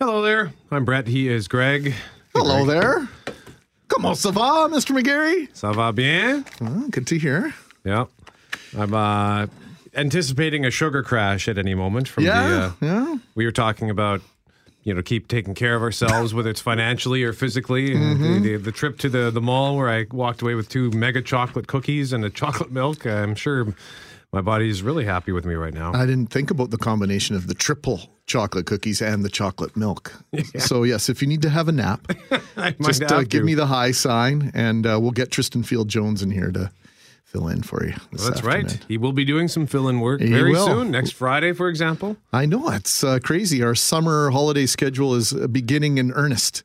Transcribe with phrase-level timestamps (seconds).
[0.00, 0.52] Hello there.
[0.70, 1.06] I'm Brett.
[1.06, 1.94] He is Greg.
[2.34, 3.08] Hello there.
[3.88, 4.92] Comment ça va, Mr.
[4.94, 5.48] McGarry?
[5.54, 6.44] Ça va bien?
[6.60, 7.54] Oh, good to hear.
[7.84, 8.04] Yeah.
[8.76, 9.46] I'm uh,
[9.94, 12.86] anticipating a sugar crash at any moment from Yeah, the.
[12.86, 13.16] Uh, yeah.
[13.34, 14.20] we were talking about,
[14.82, 17.94] you know, keep taking care of ourselves, whether it's financially or physically.
[17.94, 18.42] Mm-hmm.
[18.42, 21.22] The, the, the trip to the, the mall where I walked away with two mega
[21.22, 23.06] chocolate cookies and a chocolate milk.
[23.06, 23.74] I'm sure
[24.32, 25.92] my body's really happy with me right now.
[25.94, 30.12] I didn't think about the combination of the triple chocolate cookies and the chocolate milk.
[30.58, 32.06] So, yes, if you need to have a nap,
[32.82, 36.30] just uh, give me the high sign and uh, we'll get Tristan Field Jones in
[36.30, 36.70] here to
[37.24, 37.92] fill in for you.
[38.12, 38.66] this That's afternoon.
[38.66, 38.84] right.
[38.88, 40.66] He will be doing some fill-in work He very will.
[40.66, 40.90] soon.
[40.90, 42.16] Next Friday, for example.
[42.32, 43.62] I know it's uh, crazy.
[43.62, 46.62] Our summer holiday schedule is beginning in earnest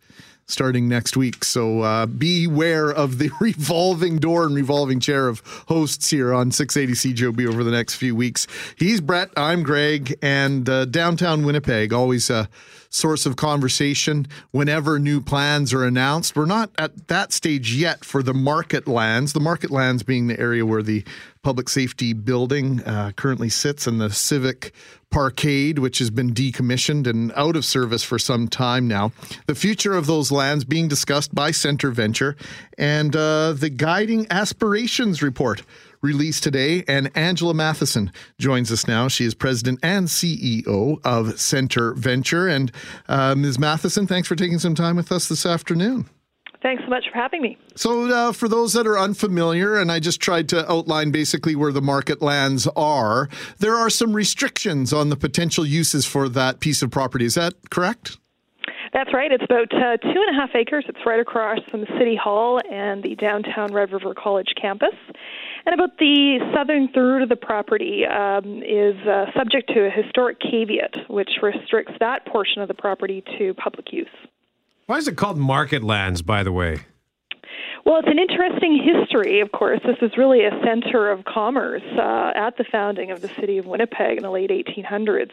[0.51, 1.43] starting next week.
[1.43, 7.13] So uh, beware of the revolving door and revolving chair of hosts here on 680
[7.13, 8.47] CJOB over the next few weeks.
[8.77, 12.49] He's Brett, I'm Greg, and uh, downtown Winnipeg, always a
[12.91, 16.35] source of conversation whenever new plans are announced.
[16.35, 20.39] We're not at that stage yet for the market lands, the market lands being the
[20.39, 21.03] area where the
[21.43, 24.73] public safety building uh, currently sits in the civic
[25.09, 29.11] parkade, which has been decommissioned and out of service for some time now.
[29.47, 32.35] The future of those lands being discussed by CentreVenture
[32.77, 35.63] and uh, the Guiding Aspirations report
[36.01, 36.83] released today.
[36.87, 39.07] And Angela Matheson joins us now.
[39.07, 42.53] She is president and CEO of CentreVenture.
[42.53, 42.71] And
[43.07, 43.59] uh, Ms.
[43.59, 46.09] Matheson, thanks for taking some time with us this afternoon.
[46.61, 47.57] Thanks so much for having me.
[47.75, 51.71] So, uh, for those that are unfamiliar, and I just tried to outline basically where
[51.71, 56.83] the market lands are, there are some restrictions on the potential uses for that piece
[56.83, 57.25] of property.
[57.25, 58.17] Is that correct?
[58.93, 59.31] That's right.
[59.31, 60.85] It's about uh, two and a half acres.
[60.87, 64.95] It's right across from City Hall and the downtown Red River College campus.
[65.65, 70.39] And about the southern third of the property um, is uh, subject to a historic
[70.39, 74.09] caveat, which restricts that portion of the property to public use.
[74.91, 76.81] Why is it called Market Lands, by the way?
[77.85, 79.79] Well, it's an interesting history, of course.
[79.85, 83.65] This is really a center of commerce uh, at the founding of the city of
[83.65, 85.31] Winnipeg in the late 1800s.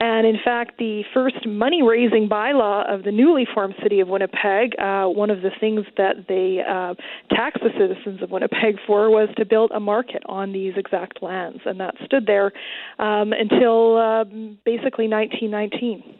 [0.00, 4.72] And in fact, the first money raising bylaw of the newly formed city of Winnipeg,
[4.78, 6.94] uh, one of the things that they uh,
[7.36, 11.60] taxed the citizens of Winnipeg for was to build a market on these exact lands.
[11.66, 12.52] And that stood there
[12.98, 14.24] um, until uh,
[14.64, 16.17] basically 1919.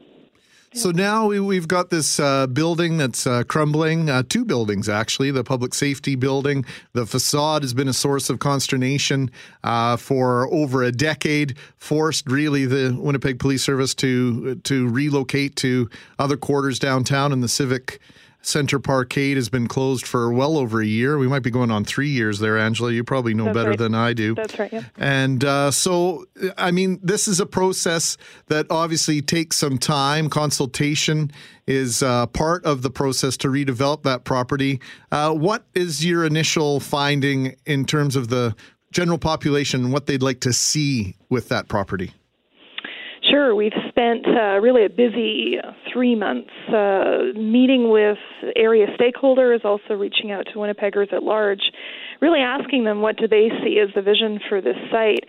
[0.74, 5.30] So now we, we've got this uh, building that's uh, crumbling, uh, two buildings actually,
[5.30, 6.64] the public safety building.
[6.92, 9.30] The facade has been a source of consternation
[9.64, 15.88] uh, for over a decade, forced really the Winnipeg Police Service to, to relocate to
[16.18, 17.98] other quarters downtown, and the Civic
[18.48, 21.18] Center Parkade has been closed for well over a year.
[21.18, 22.90] We might be going on three years there, Angela.
[22.90, 23.78] You probably know That's better right.
[23.78, 24.34] than I do.
[24.34, 24.84] That's right, yeah.
[24.96, 26.24] And uh, so,
[26.56, 28.16] I mean, this is a process
[28.46, 30.30] that obviously takes some time.
[30.30, 31.30] Consultation
[31.66, 34.80] is uh, part of the process to redevelop that property.
[35.12, 38.56] Uh, what is your initial finding in terms of the
[38.90, 42.14] general population and what they'd like to see with that property?
[43.38, 45.58] Sure, we've spent uh, really a busy
[45.92, 48.18] three months uh, meeting with
[48.56, 51.60] area stakeholders, also reaching out to Winnipeggers at large,
[52.20, 55.22] really asking them what do they see as the vision for this site.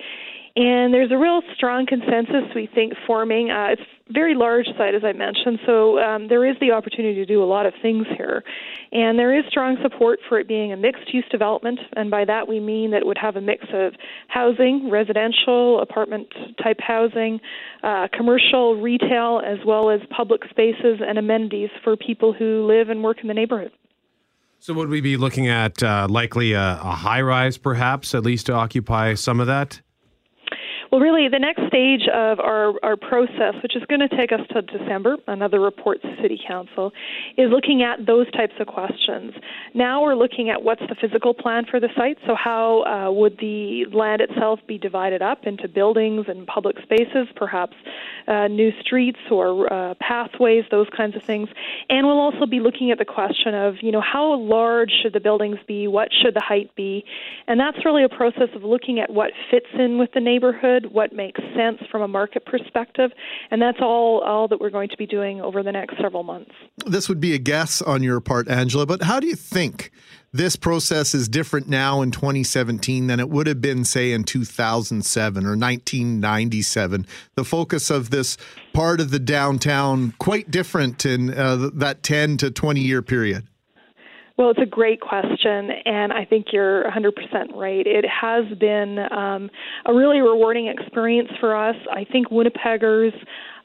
[0.59, 3.49] And there's a real strong consensus, we think, forming.
[3.49, 7.25] Uh, it's very large site, as I mentioned, so um, there is the opportunity to
[7.25, 8.43] do a lot of things here.
[8.91, 12.49] And there is strong support for it being a mixed use development, and by that
[12.49, 13.93] we mean that it would have a mix of
[14.27, 16.27] housing, residential, apartment
[16.61, 17.39] type housing,
[17.81, 23.01] uh, commercial, retail, as well as public spaces and amenities for people who live and
[23.01, 23.71] work in the neighborhood.
[24.59, 28.47] So, would we be looking at uh, likely a, a high rise, perhaps, at least
[28.47, 29.79] to occupy some of that?
[30.91, 34.39] Well, really, the next stage of our, our process, which is going to take us
[34.53, 36.91] to December, another report to City Council,
[37.37, 39.33] is looking at those types of questions.
[39.75, 42.17] Now we're looking at what's the physical plan for the site.
[42.25, 47.27] So, how uh, would the land itself be divided up into buildings and public spaces,
[47.35, 47.75] perhaps
[48.27, 51.49] uh, new streets or uh, pathways, those kinds of things.
[51.89, 55.19] And we'll also be looking at the question of, you know, how large should the
[55.19, 55.87] buildings be?
[55.87, 57.03] What should the height be?
[57.47, 61.13] And that's really a process of looking at what fits in with the neighborhood, what
[61.13, 63.11] makes sense from a market perspective,
[63.51, 66.51] and that's all all that we're going to be doing over the next several months.
[66.85, 69.91] This would be a guess on your part, Angela, but how do you think
[70.31, 75.43] this process is different now in 2017 than it would have been, say, in 2007
[75.43, 77.07] or 1997?
[77.35, 78.37] The focus of this
[78.73, 83.47] part of the downtown quite different in uh, that 10 to 20 year period.
[84.39, 87.11] Well, it's a great question, and I think you're 100%
[87.55, 87.85] right.
[87.85, 89.49] It has been um,
[89.85, 91.75] a really rewarding experience for us.
[91.91, 93.11] I think Winnipeggers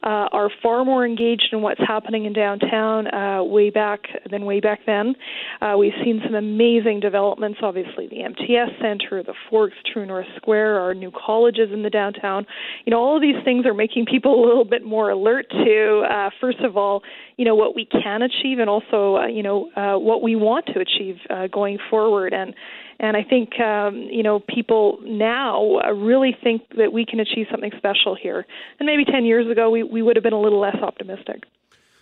[0.05, 4.59] uh, are far more engaged in what's happening in downtown uh, way back than way
[4.59, 5.15] back then.
[5.61, 7.59] Uh, we've seen some amazing developments.
[7.63, 12.45] Obviously, the MTS Center, the Forks, True North Square, our new colleges in the downtown.
[12.85, 16.03] You know, all of these things are making people a little bit more alert to,
[16.09, 17.01] uh, first of all,
[17.37, 20.67] you know what we can achieve, and also, uh, you know, uh, what we want
[20.67, 22.33] to achieve uh, going forward.
[22.33, 22.53] And
[22.99, 27.47] and I think um, you know people now uh, really think that we can achieve
[27.51, 28.45] something special here.
[28.79, 31.43] And maybe 10 years ago, we, we would have been a little less optimistic.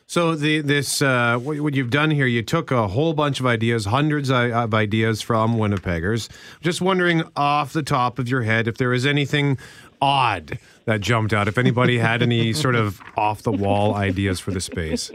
[0.05, 3.45] So the this uh, what, what you've done here, you took a whole bunch of
[3.45, 6.29] ideas, hundreds of ideas from Winnipeggers.
[6.61, 9.57] Just wondering off the top of your head if there is anything
[10.01, 11.47] odd that jumped out.
[11.47, 15.09] If anybody had any sort of off the wall ideas for the space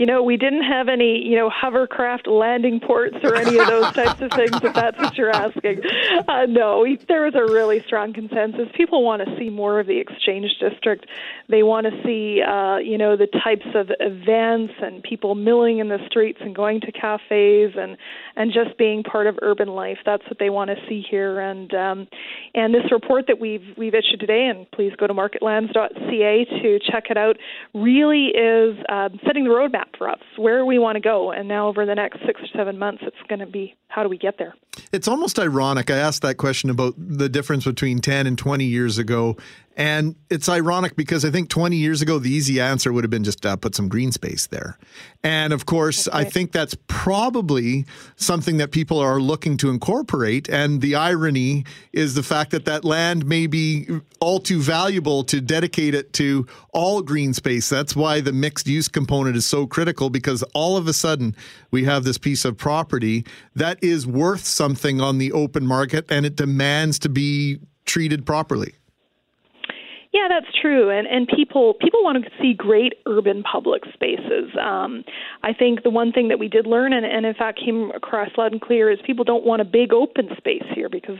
[0.00, 3.92] you know, we didn't have any, you know, hovercraft landing ports or any of those
[3.92, 5.82] types of things, if that's what you're asking.
[6.26, 8.66] Uh, no, we, there was a really strong consensus.
[8.74, 11.04] People want to see more of the exchange district.
[11.50, 15.90] They want to see, uh, you know, the types of events and people milling in
[15.90, 17.98] the streets and going to cafes and
[18.36, 19.98] and just being part of urban life.
[20.06, 21.40] That's what they want to see here.
[21.40, 22.08] And um,
[22.54, 27.10] and this report that we've we've issued today, and please go to marketlands.ca to check
[27.10, 27.36] it out,
[27.74, 31.32] really is uh, setting the roadmap for us, where we want to go.
[31.32, 34.08] And now over the next six or seven months, it's going to be how do
[34.08, 34.54] we get there?
[34.92, 35.90] It's almost ironic.
[35.90, 39.36] I asked that question about the difference between 10 and 20 years ago.
[39.80, 43.24] And it's ironic because I think 20 years ago, the easy answer would have been
[43.24, 44.76] just uh, put some green space there.
[45.24, 46.06] And of course.
[46.08, 47.86] I think that's probably
[48.16, 50.50] something that people are looking to incorporate.
[50.50, 53.88] And the irony is the fact that that land may be
[54.20, 57.70] all too valuable to dedicate it to all green space.
[57.70, 61.34] That's why the mixed use component is so critical because all of a sudden
[61.70, 63.24] we have this piece of property
[63.56, 68.74] that is worth something on the open market and it demands to be treated properly.
[70.12, 74.50] Yeah, that's true, and and people people want to see great urban public spaces.
[74.60, 75.04] Um,
[75.44, 78.30] I think the one thing that we did learn, and, and in fact came across
[78.36, 81.18] loud and clear, is people don't want a big open space here because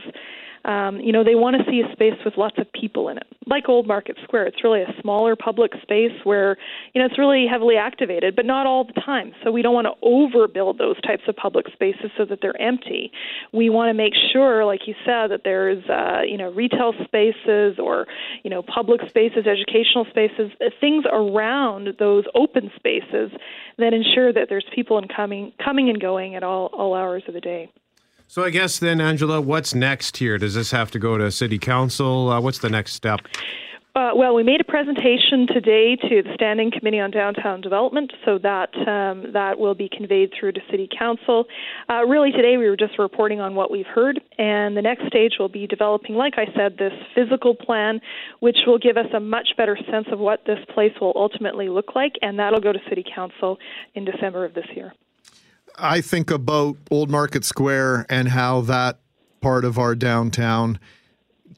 [0.65, 3.25] um, you know, they want to see a space with lots of people in it,
[3.47, 4.47] like Old Market Square.
[4.47, 6.57] It's really a smaller public space where,
[6.93, 9.33] you know, it's really heavily activated, but not all the time.
[9.43, 13.11] So we don't want to overbuild those types of public spaces so that they're empty.
[13.51, 17.79] We want to make sure, like you said, that there's, uh, you know, retail spaces
[17.79, 18.05] or,
[18.43, 23.31] you know, public spaces, educational spaces, uh, things around those open spaces
[23.77, 27.33] that ensure that there's people in coming, coming and going at all, all hours of
[27.33, 27.69] the day.
[28.31, 30.37] So I guess then, Angela, what's next here?
[30.37, 32.29] Does this have to go to City Council?
[32.29, 33.19] Uh, what's the next step?
[33.93, 38.37] Uh, well, we made a presentation today to the Standing Committee on Downtown Development, so
[38.37, 41.43] that um, that will be conveyed through to City Council.
[41.89, 45.33] Uh, really, today we were just reporting on what we've heard, and the next stage
[45.37, 47.99] will be developing, like I said, this physical plan,
[48.39, 51.95] which will give us a much better sense of what this place will ultimately look
[51.95, 53.57] like, and that'll go to City Council
[53.93, 54.93] in December of this year.
[55.77, 58.99] I think about Old Market Square and how that
[59.41, 60.79] part of our downtown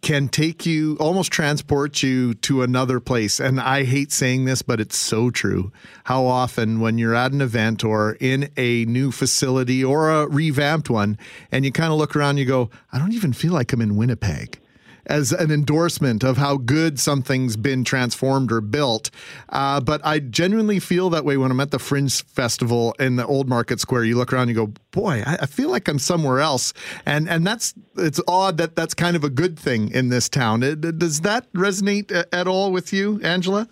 [0.01, 3.39] can take you almost transport you to another place.
[3.39, 5.71] And i hate saying this but it's so true.
[6.03, 10.89] How often when you're at an event or in a new facility or a revamped
[10.89, 11.17] one
[11.51, 13.95] and you kind of look around you go i don't even feel like i'm in
[13.95, 14.59] winnipeg
[15.05, 19.09] as an endorsement of how good something's been transformed or built.
[19.49, 23.25] Uh, but I genuinely feel that way when I'm at the Fringe Festival in the
[23.25, 24.05] Old Market Square.
[24.05, 26.73] You look around, you go, boy, I, I feel like I'm somewhere else,
[27.05, 30.63] and and that's it's odd that that's kind of a good thing in this town.
[30.63, 33.67] It, does that resonate at all with you, Angela?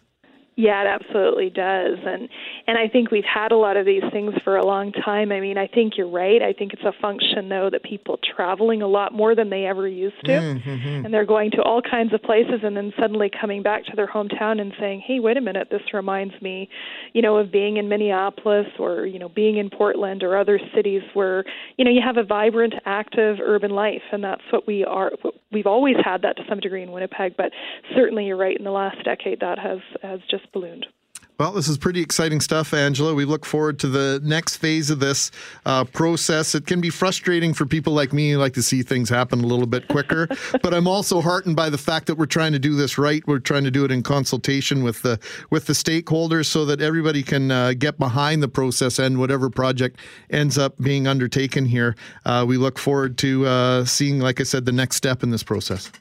[0.62, 1.98] Yeah, it absolutely does.
[2.06, 2.30] And
[2.68, 5.32] and I think we've had a lot of these things for a long time.
[5.32, 6.40] I mean, I think you're right.
[6.40, 9.88] I think it's a function though that people traveling a lot more than they ever
[9.88, 10.32] used to.
[10.32, 11.06] Mm-hmm.
[11.06, 14.06] And they're going to all kinds of places and then suddenly coming back to their
[14.08, 16.70] hometown and saying, "Hey, wait a minute, this reminds me,
[17.14, 21.02] you know, of being in Minneapolis or, you know, being in Portland or other cities
[21.16, 21.44] where,
[21.78, 25.12] you know, you have a vibrant, active urban life." And that's what we are
[25.52, 27.52] we've always had that to some degree in Winnipeg, but
[27.96, 30.88] certainly you're right in the last decade that has has just just ballooned.
[31.42, 33.16] Well, this is pretty exciting stuff, Angela.
[33.16, 35.32] We look forward to the next phase of this
[35.66, 36.54] uh, process.
[36.54, 39.48] It can be frustrating for people like me who like to see things happen a
[39.48, 40.28] little bit quicker,
[40.62, 43.26] but I'm also heartened by the fact that we're trying to do this right.
[43.26, 47.24] We're trying to do it in consultation with the with the stakeholders so that everybody
[47.24, 51.96] can uh, get behind the process and whatever project ends up being undertaken here.
[52.24, 55.42] Uh, we look forward to uh, seeing, like I said, the next step in this
[55.42, 55.92] process.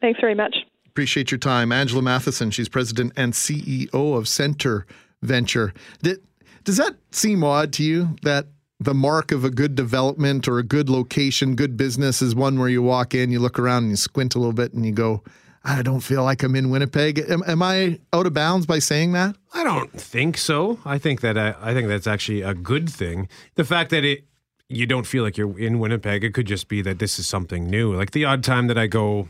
[0.00, 0.56] Thanks very much.
[0.92, 1.72] Appreciate your time.
[1.72, 4.86] Angela Matheson, she's president and CEO of Center
[5.22, 5.72] Venture.
[6.02, 6.18] Did,
[6.64, 10.62] does that seem odd to you that the mark of a good development or a
[10.62, 13.96] good location, good business is one where you walk in, you look around and you
[13.96, 15.22] squint a little bit and you go,
[15.64, 17.24] I don't feel like I'm in Winnipeg.
[17.26, 19.34] Am, am I out of bounds by saying that?
[19.54, 20.78] I don't think so.
[20.84, 23.30] I think that uh, I think that's actually a good thing.
[23.54, 24.26] The fact that it
[24.68, 27.66] you don't feel like you're in Winnipeg, it could just be that this is something
[27.66, 27.94] new.
[27.94, 29.28] Like the odd time that I go,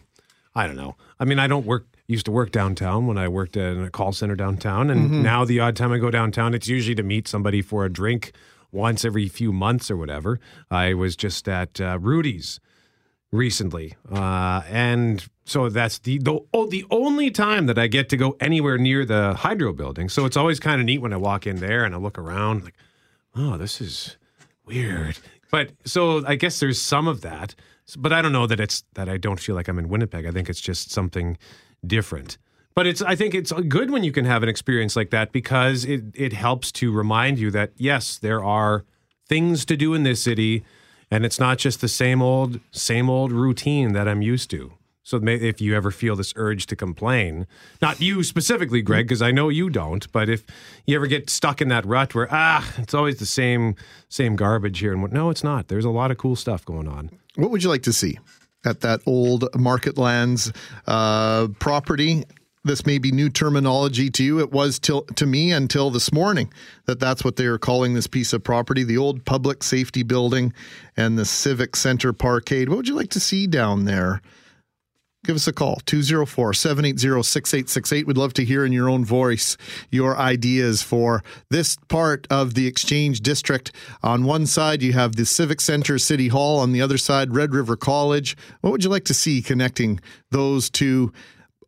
[0.54, 0.96] I don't know.
[1.22, 4.12] I mean, I don't work used to work downtown when I worked in a call
[4.12, 5.22] center downtown, and Mm-hmm.
[5.22, 8.32] now the odd time I go downtown, it's usually to meet somebody for a drink
[8.72, 10.40] once every few months or whatever.
[10.70, 12.58] I was just at uh, Rudy's
[13.30, 18.16] recently, uh, and so that's the the, oh, the only time that I get to
[18.16, 20.08] go anywhere near the hydro building.
[20.08, 22.64] So it's always kind of neat when I walk in there and I look around,
[22.64, 22.74] like,
[23.36, 24.16] oh, this is
[24.66, 25.18] weird.
[25.50, 27.54] But so I guess there's some of that,
[27.96, 30.26] but I don't know that it's that I don't feel like I'm in Winnipeg.
[30.26, 31.38] I think it's just something
[31.86, 32.38] different.
[32.74, 35.84] But it's I think it's good when you can have an experience like that because
[35.84, 38.84] it it helps to remind you that yes, there are
[39.28, 40.64] things to do in this city
[41.10, 44.72] and it's not just the same old same old routine that I'm used to.
[45.04, 47.46] So if you ever feel this urge to complain,
[47.82, 50.44] not you specifically, Greg, because I know you don't, but if
[50.86, 53.74] you ever get stuck in that rut where ah, it's always the same
[54.08, 55.12] same garbage here, and?
[55.12, 55.68] No, it's not.
[55.68, 57.10] There's a lot of cool stuff going on.
[57.36, 58.18] What would you like to see
[58.64, 60.52] at that old Market Lands
[60.86, 62.24] uh, property?
[62.64, 64.38] This may be new terminology to you.
[64.38, 66.52] It was till, to me until this morning
[66.84, 70.52] that that's what they are calling this piece of property the old public safety building
[70.96, 72.68] and the Civic Center Parkade.
[72.68, 74.20] What would you like to see down there?
[75.24, 78.08] Give us a call, 204 780 6868.
[78.08, 79.56] We'd love to hear in your own voice
[79.88, 83.70] your ideas for this part of the Exchange District.
[84.02, 86.58] On one side, you have the Civic Center, City Hall.
[86.58, 88.36] On the other side, Red River College.
[88.62, 90.00] What would you like to see connecting
[90.30, 91.12] those two,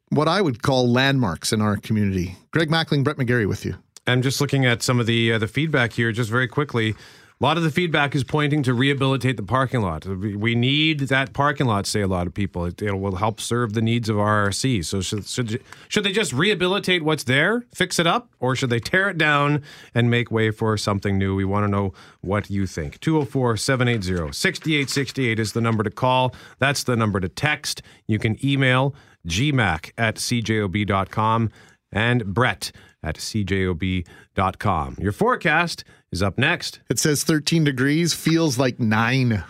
[0.09, 2.37] what I would call landmarks in our community?
[2.51, 3.77] Greg Mackling, Brett McGarry with you.
[4.09, 6.97] I'm just looking at some of the uh, the feedback here, just very quickly.
[7.41, 10.07] A lot of the feedback is pointing to rehabilitate the parking lot.
[10.07, 12.65] We need that parking lot, say a lot of people.
[12.65, 14.85] It, it will help serve the needs of RRC.
[14.85, 18.79] So should, should should they just rehabilitate what's there, fix it up, or should they
[18.79, 19.63] tear it down
[19.97, 21.35] and make way for something new?
[21.35, 23.01] We want to know what you think.
[23.01, 26.35] 204 780 6868 is the number to call.
[26.61, 27.83] That's the number to text.
[28.07, 28.95] You can email
[29.27, 31.51] gmac at cjob.com
[31.91, 32.73] and Brett
[33.05, 34.97] at cjob.com.
[35.01, 36.81] Your forecast is up next.
[36.89, 39.45] It says 13 degrees, feels like nine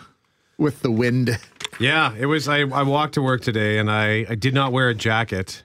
[0.57, 1.37] with the wind.
[1.79, 2.47] Yeah, it was.
[2.47, 5.63] I, I walked to work today and I, I did not wear a jacket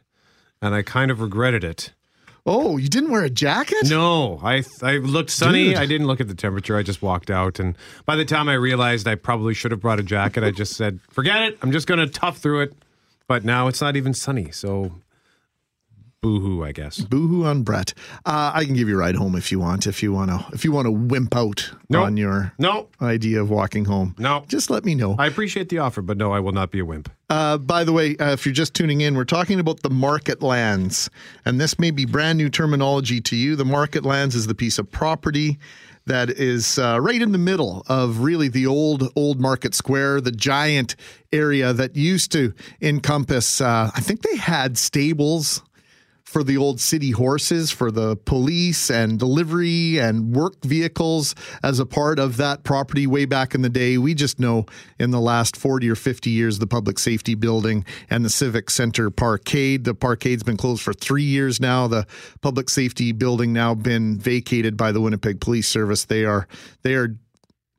[0.62, 1.92] and I kind of regretted it.
[2.46, 3.88] Oh, you didn't wear a jacket?
[3.90, 5.68] No, I I looked sunny.
[5.68, 5.76] Dude.
[5.76, 6.76] I didn't look at the temperature.
[6.76, 10.00] I just walked out, and by the time I realized I probably should have brought
[10.00, 11.58] a jacket, I just said, "Forget it.
[11.60, 12.74] I'm just going to tough through it."
[13.28, 14.90] But now it's not even sunny, so
[16.24, 16.98] boo-hoo, I guess.
[17.00, 17.94] Boohoo on Brett.
[18.26, 19.86] Uh, I can give you a ride home if you want.
[19.86, 22.04] If you want to, if you want to wimp out Nope.
[22.04, 24.44] on your No, idea of walking home, no.
[24.48, 25.16] just let me know.
[25.18, 27.10] I appreciate the offer, but no, I will not be a wimp.
[27.30, 30.42] Uh, by the way, uh, if you're just tuning in, we're talking about the market
[30.42, 31.08] lands,
[31.46, 33.56] and this may be brand new terminology to you.
[33.56, 35.58] The market lands is the piece of property
[36.06, 40.32] that is uh, right in the middle of really the old old market square, the
[40.32, 40.96] giant
[41.32, 43.60] area that used to encompass.
[43.60, 45.62] Uh, I think they had stables
[46.30, 51.34] for the old city horses, for the police and delivery and work vehicles
[51.64, 53.98] as a part of that property way back in the day.
[53.98, 54.66] We just know
[55.00, 59.10] in the last 40 or 50 years, the public safety building and the Civic Center
[59.10, 59.82] Parkade.
[59.82, 61.88] The parkade's been closed for three years now.
[61.88, 62.06] The
[62.42, 66.04] public safety building now been vacated by the Winnipeg Police Service.
[66.04, 66.46] They are,
[66.82, 67.16] they are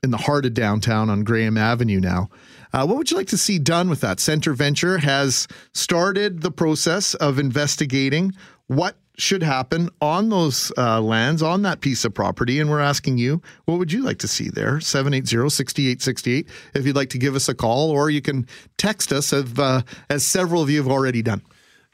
[0.04, 2.30] in the heart of downtown on Graham Avenue now.
[2.74, 4.18] Uh, what would you like to see done with that?
[4.18, 8.34] CentreVenture has started the process of investigating
[8.68, 12.60] what should happen on those uh, lands, on that piece of property.
[12.60, 14.80] And we're asking you, what would you like to see there?
[14.80, 16.48] 780 6868.
[16.74, 18.48] If you'd like to give us a call, or you can
[18.78, 21.42] text us, as, uh, as several of you have already done.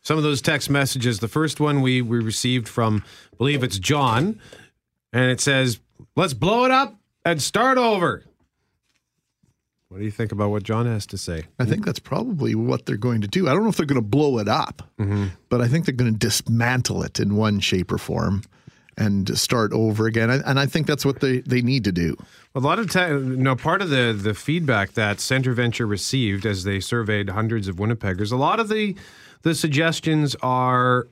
[0.04, 1.20] Some of those text messages.
[1.20, 3.04] The first one we, we received from,
[3.34, 4.40] I believe it's John,
[5.12, 5.80] and it says,
[6.16, 8.24] "Let's blow it up and start over."
[9.90, 11.46] What do you think about what John has to say?
[11.60, 13.48] I think that's probably what they're going to do.
[13.48, 15.28] I don't know if they're going to blow it up, mm-hmm.
[15.48, 18.44] but I think they're going to dismantle it in one shape or form
[18.98, 20.30] and start over again.
[20.30, 22.18] And I think that's what they, they need to do.
[22.54, 26.80] A lot of time, no, part of the the feedback that CentreVenture received as they
[26.80, 28.96] surveyed hundreds of Winnipeggers, a lot of the
[29.44, 31.08] the suggestions are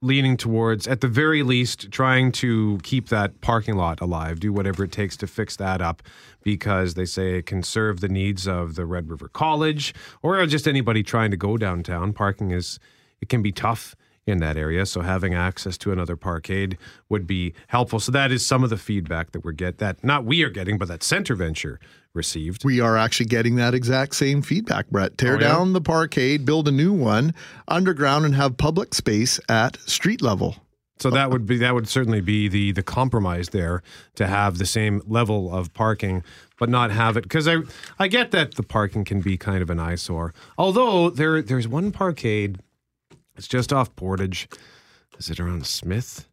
[0.00, 4.84] leaning towards, at the very least, trying to keep that parking lot alive, do whatever
[4.84, 6.02] it takes to fix that up,
[6.42, 10.66] because they say it can serve the needs of the Red River College or just
[10.68, 12.12] anybody trying to go downtown.
[12.12, 12.78] Parking is
[13.20, 13.94] it can be tough
[14.26, 14.84] in that area.
[14.84, 16.76] So having access to another parkade
[17.08, 17.98] would be helpful.
[17.98, 20.76] So that is some of the feedback that we're get that not we are getting,
[20.76, 21.78] but that CentreVenture
[22.12, 22.64] received.
[22.64, 25.16] We are actually getting that exact same feedback, Brett.
[25.16, 25.48] Tear Oh, yeah?
[25.48, 27.34] down the parkade, build a new one
[27.68, 30.56] underground, and have public space at street level.
[31.00, 33.82] So that would be that would certainly be the the compromise there
[34.16, 36.24] to have the same level of parking,
[36.58, 37.58] but not have it because I
[37.98, 40.34] I get that the parking can be kind of an eyesore.
[40.56, 42.60] Although there there's one parkade,
[43.36, 44.48] it's just off Portage.
[45.18, 46.26] Is it around Smith?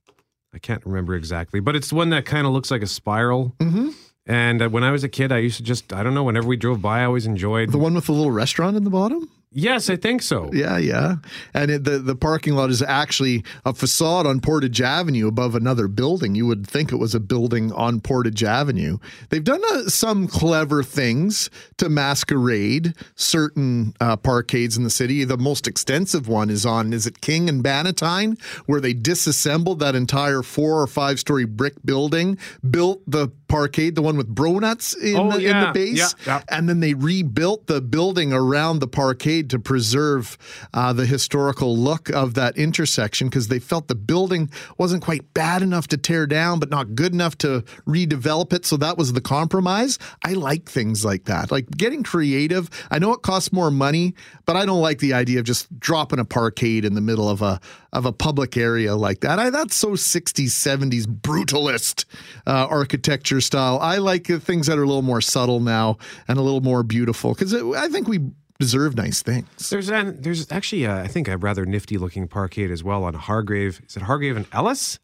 [0.53, 3.53] I can't remember exactly, but it's one that kind of looks like a spiral.
[3.59, 3.89] Mm-hmm.
[4.27, 6.23] And uh, when I was a kid, I used to just I don't know.
[6.23, 7.71] Whenever we drove by, I always enjoyed.
[7.71, 9.29] The one with the little restaurant in the bottom?
[9.55, 10.49] Yes, I think so.
[10.53, 11.15] Yeah, yeah.
[11.53, 15.87] And it, the the parking lot is actually a facade on Portage Avenue above another
[15.87, 16.35] building.
[16.35, 18.99] You would think it was a building on Portage Avenue.
[19.29, 25.23] They've done uh, some clever things to masquerade certain uh, parkades in the city.
[25.23, 29.95] The most extensive one is on is it King and Bannatyne, where they disassembled that
[29.95, 32.37] entire four or five story brick building,
[32.69, 36.41] built the parkade, the one with bronuts in, Oh, the, in the base, Yeah, yeah.
[36.49, 40.37] and then they rebuilt the building around the parkade to preserve
[40.73, 45.61] uh, the historical look of that intersection because they felt the building wasn't quite bad
[45.61, 48.65] enough to tear down, but not good enough to redevelop it.
[48.65, 49.97] So that was the compromise.
[50.23, 52.69] I like things like that, like getting creative.
[52.91, 54.13] I know it costs more money,
[54.45, 57.41] but I don't like the idea of just dropping a parkade in the middle of
[57.41, 57.59] a
[57.95, 59.39] of a public area like that.
[59.39, 62.03] I, that's so 60s, 70s brutalist
[62.45, 63.79] uh, architecture style.
[63.79, 65.97] I like uh, things that are a little more subtle now
[66.27, 68.19] and a little more beautiful because I think we
[68.59, 69.47] deserve nice things.
[69.69, 73.13] There's an, there's actually a, I think a rather nifty looking parkade as well on
[73.13, 73.81] Hargrave.
[73.87, 74.99] Is it Hargrave and Ellis?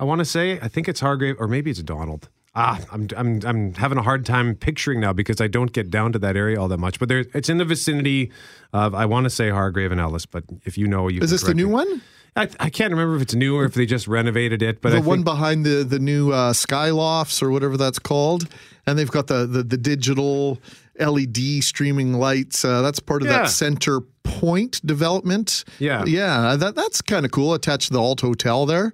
[0.00, 2.30] I want to say I think it's Hargrave or maybe it's Donald.
[2.54, 6.12] Ah, I'm I'm I'm having a hard time picturing now because I don't get down
[6.12, 6.98] to that area all that much.
[6.98, 8.30] But there, it's in the vicinity
[8.74, 10.26] of I want to say Hargrave and Ellis.
[10.26, 11.72] But if you know, you Is this the new me.
[11.72, 12.02] one?
[12.34, 14.80] I, I can't remember if it's new or if they just renovated it.
[14.80, 18.48] But the I one think, behind the the new uh, Skylofts or whatever that's called,
[18.86, 20.58] and they've got the the, the digital
[20.98, 22.64] LED streaming lights.
[22.64, 23.42] Uh, that's part of Yeah.
[23.42, 25.64] that center point development.
[25.78, 26.04] Yeah.
[26.06, 27.52] yeah, that that's kind of cool.
[27.54, 28.92] Attached to the Alt Hotel there.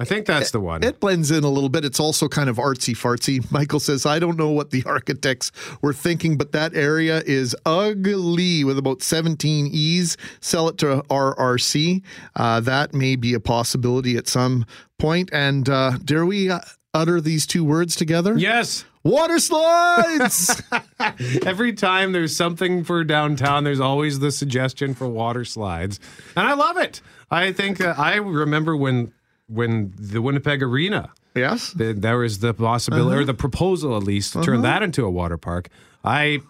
[0.00, 0.82] I think that's the one.
[0.82, 1.84] It blends in a little bit.
[1.84, 3.48] It's also kind of artsy fartsy.
[3.52, 5.52] Michael says, I don't know what the architects
[5.82, 10.16] were thinking, but that area is ugly with about 17 E's.
[10.40, 12.02] Sell it to RRC.
[12.34, 14.64] Uh, that may be a possibility at some
[14.98, 15.28] point.
[15.32, 16.60] And uh, dare we uh,
[16.94, 18.36] utter these two words together?
[18.36, 18.84] yes.
[19.04, 20.62] Water slides!
[21.44, 25.98] Every time there's something for downtown, there's always the suggestion for water slides,
[26.36, 27.00] and I love it.
[27.28, 29.12] I think uh, I remember when
[29.48, 31.72] when the Winnipeg Arena yes.
[31.72, 35.10] the, there was the possibility or the proposal at least to turn that into a
[35.10, 35.68] water park.
[36.04, 36.40] I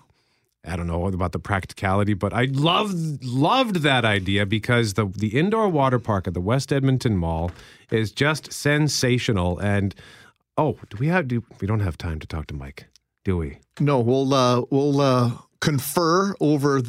[0.65, 5.39] I don't know about the practicality, but I loved loved that idea because the the
[5.39, 7.51] indoor water park at the West Edmonton Mall
[7.91, 9.59] is just sensational.
[9.59, 9.95] And
[10.57, 12.87] oh, do we have do we don't have time to talk to Mike,
[13.25, 13.59] do we?
[13.81, 16.81] No, we'll uh, we'll uh, confer over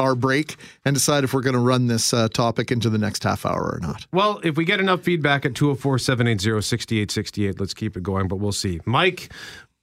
[0.00, 3.22] our break and decide if we're going to run this uh, topic into the next
[3.22, 4.06] half hour or not.
[4.12, 8.36] Well, if we get enough feedback at 204 780 6868, let's keep it going, but
[8.36, 8.80] we'll see.
[8.86, 9.32] Mike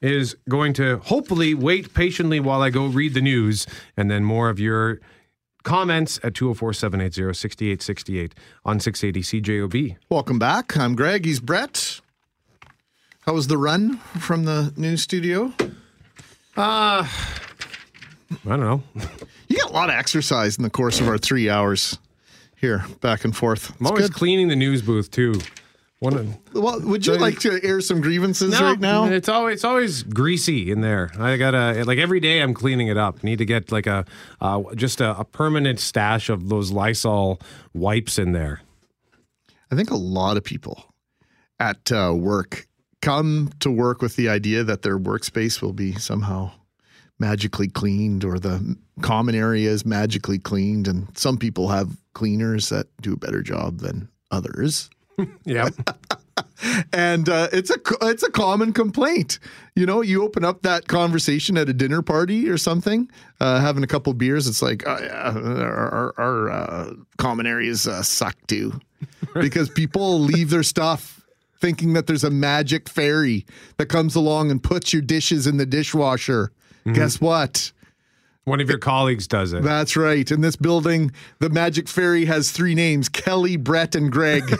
[0.02, 4.50] is going to hopefully wait patiently while I go read the news and then more
[4.50, 5.00] of your
[5.64, 9.98] comments at 204 780 6868 on 680 CJOB.
[10.10, 10.78] Welcome back.
[10.78, 11.26] I'm Greg.
[11.26, 12.02] He's Brett.
[13.22, 15.54] How was the run from the news studio?
[16.56, 18.84] Uh, I don't know.
[19.58, 21.98] Got a lot of exercise in the course of our three hours
[22.56, 23.74] here, back and forth.
[23.80, 25.40] I'm always cleaning the news booth too.
[26.00, 29.06] One of, Well, would you like to air some grievances right now?
[29.06, 31.10] It's always it's always greasy in there.
[31.18, 33.24] I gotta like every day I'm cleaning it up.
[33.24, 34.06] Need to get like a
[34.40, 37.40] uh, just a, a permanent stash of those Lysol
[37.74, 38.62] wipes in there.
[39.72, 40.84] I think a lot of people
[41.60, 42.68] at uh, work
[43.02, 46.52] come to work with the idea that their workspace will be somehow
[47.20, 50.88] magically cleaned or the common area is magically cleaned.
[50.88, 54.90] And some people have cleaners that do a better job than others.
[55.46, 55.70] Yeah.
[56.94, 59.40] and uh, it's a it's a common complaint.
[59.76, 63.84] You know, you open up that conversation at a dinner party or something, uh, having
[63.84, 64.48] a couple beers.
[64.48, 68.80] It's like, oh, yeah, our, our, our uh, common areas uh, suck too,
[69.34, 71.22] because people leave their stuff
[71.60, 73.46] thinking that there's a magic fairy
[73.78, 76.52] that comes along and puts your dishes in the dishwasher.
[76.94, 77.72] Guess what?
[78.48, 79.62] One of your colleagues does it.
[79.62, 80.32] That's right.
[80.32, 84.44] In this building, the magic fairy has three names: Kelly, Brett, and Greg.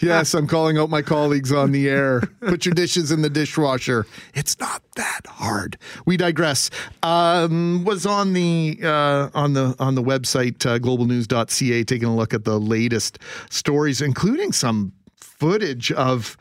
[0.00, 2.20] yes, I'm calling out my colleagues on the air.
[2.40, 4.06] Put your dishes in the dishwasher.
[4.34, 5.78] It's not that hard.
[6.06, 6.70] We digress.
[7.02, 12.32] Um, was on the uh, on the on the website uh, globalnews.ca taking a look
[12.32, 13.18] at the latest
[13.50, 16.36] stories, including some footage of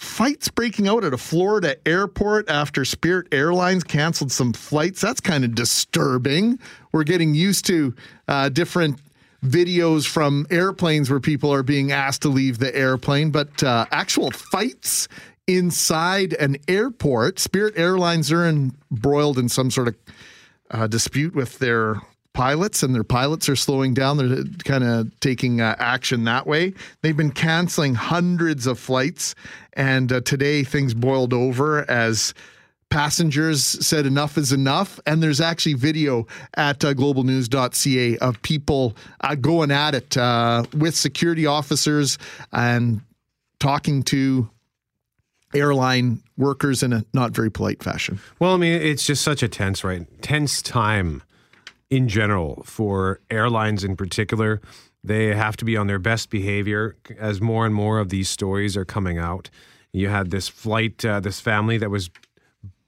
[0.00, 5.02] fights breaking out at a Florida airport after Spirit Airlines canceled some flights.
[5.02, 6.58] That's kind of disturbing.
[6.90, 7.94] We're getting used to
[8.26, 8.98] uh, different
[9.44, 14.30] videos from airplanes where people are being asked to leave the airplane, but uh, actual
[14.30, 15.06] fights
[15.46, 17.38] inside an airport.
[17.38, 19.96] Spirit Airlines are embroiled in some sort of
[20.70, 21.96] uh, dispute with their
[22.32, 24.16] pilots, and their pilots are slowing down.
[24.16, 26.74] They're kind of taking uh, action that way.
[27.02, 29.34] They've been canceling hundreds of flights,
[29.72, 32.34] and uh, today things boiled over as
[32.90, 35.00] passengers said enough is enough.
[35.06, 40.94] And there's actually video at uh, globalnews.ca of people uh, going at it uh, with
[40.94, 42.18] security officers
[42.52, 43.00] and
[43.60, 44.50] talking to
[45.54, 48.20] airline workers in a not very polite fashion.
[48.38, 50.06] Well, I mean, it's just such a tense, right?
[50.22, 51.22] Tense time
[51.90, 54.60] in general for airlines in particular.
[55.02, 58.76] They have to be on their best behavior as more and more of these stories
[58.76, 59.50] are coming out.
[59.92, 62.10] You had this flight, uh, this family that was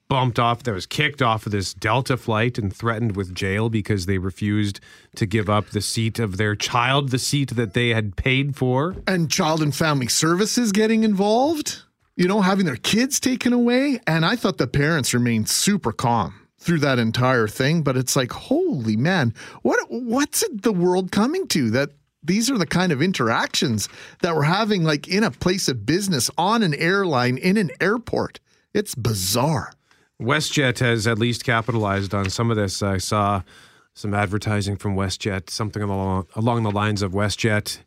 [0.08, 4.06] bumped off, that was kicked off of this Delta flight and threatened with jail because
[4.06, 4.78] they refused
[5.16, 8.94] to give up the seat of their child, the seat that they had paid for.
[9.06, 11.82] And child and family services getting involved,
[12.14, 14.00] you know, having their kids taken away.
[14.06, 18.32] And I thought the parents remained super calm through that entire thing, but it's like,
[18.32, 21.90] holy man, what what's the world coming to that
[22.22, 23.88] these are the kind of interactions
[24.20, 28.38] that we're having like in a place of business on an airline in an airport.
[28.72, 29.72] It's bizarre.
[30.20, 32.80] WestJet has at least capitalized on some of this.
[32.80, 33.42] I saw
[33.94, 37.80] some advertising from WestJet, something along along the lines of WestJet,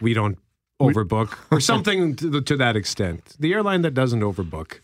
[0.00, 0.38] we don't
[0.80, 3.36] overbook, or something to, to, that extent.
[3.38, 4.80] The airline that doesn't overbook.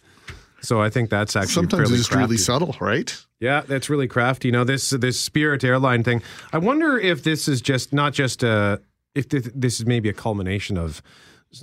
[0.61, 2.23] So I think that's actually sometimes it's crafty.
[2.23, 3.17] really subtle, right?
[3.39, 4.49] Yeah, that's really crafty.
[4.49, 6.23] You know, this this Spirit airline thing.
[6.53, 8.81] I wonder if this is just not just a
[9.15, 11.03] if this is maybe a culmination of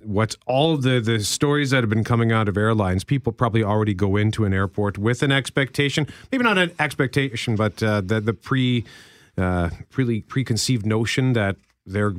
[0.03, 3.93] what's all the the stories that have been coming out of airlines people probably already
[3.93, 8.33] go into an airport with an expectation maybe not an expectation but uh, the the
[8.33, 8.83] pre
[9.37, 11.55] uh, pre preconceived notion that
[11.85, 12.13] they're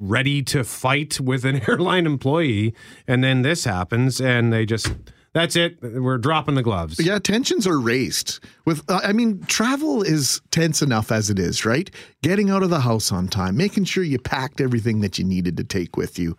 [0.00, 2.74] ready to fight with an airline employee
[3.06, 4.92] and then this happens and they just
[5.32, 5.78] that's it.
[5.82, 6.98] We're dropping the gloves.
[7.04, 11.64] Yeah tensions are raised with uh, i mean travel is tense enough as it is
[11.64, 11.90] right?
[12.22, 15.56] Getting out of the house on time making sure you packed everything that you needed
[15.56, 16.36] to take with you.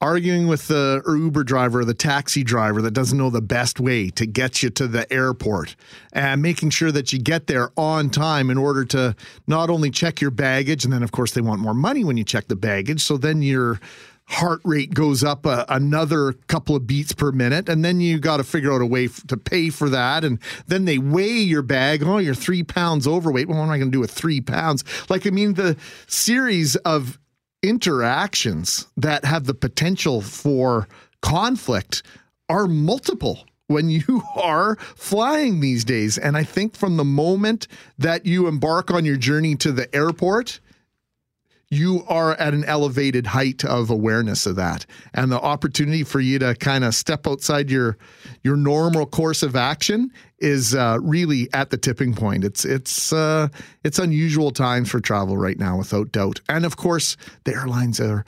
[0.00, 4.10] Arguing with the Uber driver or the taxi driver that doesn't know the best way
[4.10, 5.76] to get you to the airport
[6.12, 10.20] and making sure that you get there on time in order to not only check
[10.20, 13.02] your baggage and then of course they want more money when you check the baggage
[13.02, 13.80] so then your
[14.26, 18.38] heart rate goes up a, another couple of beats per minute and then you got
[18.38, 21.60] to figure out a way f- to pay for that and then they weigh your
[21.62, 24.40] bag oh you're three pounds overweight well what am i going to do with three
[24.40, 27.18] pounds like i mean the series of
[27.62, 30.88] interactions that have the potential for
[31.22, 32.02] conflict
[32.48, 36.18] are multiple when you are flying these days.
[36.18, 37.66] And I think from the moment
[37.98, 40.60] that you embark on your journey to the airport,
[41.74, 44.86] you are at an elevated height of awareness of that.
[45.12, 47.96] And the opportunity for you to kind of step outside your
[48.42, 52.44] your normal course of action is uh, really at the tipping point.
[52.44, 53.48] It's it's uh,
[53.82, 56.40] it's unusual times for travel right now without doubt.
[56.48, 58.24] And of course the airlines are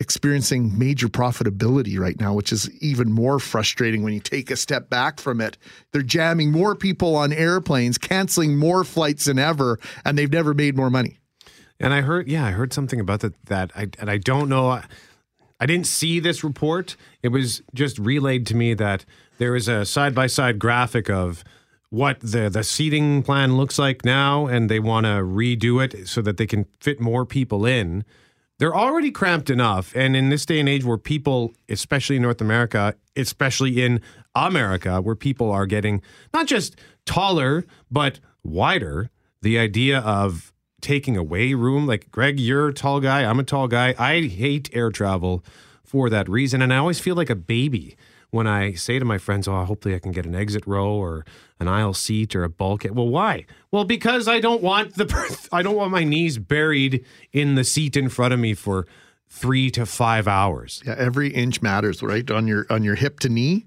[0.00, 4.90] experiencing major profitability right now which is even more frustrating when you take a step
[4.90, 5.56] back from it.
[5.92, 10.76] They're jamming more people on airplanes canceling more flights than ever and they've never made
[10.76, 11.18] more money
[11.80, 13.34] and I heard, yeah, I heard something about that.
[13.46, 14.80] That I and I don't know.
[15.60, 16.96] I didn't see this report.
[17.22, 19.04] It was just relayed to me that
[19.38, 21.44] there is a side by side graphic of
[21.90, 26.20] what the the seating plan looks like now, and they want to redo it so
[26.22, 28.04] that they can fit more people in.
[28.58, 32.40] They're already cramped enough, and in this day and age, where people, especially in North
[32.40, 34.00] America, especially in
[34.34, 39.10] America, where people are getting not just taller but wider,
[39.42, 40.52] the idea of
[40.84, 41.86] taking away room.
[41.86, 43.24] Like, Greg, you're a tall guy.
[43.24, 43.94] I'm a tall guy.
[43.98, 45.42] I hate air travel
[45.82, 46.62] for that reason.
[46.62, 47.96] And I always feel like a baby
[48.30, 51.24] when I say to my friends, oh, hopefully I can get an exit row or
[51.60, 52.96] an aisle seat or a bulkhead.
[52.96, 53.46] Well, why?
[53.70, 55.06] Well, because I don't want the
[55.52, 58.86] I don't want my knees buried in the seat in front of me for
[59.28, 60.82] three to five hours.
[60.86, 62.28] Yeah, every inch matters, right?
[62.30, 63.64] On your on your hip to knee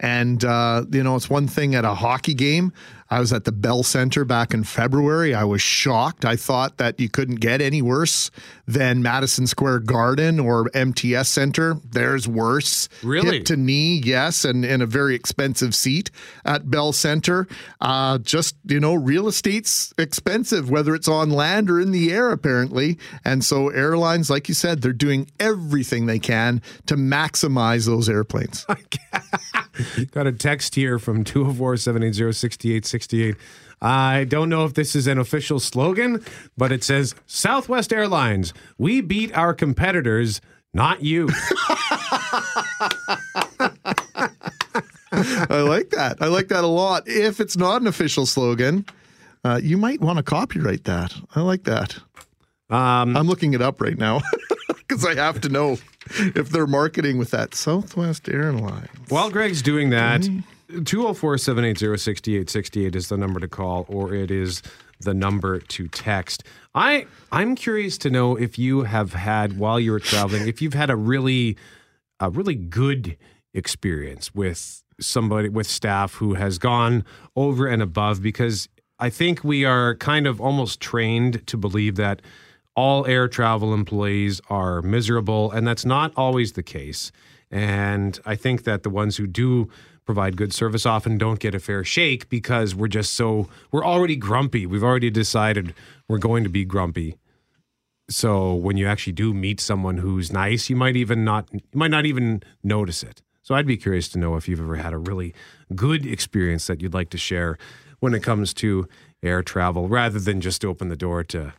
[0.00, 2.72] And, uh, you know, it's one thing at a hockey game.
[3.14, 5.36] I was at the Bell Center back in February.
[5.36, 6.24] I was shocked.
[6.24, 8.32] I thought that you couldn't get any worse
[8.66, 11.76] than Madison Square Garden or MTS Center.
[11.88, 12.88] There's worse.
[13.04, 13.36] Really?
[13.36, 16.10] Hip to knee, yes, and in a very expensive seat
[16.44, 17.46] at Bell Center.
[17.80, 22.32] Uh, just, you know, real estate's expensive, whether it's on land or in the air,
[22.32, 22.98] apparently.
[23.24, 28.66] And so airlines, like you said, they're doing everything they can to maximize those airplanes.
[30.10, 33.36] Got a text here from 204 780 6868.
[33.80, 36.24] I don't know if this is an official slogan,
[36.56, 40.40] but it says Southwest Airlines, we beat our competitors,
[40.72, 41.28] not you.
[45.12, 46.16] I like that.
[46.20, 47.06] I like that a lot.
[47.06, 48.84] If it's not an official slogan,
[49.44, 51.14] uh, you might want to copyright that.
[51.34, 51.98] I like that.
[52.70, 54.22] Um, I'm looking it up right now
[54.68, 55.78] because I have to know
[56.34, 58.88] if they're marketing with that Southwest Airlines.
[59.08, 60.22] while Greg's doing that,
[60.68, 64.62] 204 780 6868 is the number to call, or it is
[65.00, 66.44] the number to text.
[66.74, 70.74] I, I'm curious to know if you have had, while you were traveling, if you've
[70.74, 71.56] had a really,
[72.20, 73.16] a really good
[73.52, 77.04] experience with somebody, with staff who has gone
[77.36, 82.22] over and above, because I think we are kind of almost trained to believe that
[82.76, 87.12] all air travel employees are miserable, and that's not always the case.
[87.50, 89.68] And I think that the ones who do
[90.04, 94.16] provide good service often don't get a fair shake because we're just so we're already
[94.16, 94.66] grumpy.
[94.66, 95.74] We've already decided
[96.08, 97.16] we're going to be grumpy.
[98.10, 101.90] So when you actually do meet someone who's nice, you might even not you might
[101.90, 103.22] not even notice it.
[103.42, 105.34] So I'd be curious to know if you've ever had a really
[105.74, 107.58] good experience that you'd like to share
[108.00, 108.88] when it comes to
[109.22, 111.54] air travel rather than just open the door to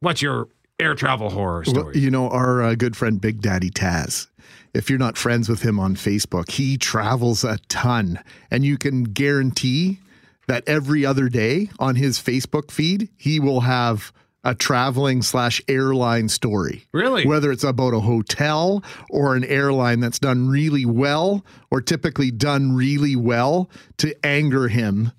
[0.00, 0.48] what's your
[0.80, 1.84] air travel horror story.
[1.84, 4.28] Well, you know, our uh, good friend Big Daddy Taz,
[4.74, 8.20] if you're not friends with him on Facebook, he travels a ton.
[8.50, 9.98] And you can guarantee
[10.46, 14.12] that every other day on his Facebook feed, he will have
[14.44, 16.86] a traveling slash airline story.
[16.92, 17.26] Really?
[17.26, 22.74] Whether it's about a hotel or an airline that's done really well or typically done
[22.74, 25.12] really well to anger him.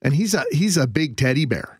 [0.00, 1.78] And he's a he's a big teddy bear.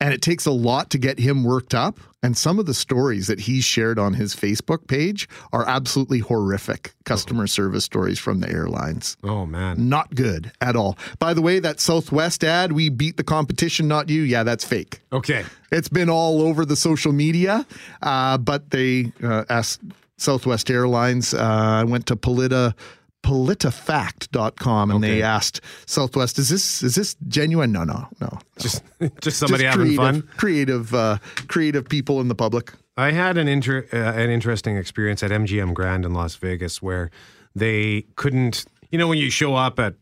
[0.00, 1.98] And it takes a lot to get him worked up.
[2.22, 6.92] And some of the stories that he's shared on his Facebook page are absolutely horrific
[7.04, 9.16] customer service stories from the airlines.
[9.24, 9.88] oh man.
[9.88, 10.98] Not good at all.
[11.18, 14.22] By the way, that Southwest ad, we beat the competition, not you.
[14.22, 15.00] Yeah, that's fake.
[15.12, 15.44] Okay.
[15.72, 17.66] It's been all over the social media,
[18.02, 19.80] uh, but they uh, asked
[20.18, 21.32] Southwest Airlines.
[21.32, 22.74] Uh, I went to Polita
[23.22, 27.72] politifact.com and they asked Southwest, is this is this genuine?
[27.72, 28.38] No, no, no.
[28.58, 28.82] Just
[29.20, 30.36] just somebody Just having creative, fun.
[30.36, 32.72] Creative, uh, creative people in the public.
[32.96, 37.10] I had an inter- uh, an interesting experience at MGM Grand in Las Vegas where
[37.54, 38.66] they couldn't.
[38.90, 39.94] You know, when you show up at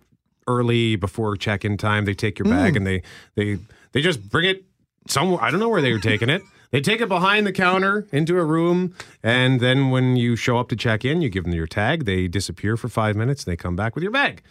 [0.49, 3.03] early before check-in time, they take your bag and they
[3.37, 3.59] they
[3.93, 4.65] they just bring it
[5.07, 5.43] somewhere.
[5.43, 6.43] I don't know where they were taking it.
[6.71, 10.69] They take it behind the counter into a room, and then when you show up
[10.69, 12.05] to check in, you give them your tag.
[12.05, 13.45] They disappear for five minutes.
[13.45, 14.43] and They come back with your bag.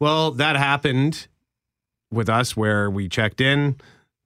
[0.00, 1.28] Well, that happened
[2.10, 3.76] with us where we checked in,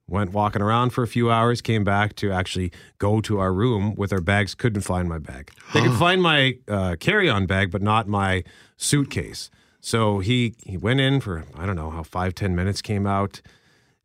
[0.07, 3.93] went walking around for a few hours, came back to actually go to our room
[3.95, 4.55] with our bags.
[4.55, 5.51] Couldn't find my bag.
[5.73, 8.43] They could find my uh, carry-on bag, but not my
[8.77, 9.51] suitcase.
[9.81, 13.41] So he he went in for I don't know how five ten minutes, came out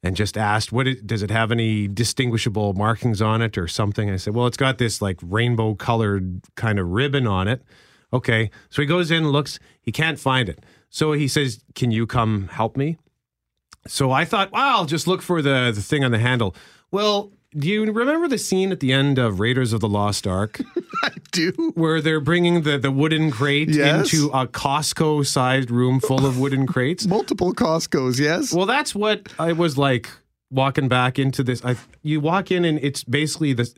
[0.02, 4.10] and just asked, "What it, does it have any distinguishable markings on it or something?"
[4.10, 7.62] I said, "Well, it's got this like rainbow colored kind of ribbon on it."
[8.12, 10.64] Okay, so he goes in, looks, he can't find it.
[10.88, 12.98] So he says, "Can you come help me?"
[13.86, 16.54] So I thought, wow, I'll just look for the, the thing on the handle.
[16.90, 20.60] Well, do you remember the scene at the end of Raiders of the Lost Ark
[21.02, 21.72] I do.
[21.74, 24.12] where they're bringing the, the wooden crate Yes.
[24.12, 27.06] into a Costco sized room full of wooden crates?
[27.08, 28.52] Multiple Costco's, yes.
[28.52, 30.08] Well, that's what I was like
[30.50, 31.64] walking back into this.
[31.64, 33.74] I, you walk in and it's basically this.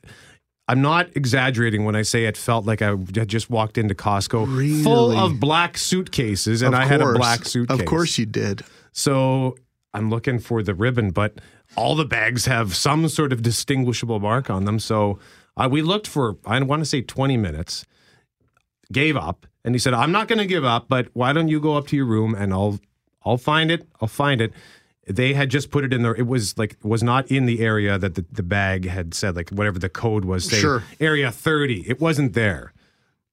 [0.69, 4.83] I'm not exaggerating when I say it felt like I had just walked into Costco
[4.85, 7.81] full of black suitcases, and Of I had a black suitcase.
[7.81, 8.63] Of course you did.
[8.93, 9.57] So
[9.93, 11.35] I'm looking for the ribbon, but
[11.77, 14.79] all the bags have some sort of distinguishable mark on them.
[14.79, 15.19] So
[15.57, 17.85] uh, we looked for, I want to say 20 minutes,
[18.93, 21.61] gave up, and he said, I'm not going to give up, but why don't you
[21.61, 22.81] go up to your room and I'll,
[23.25, 23.87] I'll find it.
[24.01, 24.53] I'll find it.
[25.07, 26.15] They had just put it in there.
[26.15, 29.51] It was like was not in the area that the, the bag had said, like
[29.51, 30.85] whatever the code was, say Sure.
[31.01, 31.89] area 30.
[31.89, 32.73] It wasn't there.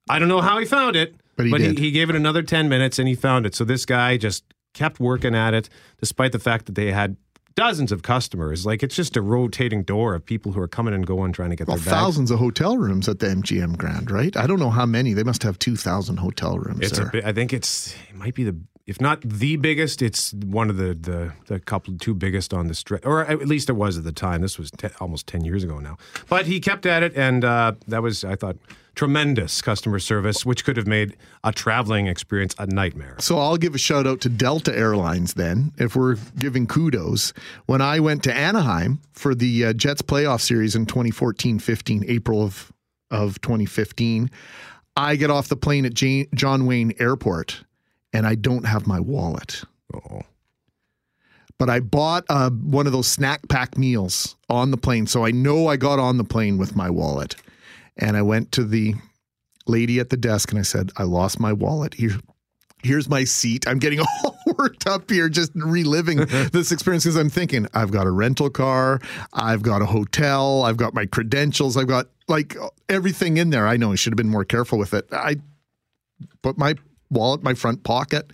[0.10, 1.78] I don't know how he found it, But he did.
[1.78, 3.54] he gave it another 10 minutes and he found it.
[3.54, 7.17] So this guy just kept working at it despite the fact that they had
[7.55, 8.65] dozens of customers.
[8.65, 11.55] Like it's just a rotating door of people who are coming and going trying to
[11.55, 12.01] get Well, their bags.
[12.01, 14.35] thousands of hotel rooms at the MGM Grand, right?
[14.38, 15.13] I don't know how many.
[15.13, 17.09] They must have 2,000 hotel rooms It's there.
[17.09, 18.55] bit, I think it's it might be the
[18.88, 22.73] if not the biggest, it's one of the the, the couple two biggest on the
[22.73, 24.41] stretch, or at least it was at the time.
[24.41, 25.97] This was te- almost ten years ago now.
[26.27, 28.57] But he kept at it, and uh, that was I thought
[28.95, 33.15] tremendous customer service, which could have made a traveling experience a nightmare.
[33.19, 37.34] So I'll give a shout out to Delta Airlines then, if we're giving kudos.
[37.65, 42.71] When I went to Anaheim for the uh, Jets playoff series in 2014-15, April of
[43.12, 44.30] of 2015,
[44.95, 47.63] I get off the plane at J- John Wayne Airport
[48.13, 49.63] and I don't have my wallet.
[49.93, 50.21] Oh.
[51.58, 55.32] But I bought uh, one of those snack pack meals on the plane, so I
[55.32, 57.36] know I got on the plane with my wallet.
[57.99, 58.95] And I went to the
[59.67, 61.93] lady at the desk and I said, I lost my wallet.
[61.93, 62.17] Here,
[62.81, 63.67] here's my seat.
[63.67, 66.17] I'm getting all worked up here, just reliving
[66.51, 68.99] this experience because I'm thinking, I've got a rental car,
[69.33, 72.55] I've got a hotel, I've got my credentials, I've got like
[72.88, 73.67] everything in there.
[73.67, 75.07] I know I should have been more careful with it.
[75.12, 75.38] I
[76.41, 76.75] put my
[77.10, 78.32] wallet in my front pocket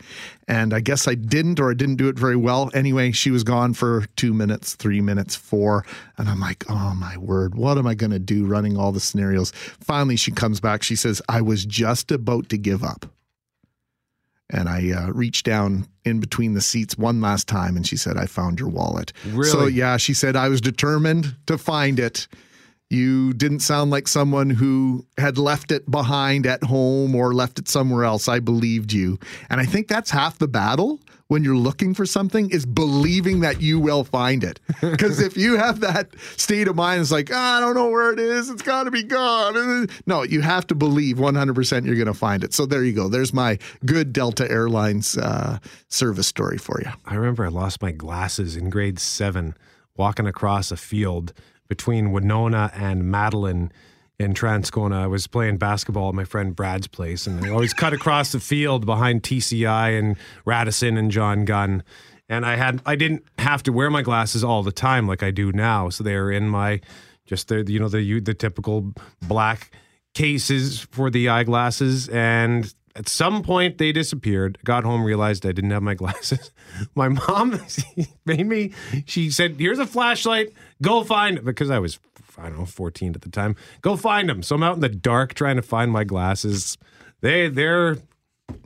[0.48, 2.70] and I guess I didn't or I didn't do it very well.
[2.74, 5.86] Anyway, she was gone for two minutes, three minutes, four.
[6.18, 9.00] And I'm like, oh my word, what am I going to do running all the
[9.00, 9.52] scenarios?
[9.52, 10.84] Finally, she comes back.
[10.84, 13.06] She says, I was just about to give up.
[14.52, 18.16] And I uh, reached down in between the seats one last time and she said,
[18.16, 19.12] I found your wallet.
[19.26, 19.50] Really?
[19.50, 22.28] So, yeah, she said, I was determined to find it.
[22.89, 27.67] You didn't sound like someone who had left it behind at home or left it
[27.67, 28.28] somewhere else.
[28.28, 29.19] I believed you.
[29.50, 33.60] And I think that's half the battle when you're looking for something is believing that
[33.60, 34.60] you will find it.
[34.82, 38.13] Because if you have that state of mind, it's like, oh, I don't know where
[38.13, 38.50] it is.
[38.50, 39.88] It's got to be gone.
[40.06, 42.54] No, you have to believe 100% you're going to find it.
[42.54, 43.10] So there you go.
[43.10, 45.58] There's my good Delta Airlines uh,
[45.89, 46.91] service story for you.
[47.06, 49.56] I remember I lost my glasses in grade seven
[49.98, 51.34] walking across a field
[51.67, 53.71] between Winona and Madeline
[54.19, 54.95] in Transcona.
[54.95, 58.39] I was playing basketball at my friend Brad's place, and I always cut across the
[58.39, 61.84] field behind TCI and Radisson and John Gunn.
[62.28, 65.32] And I had I didn't have to wear my glasses all the time like I
[65.32, 66.82] do now, so they are in my
[67.25, 69.71] just the you know the the typical black
[70.13, 74.58] cases for the eyeglasses and at some point they disappeared.
[74.64, 76.52] Got home realized i didn't have my glasses.
[76.96, 77.60] My mom
[78.26, 78.74] made me
[79.06, 80.54] she said here's a flashlight.
[80.82, 82.00] Go find it because i was
[82.38, 83.56] i don't know 14 at the time.
[83.82, 86.78] Go find them so i'm out in the dark trying to find my glasses.
[87.22, 87.98] They they're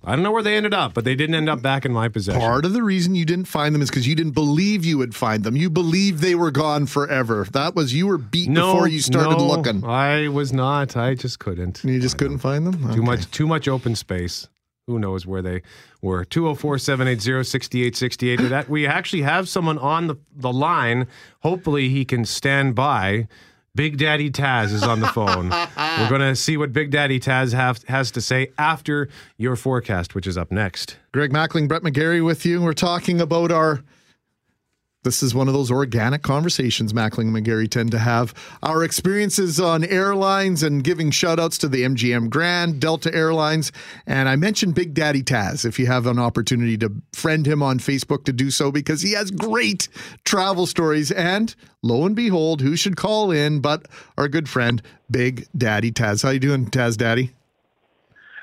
[0.04, 2.10] I don't know where they ended up, but they didn't end up back in my
[2.10, 2.42] possession.
[2.42, 5.14] Part of the reason you didn't find them is because you didn't believe you would
[5.14, 5.56] find them.
[5.56, 7.46] You believed they were gone forever.
[7.52, 9.84] That was you were beat no, before you started no, looking.
[9.84, 10.98] I was not.
[10.98, 11.84] I just couldn't.
[11.84, 12.92] You just I couldn't find them.
[12.94, 13.30] Too much.
[13.30, 14.48] Too much open space.
[14.88, 15.62] Who knows where they
[16.02, 16.26] were?
[16.26, 18.50] 204-780-6868.
[18.50, 21.06] That we actually have someone on the the line.
[21.42, 23.28] Hopefully, he can stand by.
[23.76, 25.50] Big Daddy Taz is on the phone.
[26.00, 30.16] We're going to see what Big Daddy Taz have, has to say after your forecast,
[30.16, 30.98] which is up next.
[31.12, 32.62] Greg Mackling, Brett McGarry with you.
[32.62, 33.84] We're talking about our.
[35.04, 38.34] This is one of those organic conversations Mackling and McGarry tend to have.
[38.62, 43.72] Our experiences on airlines and giving shout outs to the MGM Grand, Delta Airlines.
[44.06, 47.80] And I mentioned Big Daddy Taz if you have an opportunity to friend him on
[47.80, 49.88] Facebook to do so because he has great
[50.26, 51.12] travel stories.
[51.12, 56.24] And lo and behold, who should call in but our good friend, Big Daddy Taz.
[56.24, 57.32] How you doing, Taz Daddy?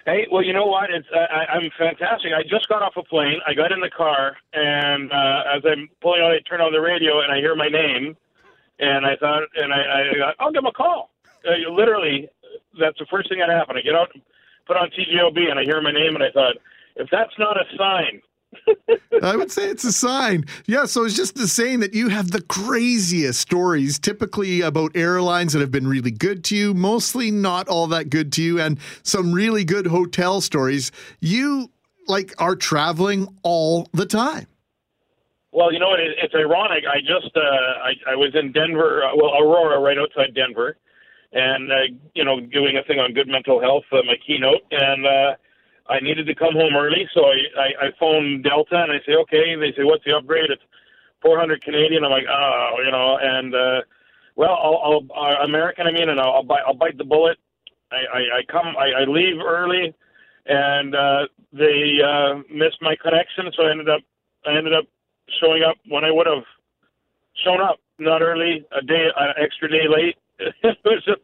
[0.07, 0.89] Hey, well, you know what?
[0.89, 2.31] It's uh, I, I'm fantastic.
[2.33, 3.41] I just got off a plane.
[3.45, 6.81] I got in the car, and uh, as I'm pulling out, I turn on the
[6.81, 8.17] radio, and I hear my name,
[8.79, 11.11] and I thought, and I, I got, I'll give him a call.
[11.45, 12.29] Uh, literally,
[12.79, 13.79] that's the first thing that happened.
[13.79, 14.13] I get out,
[14.69, 16.55] put on CJOB, and I hear my name, and I thought,
[16.95, 18.23] if that's not a sign,
[19.23, 20.45] I would say it's a sign.
[20.67, 25.53] Yeah, so it's just the saying that you have the craziest stories, typically about airlines
[25.53, 28.79] that have been really good to you, mostly not all that good to you, and
[29.03, 30.93] some really good hotel stories.
[31.21, 31.71] You
[32.09, 34.47] like are traveling all the time.
[35.53, 36.85] Well, you know it's ironic.
[36.85, 40.77] I just uh, I, I was in Denver, uh, well, Aurora, right outside Denver,
[41.33, 41.75] and uh,
[42.15, 45.35] you know, doing a thing on good mental health, uh, my keynote, and uh,
[45.89, 49.15] I needed to come home early, so I, I I phoned Delta and I say,
[49.23, 49.55] okay.
[49.57, 50.51] They say, what's the upgrade?
[50.51, 50.63] It's
[51.23, 52.05] 400 Canadian.
[52.05, 53.81] I'm like, oh, you know, and uh,
[54.37, 55.87] well, I'll, I'll uh, American.
[55.87, 57.39] I mean, and I'll, I'll bite I'll bite the bullet.
[57.93, 59.95] I I, I come I, I leave early,
[60.47, 64.01] and uh, they uh, missed my connection, so I ended up
[64.47, 64.85] I ended up
[65.41, 66.45] showing up when I would have
[67.45, 70.17] shown up, not early, a day, an extra day late.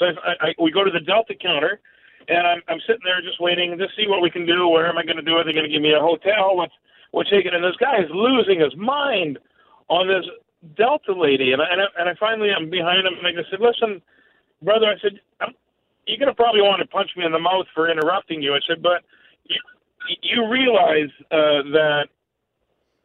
[0.00, 1.78] So I, I, we go to the Delta counter,
[2.28, 4.68] and I'm, I'm sitting there just waiting to see what we can do.
[4.68, 5.36] Where am I going to do?
[5.36, 5.40] It?
[5.40, 6.56] Are they going to give me a hotel?
[6.56, 6.74] What's
[7.12, 7.54] what's taking?
[7.54, 9.38] And this guy is losing his mind
[9.88, 10.26] on this
[10.76, 13.50] Delta lady, and I, and I, and I finally I'm behind him, and I just
[13.50, 14.02] said, "Listen,
[14.62, 15.54] brother," I said, I'm,
[16.06, 18.60] "You're going to probably want to punch me in the mouth for interrupting you." I
[18.66, 19.02] said, "But."
[19.48, 19.58] You,
[20.22, 22.06] you realize uh, that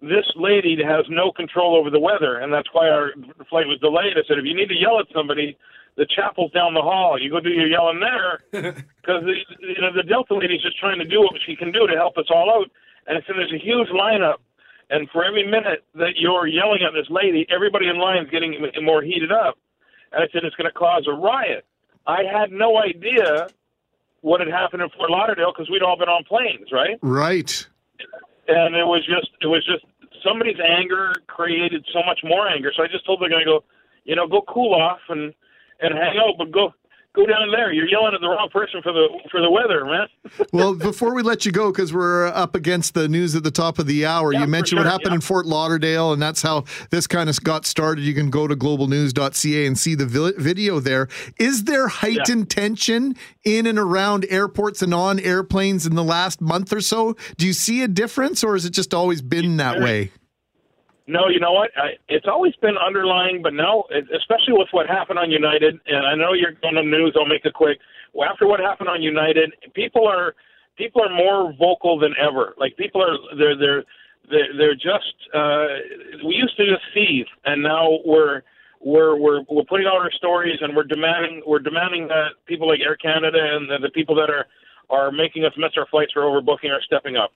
[0.01, 3.11] this lady has no control over the weather, and that's why our
[3.49, 4.17] flight was delayed.
[4.17, 5.57] I said, if you need to yell at somebody,
[5.97, 7.17] the chapel's down the hall.
[7.19, 10.99] You go do your yelling there, because the, you know the Delta lady's just trying
[10.99, 12.69] to do what she can do to help us all out.
[13.07, 14.37] And I said, there's a huge lineup,
[14.89, 18.55] and for every minute that you're yelling at this lady, everybody in line is getting
[18.83, 19.57] more heated up.
[20.11, 21.65] And I said, it's going to cause a riot.
[22.07, 23.47] I had no idea
[24.21, 26.97] what had happened in Fort Lauderdale because we'd all been on planes, right?
[27.01, 27.67] Right.
[28.47, 29.85] And it was just, it was just
[30.23, 32.71] somebody's anger created so much more anger.
[32.75, 33.63] So I just told the guy, go,
[34.03, 35.33] you know, go cool off and
[35.79, 36.73] and hang out, but go
[37.15, 37.71] go down there.
[37.71, 40.07] You're yelling at the wrong person for the for the weather, man.
[40.53, 43.79] well, before we let you go, because we're up against the news at the top
[43.79, 45.15] of the hour, Yeah, you mentioned sure, what happened yeah.
[45.15, 48.03] in Fort Lauderdale, and that's how this kind of got started.
[48.03, 51.07] You can go to globalnews.ca and see the video there.
[51.39, 56.73] Is there heightened tension in and around airports and on airplanes in the last month
[56.73, 57.15] or so?
[57.37, 60.11] Do you see a difference, or has it just always been that way?
[61.07, 61.69] No, you know what?
[61.77, 66.15] I, it's always been underlying, but now, especially with what happened on United, and I
[66.15, 67.15] know you're going to news.
[67.15, 67.77] I'll make it quick.
[68.27, 70.33] After what happened on United, people are
[70.77, 72.55] people are more vocal than ever.
[72.57, 73.83] Like people are they're they're
[74.29, 75.13] they're, they're just.
[75.33, 75.67] Uh,
[76.25, 78.41] we used to just seethe, and now we're
[78.81, 82.79] we're we're we're putting out our stories, and we're demanding we're demanding that people like
[82.79, 84.47] Air Canada and the, the people that are
[84.89, 87.31] are making us miss our flights for overbooking are stepping up.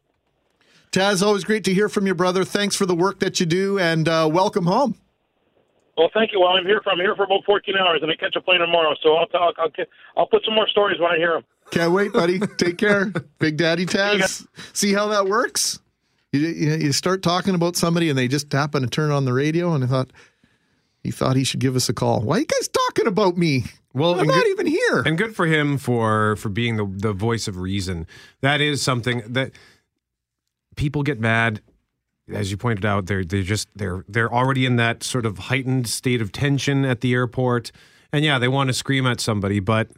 [0.92, 2.44] Taz, always great to hear from you, brother.
[2.44, 4.96] Thanks for the work that you do, and uh, welcome home.
[5.96, 6.40] Well, thank you.
[6.40, 8.60] Well, I'm here for I'm here for about 14 hours, and I catch a plane
[8.60, 8.96] tomorrow.
[9.04, 9.72] So I'll I'll I'll,
[10.18, 11.44] I'll put some more stories when I hear them.
[11.72, 12.40] Can't wait, buddy.
[12.58, 14.20] Take care, Big Daddy Taz.
[14.20, 14.48] guys.
[14.74, 15.80] See how that works?
[16.32, 19.34] You, you you start talking about somebody, and they just happen to turn on the
[19.34, 20.12] radio, and I thought
[21.04, 22.22] he thought he should give us a call.
[22.22, 23.66] Why are you guys talking about me?
[23.94, 25.02] Well, I'm not good- even here.
[25.06, 28.08] And good for him for for being the the voice of reason.
[28.42, 29.52] That is something that
[30.80, 31.62] people get mad.
[32.32, 35.88] As you pointed out, they're they just they're they're already in that sort of heightened
[35.88, 37.72] state of tension at the airport,
[38.14, 39.90] and yeah, they want to scream at somebody, but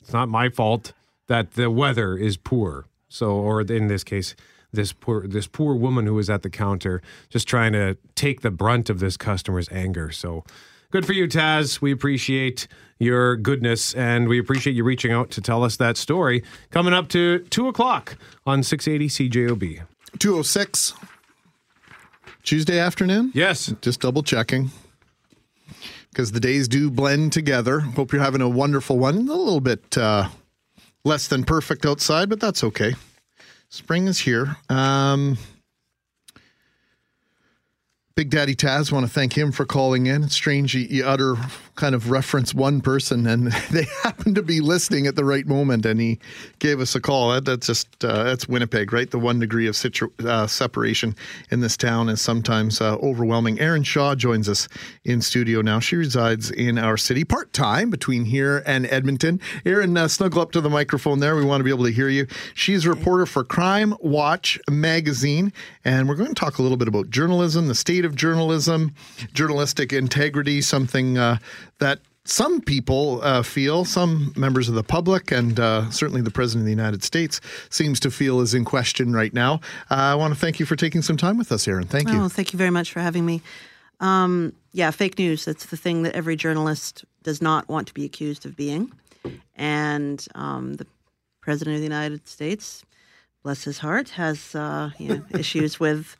[0.00, 0.92] it's not my fault
[1.28, 2.86] that the weather is poor.
[3.08, 4.34] So, or in this case,
[4.72, 7.00] this poor this poor woman who was at the counter
[7.30, 10.10] just trying to take the brunt of this customer's anger.
[10.10, 10.44] So,
[10.90, 11.80] good for you, Taz.
[11.80, 12.66] We appreciate
[12.98, 16.42] your goodness and we appreciate you reaching out to tell us that story.
[16.70, 18.16] Coming up to two o'clock
[18.46, 19.82] on six eighty CJOB.
[20.18, 20.94] 206
[22.42, 23.32] Tuesday afternoon?
[23.34, 24.70] Yes, Just double checking.
[26.10, 27.80] Because the days do blend together.
[27.80, 29.16] Hope you're having a wonderful one.
[29.16, 30.28] A little bit uh,
[31.04, 32.94] less than perfect outside, but that's okay.
[33.68, 34.56] Spring is here.
[34.70, 35.36] Um,
[38.16, 40.24] Big Daddy Taz, want to thank him for calling in.
[40.24, 41.36] It's strange you, you utter
[41.74, 45.84] kind of reference one person and they happen to be listening at the right moment
[45.84, 46.18] and he
[46.58, 47.32] gave us a call.
[47.32, 49.10] That, that's just, uh, that's Winnipeg, right?
[49.10, 51.14] The one degree of situ- uh, separation
[51.50, 53.60] in this town is sometimes uh, overwhelming.
[53.60, 54.66] Erin Shaw joins us
[55.04, 55.78] in studio now.
[55.78, 59.42] She resides in our city part time between here and Edmonton.
[59.66, 61.36] Erin, uh, snuggle up to the microphone there.
[61.36, 62.26] We want to be able to hear you.
[62.54, 65.52] She's a reporter for Crime Watch magazine,
[65.84, 68.94] and we're going to talk a little bit about journalism, the state of journalism,
[69.34, 71.38] journalistic integrity, something uh,
[71.78, 76.62] that some people uh, feel, some members of the public, and uh, certainly the President
[76.62, 77.40] of the United States
[77.70, 79.54] seems to feel is in question right now.
[79.90, 81.86] Uh, I want to thank you for taking some time with us, Erin.
[81.86, 82.20] Thank you.
[82.20, 83.42] Oh, thank you very much for having me.
[84.00, 85.44] Um, yeah, fake news.
[85.44, 88.92] That's the thing that every journalist does not want to be accused of being.
[89.54, 90.86] And um, the
[91.40, 92.84] President of the United States,
[93.42, 96.16] bless his heart, has uh, you know, issues with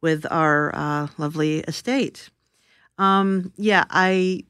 [0.00, 2.30] with our uh, lovely estate.
[2.98, 4.44] Um, yeah, I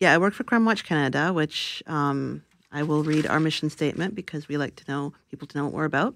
[0.00, 4.14] yeah I work for Crime Watch Canada, which um, I will read our mission statement
[4.14, 6.14] because we like to know people to know what we're about.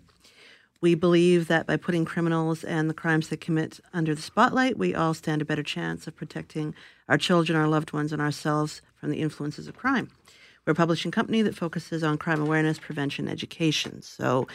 [0.83, 4.95] We believe that by putting criminals and the crimes they commit under the spotlight, we
[4.95, 6.75] all stand a better chance of protecting
[7.07, 10.09] our children, our loved ones, and ourselves from the influences of crime.
[10.67, 14.01] We're a publishing company that focuses on crime awareness, prevention, education.
[14.03, 14.47] So,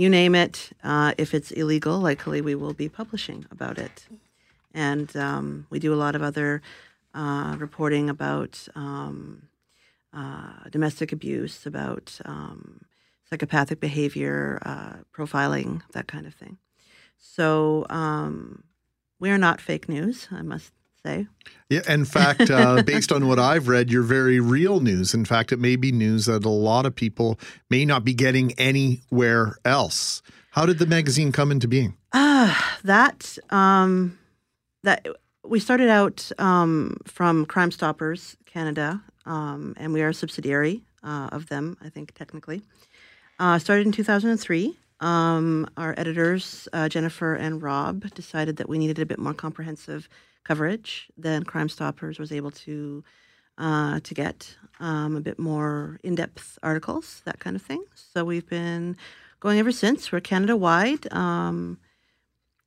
[0.00, 4.06] you name it, uh, if it's illegal, likely we will be publishing about it.
[4.72, 6.62] And um, we do a lot of other
[7.12, 9.42] uh, reporting about um,
[10.14, 12.80] uh, domestic abuse, about um,
[13.28, 16.56] psychopathic behavior, uh, profiling, that kind of thing.
[17.18, 18.64] So um,
[19.18, 20.72] we are not fake news, I must
[21.04, 21.26] say.
[21.68, 25.14] Yeah, in fact, uh, based on what I've read, you're very real news.
[25.14, 27.38] In fact, it may be news that a lot of people
[27.68, 30.22] may not be getting anywhere else.
[30.50, 31.96] How did the magazine come into being?
[32.12, 34.18] Ah, that um,
[34.82, 35.06] that
[35.44, 41.28] we started out um, from Crime Stoppers Canada, um, and we are a subsidiary uh,
[41.30, 41.76] of them.
[41.80, 42.62] I think technically
[43.40, 48.98] uh, started in 2003, um, our editors, uh, Jennifer and Rob, decided that we needed
[48.98, 50.08] a bit more comprehensive
[50.50, 53.04] coverage than Crime Stoppers was able to
[53.56, 54.56] uh, to get.
[54.80, 57.84] Um, a bit more in-depth articles, that kind of thing.
[57.94, 58.96] So we've been
[59.40, 60.10] going ever since.
[60.10, 61.04] We're Canada wide.
[61.12, 61.76] Um,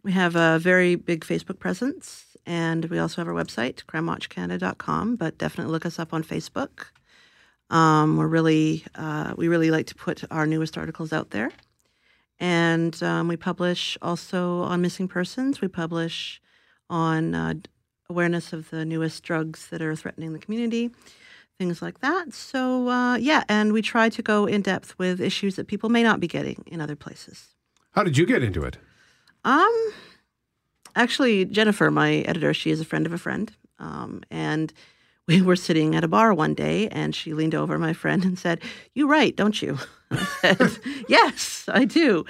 [0.04, 5.16] we have a very big Facebook presence, and we also have our website, crimewatchcanada.com.
[5.16, 6.76] But definitely look us up on Facebook.
[7.72, 11.52] Um, we're really uh, we really like to put our newest articles out there,
[12.40, 15.62] and um, we publish also on missing persons.
[15.62, 16.40] We publish
[16.90, 17.54] on uh,
[18.14, 20.92] awareness of the newest drugs that are threatening the community,
[21.58, 22.32] things like that.
[22.32, 26.04] So uh, yeah, and we try to go in depth with issues that people may
[26.04, 27.56] not be getting in other places.
[27.92, 28.78] How did you get into it?
[29.44, 29.94] Um,
[30.96, 34.72] actually, Jennifer, my editor, she is a friend of a friend, um, and
[35.28, 38.38] we were sitting at a bar one day, and she leaned over my friend and
[38.38, 38.62] said,
[38.94, 39.80] "You write, don't you?"
[40.12, 42.26] I said, "Yes, I do."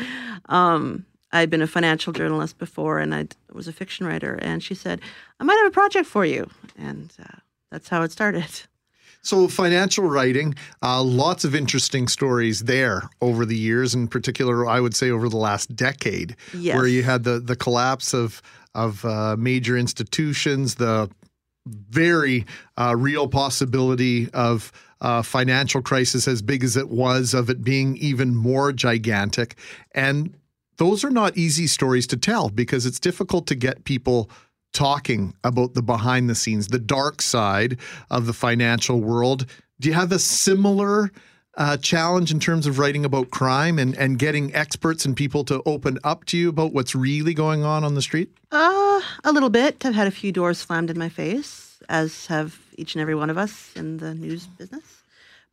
[0.47, 4.75] Um, I'd been a financial journalist before, and I was a fiction writer, and she
[4.75, 5.01] said,
[5.39, 7.39] "I might have a project for you," and uh,
[7.71, 8.45] that's how it started.
[9.25, 14.81] So, financial writing, uh, lots of interesting stories there over the years, in particular, I
[14.81, 16.75] would say over the last decade, Yes.
[16.75, 18.41] where you had the, the collapse of,
[18.75, 21.09] of uh, major institutions, the
[21.65, 22.45] very
[22.77, 27.95] uh, real possibility of uh, financial crisis as big as it was, of it being
[27.97, 29.55] even more gigantic.
[29.95, 30.35] And
[30.77, 34.29] those are not easy stories to tell because it's difficult to get people
[34.73, 37.77] talking about the behind the scenes, the dark side
[38.09, 39.45] of the financial world.
[39.79, 41.11] Do you have a similar
[41.55, 45.61] uh, challenge in terms of writing about crime and, and getting experts and people to
[45.65, 48.29] open up to you about what's really going on on the street?
[48.51, 49.85] Uh, a little bit.
[49.85, 53.29] I've had a few doors slammed in my face, as have each and every one
[53.29, 55.03] of us in the news business.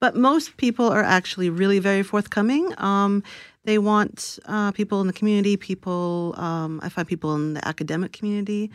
[0.01, 2.73] But most people are actually really very forthcoming.
[2.79, 3.23] Um,
[3.65, 8.13] they want uh, people in the community, people, um, I find people in the academic
[8.13, 8.71] community,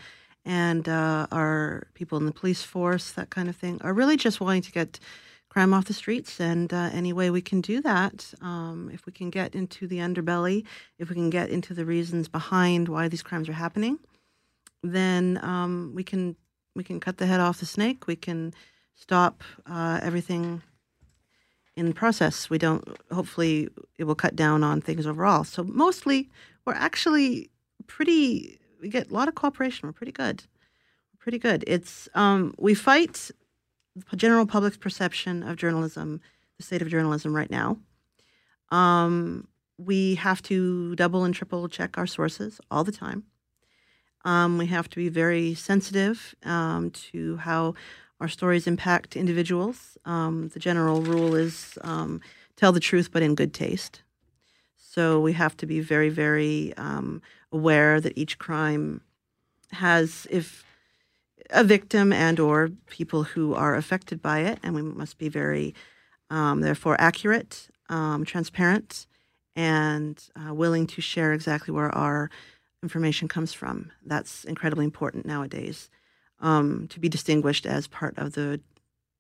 [0.46, 4.40] and uh, our people in the police force, that kind of thing, are really just
[4.40, 5.00] wanting to get
[5.50, 6.40] crime off the streets.
[6.40, 9.98] And uh, any way we can do that, um, if we can get into the
[9.98, 10.66] underbelly,
[11.00, 13.98] if we can get into the reasons behind why these crimes are happening,
[14.84, 16.36] then um, we can
[16.76, 18.06] we can cut the head off the snake.
[18.06, 18.54] We can
[18.96, 20.62] stop uh, everything
[21.76, 22.50] in the process.
[22.50, 22.86] We don't.
[23.12, 25.44] Hopefully, it will cut down on things overall.
[25.44, 26.30] So mostly,
[26.66, 27.50] we're actually
[27.88, 28.60] pretty.
[28.82, 29.88] We get a lot of cooperation.
[29.88, 30.44] We're pretty good.
[31.14, 31.64] We're pretty good.
[31.68, 33.32] It's um, we fight
[34.10, 36.22] the general public's perception of journalism,
[36.58, 37.78] the state of journalism right now.
[38.72, 39.48] Um,
[39.78, 43.24] we have to double and triple check our sources all the time.
[44.24, 47.76] Um, we have to be very sensitive um, to how
[48.20, 49.98] our stories impact individuals.
[50.06, 52.22] Um, the general rule is um,
[52.56, 54.02] tell the truth, but in good taste.
[54.78, 59.02] So we have to be very, very um, aware that each crime
[59.72, 60.64] has, if
[61.50, 65.76] a victim and or people who are affected by it, and we must be very,
[66.30, 69.06] um, therefore, accurate, um, transparent,
[69.56, 72.30] and uh, willing to share exactly where our
[72.82, 73.92] information comes from.
[74.06, 75.90] That's incredibly important nowadays
[76.40, 78.60] um, to be distinguished as part of the,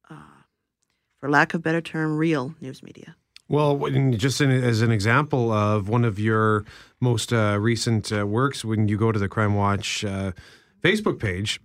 [0.09, 0.15] uh,
[1.19, 3.15] for lack of better term, real news media.
[3.47, 3.77] Well,
[4.17, 6.65] just in, as an example of one of your
[6.99, 10.31] most uh, recent uh, works, when you go to the Crime Watch uh,
[10.81, 11.61] Facebook page,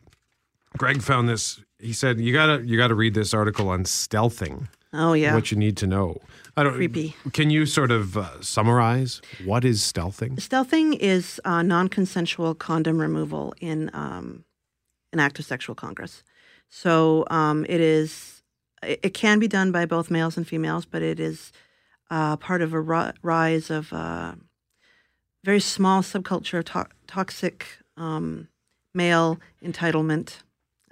[0.77, 1.61] Greg found this.
[1.79, 4.69] He said, "You gotta, you gotta read this article on stealthing.
[4.93, 6.19] Oh yeah, What you need to know."
[6.57, 6.75] I don't.
[6.75, 7.17] Creepy.
[7.33, 10.35] Can you sort of uh, summarize what is stealthing?
[10.37, 14.45] stealthing is uh, non-consensual condom removal in um,
[15.13, 16.23] an act of sexual congress.
[16.69, 18.43] So um, it is.
[18.83, 21.53] It it can be done by both males and females, but it is
[22.11, 24.35] uh, part of a ri- rise of uh,
[25.45, 28.49] very small subculture of to- toxic um,
[28.95, 30.39] male entitlement.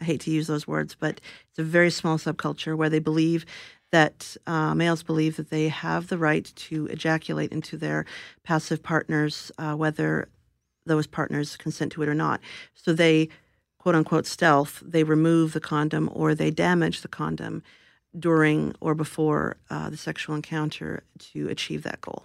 [0.01, 3.45] I hate to use those words, but it's a very small subculture where they believe
[3.91, 8.05] that uh, males believe that they have the right to ejaculate into their
[8.45, 10.29] passive partners, uh, whether
[10.87, 12.41] those partners consent to it or not.
[12.75, 13.29] So they,
[13.79, 17.63] quote unquote, stealth, they remove the condom or they damage the condom
[18.19, 22.25] during or before uh, the sexual encounter to achieve that goal.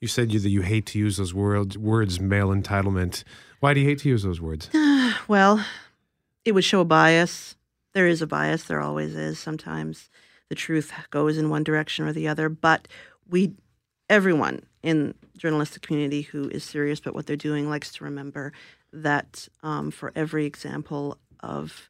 [0.00, 3.24] You said you that you hate to use those words, words, male entitlement.
[3.60, 4.70] Why do you hate to use those words?
[5.28, 5.64] Well,
[6.44, 7.56] it would show a bias.
[7.94, 8.64] There is a bias.
[8.64, 9.40] There always is.
[9.40, 10.08] Sometimes
[10.48, 12.48] the truth goes in one direction or the other.
[12.48, 12.86] But
[13.28, 13.54] we,
[14.08, 18.52] everyone in journalistic community who is serious about what they're doing, likes to remember
[18.92, 21.88] that um, for every example of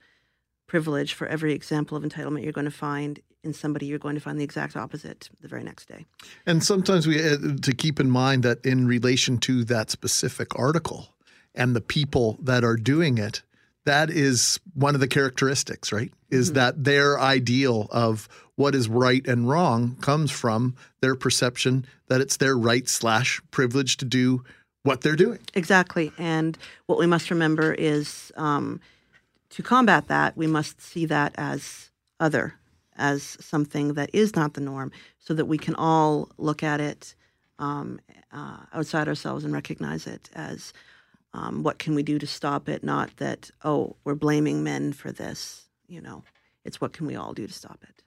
[0.66, 4.20] privilege, for every example of entitlement you're going to find, in somebody, you're going to
[4.20, 6.05] find the exact opposite the very next day.
[6.44, 11.14] And sometimes we uh, to keep in mind that in relation to that specific article
[11.55, 13.42] and the people that are doing it,
[13.84, 16.12] that is one of the characteristics, right?
[16.28, 22.20] Is that their ideal of what is right and wrong comes from their perception that
[22.20, 24.42] it's their right slash privilege to do
[24.87, 25.41] what they're doing.
[25.55, 26.12] Exactly.
[26.16, 26.57] And
[26.87, 28.80] what we must remember is um,
[29.51, 32.55] to combat that, we must see that as other,
[32.97, 37.14] as something that is not the norm, so that we can all look at it
[37.59, 38.01] um,
[38.32, 40.72] uh, outside ourselves and recognize it as
[41.34, 45.12] um, what can we do to stop it, not that, oh, we're blaming men for
[45.12, 45.68] this.
[45.89, 46.24] You know,
[46.64, 48.03] it's what can we all do to stop it.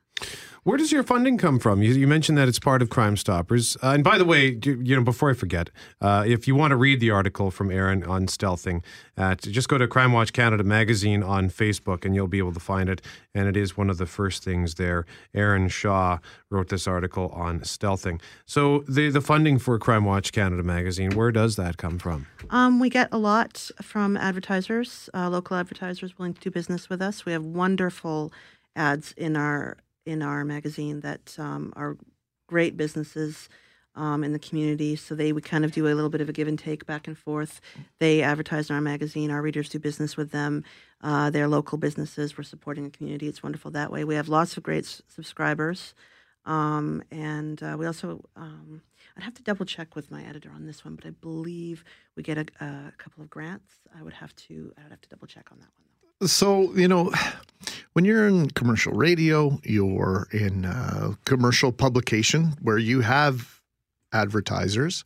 [0.63, 1.81] Where does your funding come from?
[1.81, 3.77] You, you mentioned that it's part of Crime Stoppers.
[3.81, 5.69] Uh, and by the way, do- you know, before I forget,
[6.01, 8.83] uh, if you want to read the article from Erin on stealthing,
[9.41, 12.89] just go to Crime Watch Canada magazine on Facebook, and you'll be able to find
[12.89, 13.01] it.
[13.33, 15.05] And it is one of the first things there.
[15.33, 18.21] Erin Shaw wrote this article on stealthing.
[18.45, 22.27] So the the funding for Crime Watch Canada magazine, where does that come from?
[22.49, 27.01] Um, we get a lot from advertisers, uh, local advertisers willing to do business with
[27.01, 27.25] us.
[27.25, 28.31] We have wonderful
[28.75, 29.77] ads in our
[30.09, 31.97] in our magazine that um, are
[32.47, 33.49] great businesses
[33.95, 34.95] um, in the community.
[34.95, 37.07] So they we kind of do a little bit of a give and take back
[37.07, 37.59] and forth.
[37.99, 39.31] They advertise in our magazine.
[39.31, 40.63] Our readers do business with them.
[41.01, 42.37] Uh, they're local businesses.
[42.37, 43.27] We're supporting the community.
[43.27, 44.03] It's wonderful that way.
[44.03, 45.93] We have lots of great s- subscribers,
[46.45, 48.23] um, and uh, we also.
[48.35, 48.81] Um,
[49.17, 51.83] I'd have to double check with my editor on this one, but I believe
[52.15, 53.73] we get a, a couple of grants.
[53.97, 54.71] I would have to.
[54.77, 55.88] I would have to double check on that one.
[56.21, 57.11] So, you know,
[57.93, 63.61] when you're in commercial radio, you're in uh, commercial publication where you have
[64.11, 65.05] advertisers.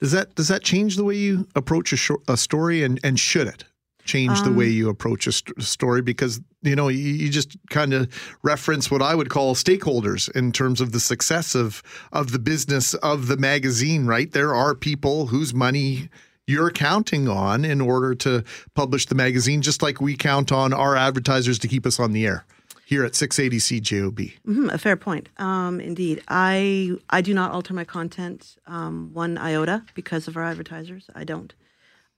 [0.00, 3.18] Does that does that change the way you approach a, shor- a story, and and
[3.18, 3.64] should it
[4.04, 6.00] change the way you approach a st- story?
[6.00, 8.08] Because you know you, you just kind of
[8.42, 12.94] reference what I would call stakeholders in terms of the success of of the business
[12.94, 14.06] of the magazine.
[14.06, 16.08] Right, there are people whose money
[16.50, 18.44] you're counting on in order to
[18.74, 22.26] publish the magazine, just like we count on our advertisers to keep us on the
[22.26, 22.44] air
[22.84, 24.32] here at 680 CJOB.
[24.48, 25.28] Mhm, a fair point.
[25.38, 30.42] Um, indeed, I I do not alter my content um, one iota because of our
[30.42, 31.08] advertisers.
[31.14, 31.54] I don't.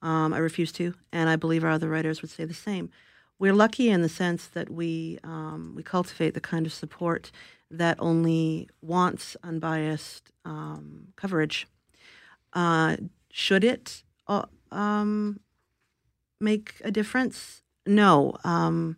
[0.00, 2.90] Um, I refuse to, and I believe our other writers would say the same.
[3.38, 7.30] We're lucky in the sense that we um, we cultivate the kind of support
[7.70, 11.66] that only wants unbiased um, coverage.
[12.52, 12.96] Uh,
[13.30, 15.40] should it uh, um,
[16.40, 17.62] make a difference?
[17.86, 18.36] No.
[18.44, 18.96] Um,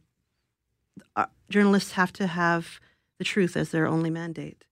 [1.16, 2.81] uh, journalists have to have
[3.18, 4.64] the truth as their only mandate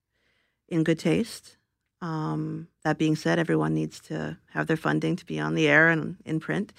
[0.69, 1.57] in good taste.
[2.01, 5.89] Um, that being said, everyone needs to have their funding to be on the air
[5.89, 6.73] and in print.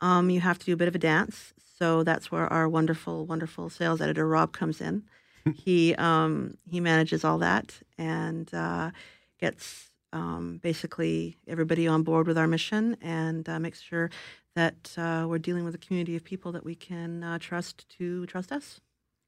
[0.00, 1.52] Um, you have to do a bit of a dance.
[1.78, 5.04] So that's where our wonderful, wonderful sales editor Rob comes in.
[5.54, 8.90] he um, he manages all that and uh,
[9.38, 14.10] gets um, basically everybody on board with our mission and uh, makes sure
[14.54, 18.24] that uh, we're dealing with a community of people that we can uh, trust to
[18.26, 18.80] trust us.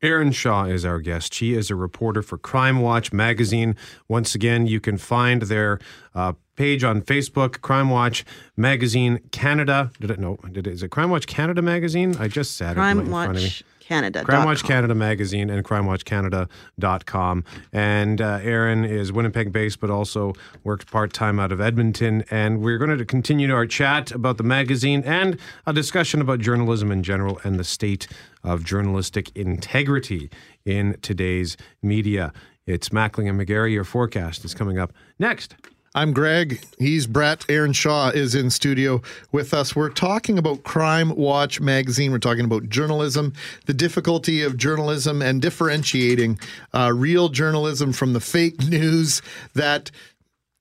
[0.02, 1.32] Erin Shaw is our guest.
[1.32, 3.74] She is a reporter for Crime Watch magazine.
[4.08, 5.80] Once again, you can find their
[6.14, 8.24] uh, page on Facebook, Crime Watch
[8.56, 9.90] Magazine Canada.
[9.98, 10.20] Did it?
[10.20, 10.74] No, did it?
[10.74, 12.14] Is it Crime Watch Canada magazine?
[12.18, 13.50] I just said it right in front of me.
[13.86, 14.24] Canada.
[14.24, 17.44] Crime Watch Canada magazine and crimewatchcanada.com.
[17.72, 20.32] And uh, Erin is Winnipeg based, but also
[20.64, 22.24] works part time out of Edmonton.
[22.30, 26.90] And we're going to continue our chat about the magazine and a discussion about journalism
[26.90, 28.08] in general and the state
[28.42, 30.30] of journalistic integrity
[30.64, 32.32] in today's media.
[32.66, 33.72] It's Mackling and McGarry.
[33.72, 35.54] Your forecast is coming up next.
[35.96, 36.62] I'm Greg.
[36.78, 37.46] He's Brett.
[37.48, 39.00] Erin Shaw is in studio
[39.32, 39.74] with us.
[39.74, 42.12] We're talking about Crime Watch magazine.
[42.12, 43.32] We're talking about journalism,
[43.64, 46.38] the difficulty of journalism, and differentiating
[46.74, 49.22] uh, real journalism from the fake news
[49.54, 49.90] that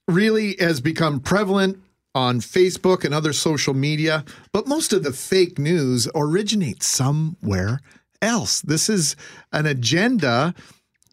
[0.07, 1.79] really has become prevalent
[2.15, 4.23] on Facebook and other social media.
[4.53, 7.81] But most of the fake news originates somewhere
[8.21, 8.61] else.
[8.61, 9.17] This is
[9.51, 10.55] an agenda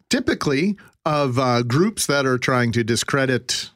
[0.09, 3.69] typically of uh, groups that are trying to discredit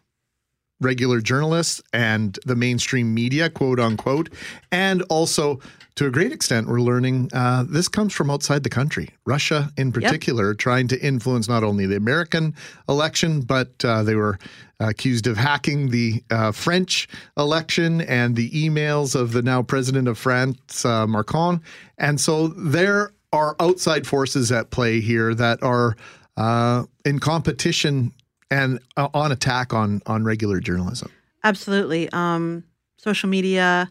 [0.80, 4.30] regular journalists and the mainstream media, quote unquote.
[4.72, 5.60] And also,
[5.96, 9.10] to a great extent, we're learning uh, this comes from outside the country.
[9.26, 12.54] Russia, in particular, trying to influence not only the American
[12.88, 14.38] election, but uh, they were
[14.80, 20.18] accused of hacking the uh, French election and the emails of the now president of
[20.20, 21.62] France, uh, Macron.
[21.98, 25.98] And so there are outside forces at play here that are
[26.38, 28.14] uh, in competition
[28.50, 31.12] and uh, on attack on on regular journalism.
[31.44, 32.10] Absolutely.
[32.12, 32.64] Um,
[32.98, 33.90] social media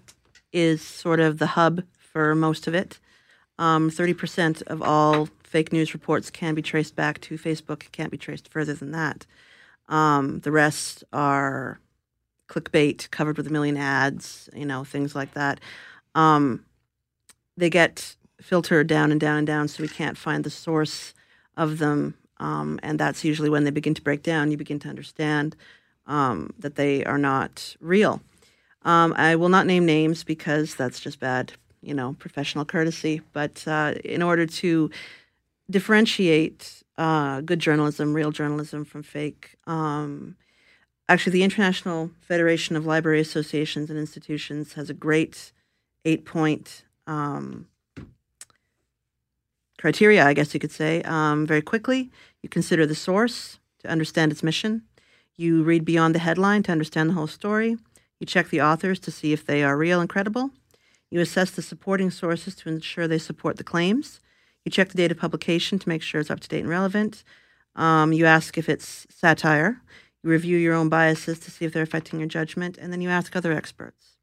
[0.52, 2.98] is sort of the hub for most of it.
[3.59, 7.90] Um, 30% of all fake news reports can be traced back to Facebook.
[7.92, 9.24] Can't be traced further than that.
[9.88, 11.80] Um, the rest are
[12.48, 15.61] clickbait covered with a million ads, you know, things like that.
[16.14, 16.64] Um,
[17.57, 21.14] they get filtered down and down and down, so we can't find the source
[21.57, 22.14] of them.
[22.39, 24.51] Um, and that's usually when they begin to break down.
[24.51, 25.57] You begin to understand
[26.07, 28.20] um, that they are not real.
[28.82, 33.20] Um, I will not name names because that's just bad, you know, professional courtesy.
[33.32, 34.91] But uh, in order to
[35.68, 40.37] differentiate uh, good journalism, real journalism from fake, um,
[41.09, 45.53] actually, the International Federation of Library Associations and Institutions has a great
[46.05, 47.66] eight point um,
[49.78, 51.02] criteria, I guess you could say.
[51.02, 52.10] Um, very quickly,
[52.42, 54.82] you consider the source to understand its mission.
[55.36, 57.76] You read beyond the headline to understand the whole story.
[58.18, 60.50] You check the authors to see if they are real and credible.
[61.10, 64.20] You assess the supporting sources to ensure they support the claims.
[64.64, 67.22] You check the date of publication to make sure it's up to date and relevant.
[67.76, 69.80] Um, you ask if it's satire.
[70.22, 72.78] You review your own biases to see if they're affecting your judgment.
[72.78, 74.16] And then you ask other experts.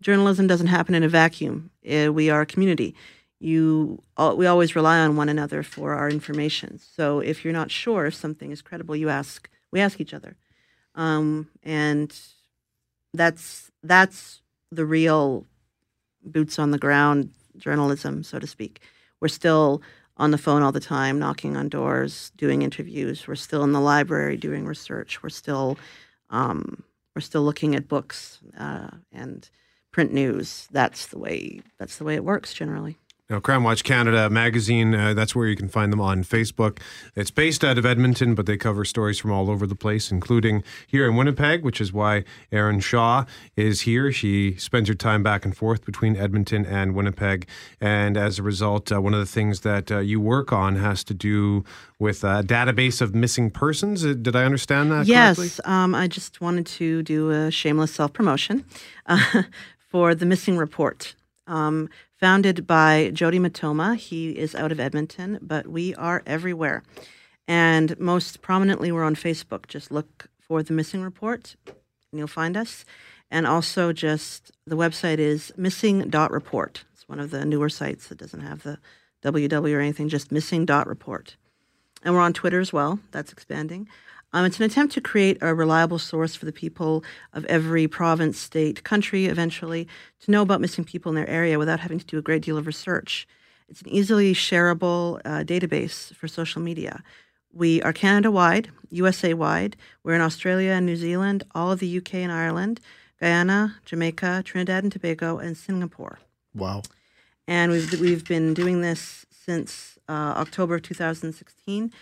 [0.00, 1.70] Journalism doesn't happen in a vacuum.
[1.90, 2.94] Uh, we are a community.
[3.42, 4.02] You,
[4.36, 6.78] we always rely on one another for our information.
[6.78, 9.48] So if you're not sure if something is credible, you ask.
[9.72, 10.36] We ask each other,
[10.94, 12.14] um, and
[13.14, 15.46] that's that's the real
[16.22, 18.80] boots on the ground journalism, so to speak.
[19.20, 19.82] We're still
[20.16, 23.26] on the phone all the time, knocking on doors, doing interviews.
[23.26, 25.22] We're still in the library doing research.
[25.22, 25.78] We're still
[26.30, 26.84] um,
[27.16, 29.48] we're still looking at books uh, and
[29.90, 30.68] print news.
[30.70, 32.98] That's the way that's the way it works generally.
[33.32, 36.80] Now, Crime Watch Canada magazine, uh, that's where you can find them on Facebook.
[37.16, 40.62] It's based out of Edmonton, but they cover stories from all over the place, including
[40.86, 43.24] here in Winnipeg, which is why Erin Shaw
[43.56, 44.12] is here.
[44.12, 47.48] She spends her time back and forth between Edmonton and Winnipeg.
[47.80, 51.02] And as a result, uh, one of the things that uh, you work on has
[51.04, 51.64] to do
[51.98, 54.04] with a database of missing persons.
[54.04, 58.12] Uh, did I understand that yes, um, I just wanted to do a shameless self
[58.12, 58.66] promotion
[59.06, 59.44] uh,
[59.78, 61.14] for the missing report.
[61.46, 61.88] Um,
[62.22, 63.96] founded by Jody Matoma.
[63.96, 66.84] He is out of Edmonton, but we are everywhere.
[67.48, 69.66] And most prominently, we're on Facebook.
[69.66, 72.84] Just look for the missing report and you'll find us.
[73.28, 76.84] And also, just the website is missing.report.
[76.92, 78.78] It's one of the newer sites that doesn't have the
[79.24, 81.34] www or anything, just missing.report.
[82.04, 83.00] And we're on Twitter as well.
[83.10, 83.88] That's expanding.
[84.32, 88.38] Um, it's an attempt to create a reliable source for the people of every province,
[88.38, 89.86] state, country, eventually,
[90.20, 92.56] to know about missing people in their area without having to do a great deal
[92.56, 93.26] of research.
[93.68, 97.02] It's an easily shareable uh, database for social media.
[97.52, 99.76] We are Canada wide, USA wide.
[100.02, 102.80] We're in Australia and New Zealand, all of the UK and Ireland,
[103.20, 106.18] Guyana, Jamaica, Trinidad and Tobago, and Singapore.
[106.54, 106.82] Wow.
[107.46, 111.92] And we've, we've been doing this since uh, October 2016.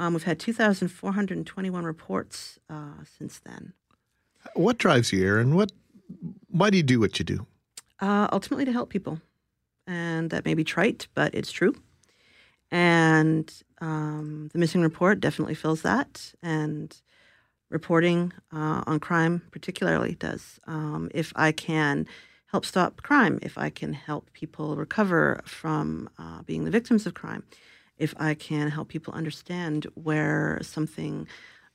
[0.00, 3.74] Um, we've had 2,421 reports uh, since then.
[4.54, 5.54] What drives you, Erin?
[5.54, 5.72] What?
[6.48, 7.46] Why do you do what you do?
[8.00, 9.20] Uh, ultimately, to help people,
[9.86, 11.74] and that may be trite, but it's true.
[12.70, 16.96] And um, the missing report definitely fills that, and
[17.68, 20.58] reporting uh, on crime particularly does.
[20.66, 22.06] Um, if I can
[22.46, 27.12] help stop crime, if I can help people recover from uh, being the victims of
[27.12, 27.44] crime,
[28.00, 31.28] if I can help people understand where something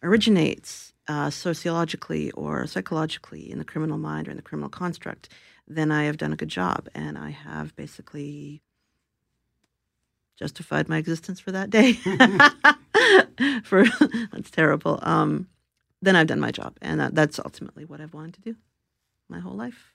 [0.04, 5.30] originates uh, sociologically or psychologically in the criminal mind or in the criminal construct,
[5.68, 6.90] then I have done a good job.
[6.94, 8.62] And I have basically
[10.38, 11.94] justified my existence for that day.
[13.64, 13.84] for
[14.32, 15.00] that's terrible.
[15.02, 15.48] Um,
[16.02, 18.56] then I've done my job, and that, that's ultimately what I've wanted to do
[19.30, 19.95] my whole life.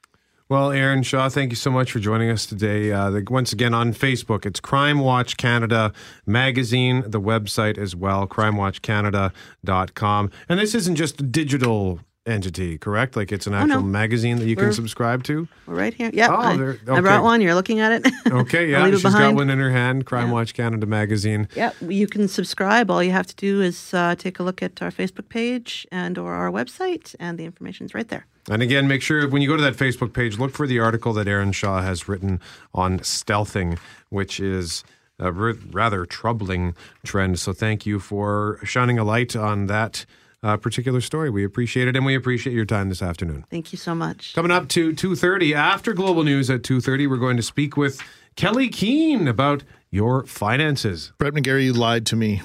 [0.51, 2.90] Well, Erin Shaw, thank you so much for joining us today.
[2.90, 5.92] Uh, the, once again, on Facebook, it's Crime Watch Canada
[6.26, 10.30] magazine, the website as well, crimewatchcanada.com.
[10.48, 13.14] And this isn't just a digital entity, correct?
[13.14, 13.86] Like it's an actual oh, no.
[13.86, 15.46] magazine that you We're, can subscribe to?
[15.68, 16.11] We're right here.
[16.12, 16.32] Yeah.
[16.32, 16.90] Oh, I, okay.
[16.90, 17.40] I, brought one.
[17.40, 18.12] You're looking at it.
[18.32, 18.90] okay, yeah.
[18.90, 20.32] She's got one in her hand, Crime yeah.
[20.32, 21.46] Watch Canada magazine.
[21.55, 22.90] Yeah, you can subscribe.
[22.90, 26.18] All you have to do is uh, take a look at our Facebook page and
[26.18, 28.26] or our website, and the information's right there.
[28.49, 31.12] And again, make sure when you go to that Facebook page, look for the article
[31.14, 32.41] that Erin Shaw has written
[32.74, 33.78] on stealthing,
[34.09, 34.82] which is
[35.18, 36.74] a r- rather troubling
[37.05, 37.38] trend.
[37.38, 40.07] So thank you for shining a light on that
[40.43, 41.28] uh, particular story.
[41.28, 43.45] We appreciate it, and we appreciate your time this afternoon.
[43.51, 44.34] Thank you so much.
[44.34, 48.01] Coming up to 2.30, after Global News at 2.30, we're going to speak with
[48.36, 51.12] Kelley Keehn about your finances.
[51.18, 52.41] Brett McGarry, you lied to me.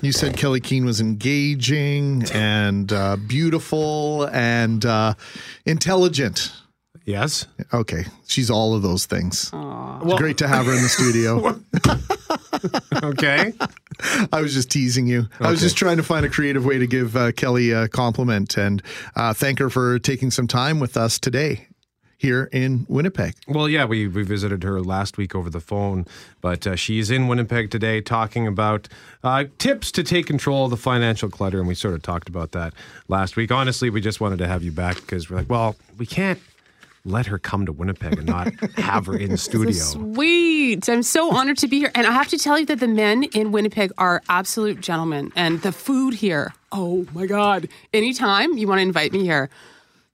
[0.00, 5.14] You said Kelley Keehn was engaging and uh, beautiful and uh,
[5.66, 6.52] intelligent.
[7.04, 7.46] Yes.
[7.72, 8.04] Okay.
[8.26, 9.50] She's all of those things.
[9.52, 11.60] Well, great to have her in the studio.
[13.02, 13.52] Okay.
[14.32, 15.28] I was just teasing you.
[15.38, 18.56] I was just trying to find a creative way to give uh, Kelley a compliment
[18.56, 18.82] and
[19.14, 21.67] uh, thank her for taking some time with us today
[22.18, 23.34] here in Winnipeg.
[23.46, 26.04] Well, yeah, we, we visited her last week over the phone,
[26.40, 28.88] but uh, she's in Winnipeg today talking about
[29.22, 31.60] uh, tips to take control of the financial clutter.
[31.60, 32.74] And we sort of talked about that
[33.06, 33.52] last week.
[33.52, 36.40] Honestly, we just wanted to have you back because we're like, well, we can't
[37.04, 39.72] let her come to Winnipeg and not have her in studio.
[39.72, 40.88] Sweet.
[40.88, 41.92] I'm so honored to be here.
[41.94, 45.32] And I have to tell you that the men in Winnipeg are absolute gentlemen.
[45.36, 47.68] And the food here, oh my God.
[47.94, 49.48] Anytime you want to invite me here,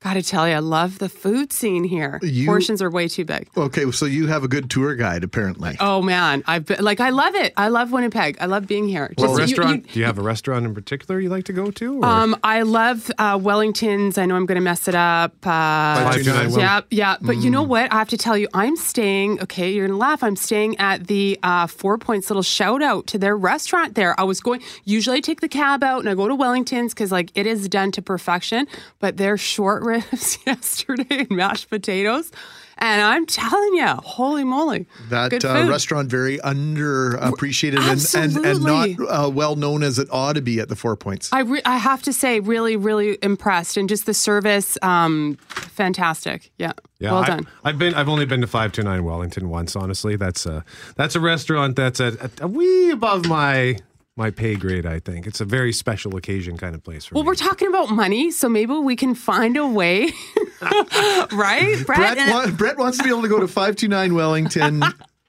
[0.04, 2.18] gotta tell you, I love the food scene here.
[2.22, 3.48] You- Portions are way too big.
[3.56, 5.76] Okay, so you have a good tour guide apparently.
[5.80, 7.52] Oh man, I've been like I love it.
[7.56, 8.36] I love Winnipeg.
[8.40, 9.12] I love being here.
[9.18, 9.86] Well, Just- restaurant?
[9.86, 11.98] you- do you have a restaurant in particular you like to go to?
[11.98, 14.18] or- um, I love uh, Wellingtons.
[14.18, 15.32] I know I'm going to mess it up.
[15.46, 17.16] Uh, 529 Well- yeah, yeah.
[17.20, 17.68] But you know Mm.
[17.68, 17.92] what?
[17.92, 19.40] I have to tell you, I'm staying.
[19.42, 20.22] Okay, you're gonna laugh.
[20.22, 24.18] I'm staying at the uh, Four Points little shout out to their restaurant there.
[24.20, 24.60] I was going.
[24.84, 27.68] Usually, I take the cab out and I go to Wellingtons because like it is
[27.68, 28.66] done to perfection.
[29.00, 32.30] But their short ribs yesterday and mashed potatoes,
[32.78, 38.64] and I'm telling you, holy moly, That good uh, restaurant very underappreciated and, and, and
[38.64, 41.32] not uh, well known as it ought to be at the Four Points.
[41.32, 46.50] I, re- I have to say, really, really impressed, and just the service, um, fantastic.
[46.58, 47.48] Yeah, Yeah, well I, done.
[47.64, 47.94] I've been.
[47.94, 49.76] I've only been to five two nine Wellington once.
[49.76, 50.64] Honestly, that's a
[50.96, 53.76] that's a restaurant that's a, a, a wee above my
[54.16, 54.86] my pay grade.
[54.86, 57.28] I think it's a very special occasion kind of place for Well, me.
[57.28, 60.12] we're talking about money, so maybe we can find a way,
[61.32, 62.16] right, Brett?
[62.16, 64.82] Brett, wa- Brett wants to be able to go to 529 Wellington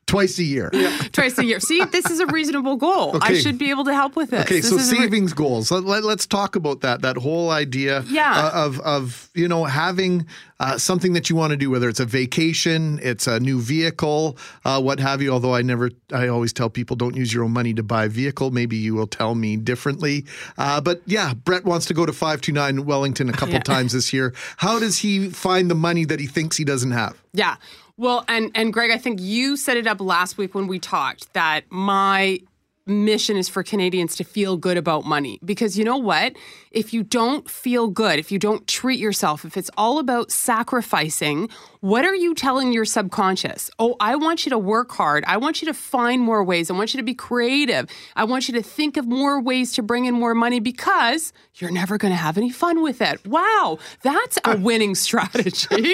[0.08, 0.70] twice a year.
[1.12, 1.60] twice a year.
[1.60, 3.18] See, this is a reasonable goal.
[3.22, 4.45] I should be able to help with this.
[4.45, 5.72] Okay, This so a re- savings goals.
[5.72, 7.01] Let, let, us talk about that.
[7.01, 8.32] That whole idea Yeah.
[8.53, 10.26] uh, of of you know having
[10.60, 14.38] uh, something that you want to do, whether it's a vacation, it's a new vehicle,
[14.64, 15.32] uh, what have you.
[15.32, 18.10] Although I never, I always tell people don't use your own money to buy a
[18.10, 18.51] vehicle.
[18.51, 20.26] Maybe you will tell me differently.
[20.58, 23.60] Uh, but yeah, Brett wants to go to five two nine Wellington a couple Yeah.
[23.62, 24.34] times this year.
[24.58, 27.22] How does he find the money that he thinks he doesn't have?
[27.34, 27.56] Yeah.
[27.98, 31.34] Well, and and Greg, I think you set it up last week when we talked
[31.34, 32.39] that my
[32.86, 36.34] mission is for Canadians to feel good about money because you know what?
[36.76, 41.50] If you don't feel good, if you don't treat yourself, if it's all about sacrificing,
[41.80, 43.72] what are you telling your subconscious?
[43.80, 45.24] Oh, I want you to work hard.
[45.26, 46.70] I want you to find more ways.
[46.70, 47.90] I want you to be creative.
[48.16, 51.72] I want you to think of more ways to bring in more money because you're
[51.72, 53.26] never going to have any fun with it.
[53.26, 55.94] Wow, that's a winning strategy.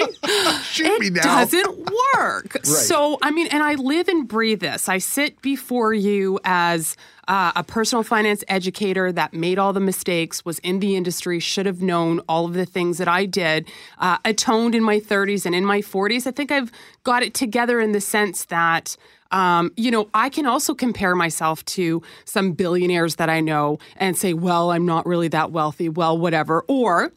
[0.62, 2.64] Shoot me it doesn't work.
[2.64, 4.88] So, I mean, and I live and breathe this.
[4.88, 6.96] I sit before you as
[7.28, 11.66] uh, a personal finance educator that made all the mistakes, was in the industry, should
[11.66, 13.68] have known all of the things that I did,
[13.98, 16.26] uh, atoned in my 30s and in my 40s.
[16.26, 16.72] I think I've
[17.04, 18.96] got it together in the sense that.
[19.30, 24.14] Um, you know, I can also compare myself to some billionaires that I know and
[24.14, 25.88] say, well, I'm not really that wealthy.
[25.88, 26.66] Well, whatever.
[26.68, 27.12] Or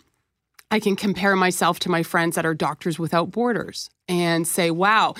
[0.71, 5.13] I can compare myself to my friends that are doctors without borders and say, wow,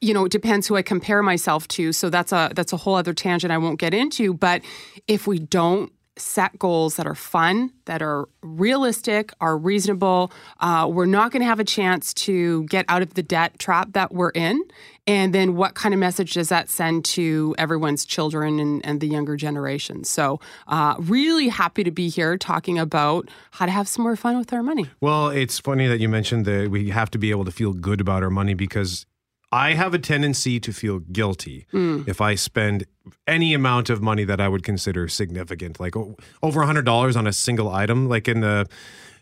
[0.00, 1.92] you know, it depends who I compare myself to.
[1.92, 4.34] So that's a that's a whole other tangent I won't get into.
[4.34, 4.62] But
[5.06, 11.06] if we don't set goals that are fun, that are realistic, are reasonable, uh, we're
[11.06, 14.30] not going to have a chance to get out of the debt trap that we're
[14.30, 14.62] in.
[15.06, 19.08] And then what kind of message does that send to everyone's children and, and the
[19.08, 20.04] younger generation?
[20.04, 24.38] So, uh, really happy to be here talking about how to have some more fun
[24.38, 24.86] with our money.
[25.00, 28.00] Well, it's funny that you mentioned that we have to be able to feel good
[28.00, 29.04] about our money because
[29.52, 32.02] I have a tendency to feel guilty hmm.
[32.06, 32.86] if I spend
[33.26, 35.94] any amount of money that I would consider significant, like
[36.42, 38.08] over hundred dollars on a single item.
[38.08, 38.66] Like in the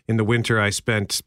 [0.07, 1.21] in the winter, I spent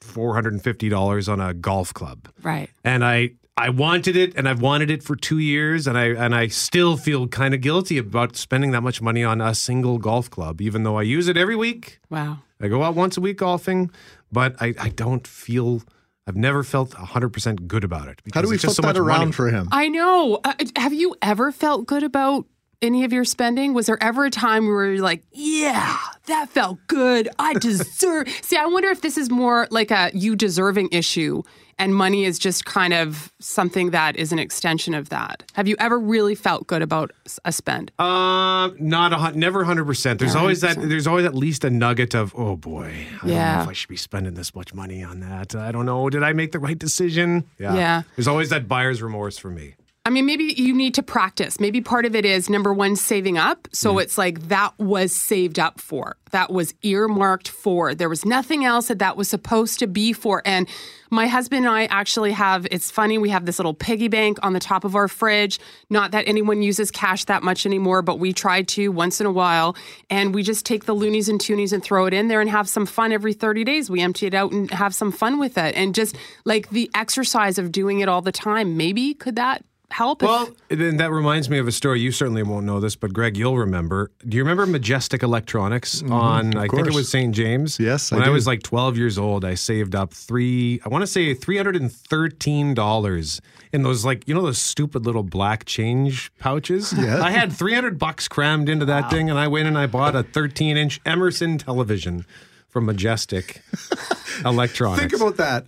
[0.00, 2.68] four hundred and fifty dollars on a golf club, Right.
[2.84, 6.34] and I I wanted it, and I've wanted it for two years, and I and
[6.34, 10.28] I still feel kind of guilty about spending that much money on a single golf
[10.30, 12.00] club, even though I use it every week.
[12.10, 12.38] Wow.
[12.60, 13.90] I go out once a week golfing,
[14.30, 15.82] but I, I don't feel
[16.26, 18.20] I've never felt 100% good about it.
[18.32, 19.32] How do we it's just flip so that much around money.
[19.32, 19.68] for him?
[19.72, 20.40] I know.
[20.44, 22.46] Uh, have you ever felt good about
[22.80, 23.74] any of your spending?
[23.74, 27.28] Was there ever a time where you're like, yeah, that felt good.
[27.38, 28.28] I deserve.
[28.42, 31.42] See, I wonder if this is more like a you deserving issue
[31.78, 35.42] and money is just kind of something that is an extension of that.
[35.54, 37.10] Have you ever really felt good about
[37.44, 37.90] a spend?
[37.98, 40.18] Uh, not a never 100%.
[40.18, 43.56] There's always that there's always at least a nugget of, oh boy, I don't Yeah.
[43.56, 45.54] know if I should be spending this much money on that.
[45.54, 46.08] I don't know.
[46.10, 47.44] Did I make the right decision?
[47.58, 47.74] Yeah.
[47.74, 48.02] Yeah.
[48.16, 49.74] There's always that buyer's remorse for me.
[50.04, 51.60] I mean, maybe you need to practice.
[51.60, 53.68] Maybe part of it is number one, saving up.
[53.70, 54.02] So Mm.
[54.02, 57.94] it's like that was saved up for, that was earmarked for.
[57.94, 60.42] There was nothing else that that was supposed to be for.
[60.44, 60.66] And
[61.12, 64.54] my husband and I actually have, it's funny, we have this little piggy bank on
[64.54, 65.60] the top of our fridge.
[65.88, 69.32] Not that anyone uses cash that much anymore, but we try to once in a
[69.32, 69.76] while.
[70.10, 72.68] And we just take the loonies and toonies and throw it in there and have
[72.68, 73.88] some fun every 30 days.
[73.88, 75.76] We empty it out and have some fun with it.
[75.76, 80.22] And just like the exercise of doing it all the time, maybe could that help?
[80.22, 82.00] if- Well, then that reminds me of a story.
[82.00, 84.10] You certainly won't know this, but Greg, you'll remember.
[84.26, 86.12] Do you remember Majestic Electronics mm-hmm.
[86.12, 86.56] on?
[86.56, 87.34] I think it was St.
[87.34, 87.78] James.
[87.78, 88.32] Yes, I When I, do.
[88.32, 90.80] was like 12 years old, I saved up three.
[90.84, 93.40] I want to say 313 dollars
[93.72, 96.92] in those like you know those stupid little black change pouches.
[97.02, 97.20] Yeah.
[97.22, 100.22] I had 300 bucks crammed into that thing, and I went and I bought a
[100.22, 102.24] 13 inch Emerson television
[102.68, 103.60] from Majestic
[104.44, 105.00] Electronics.
[105.00, 105.66] Think about that.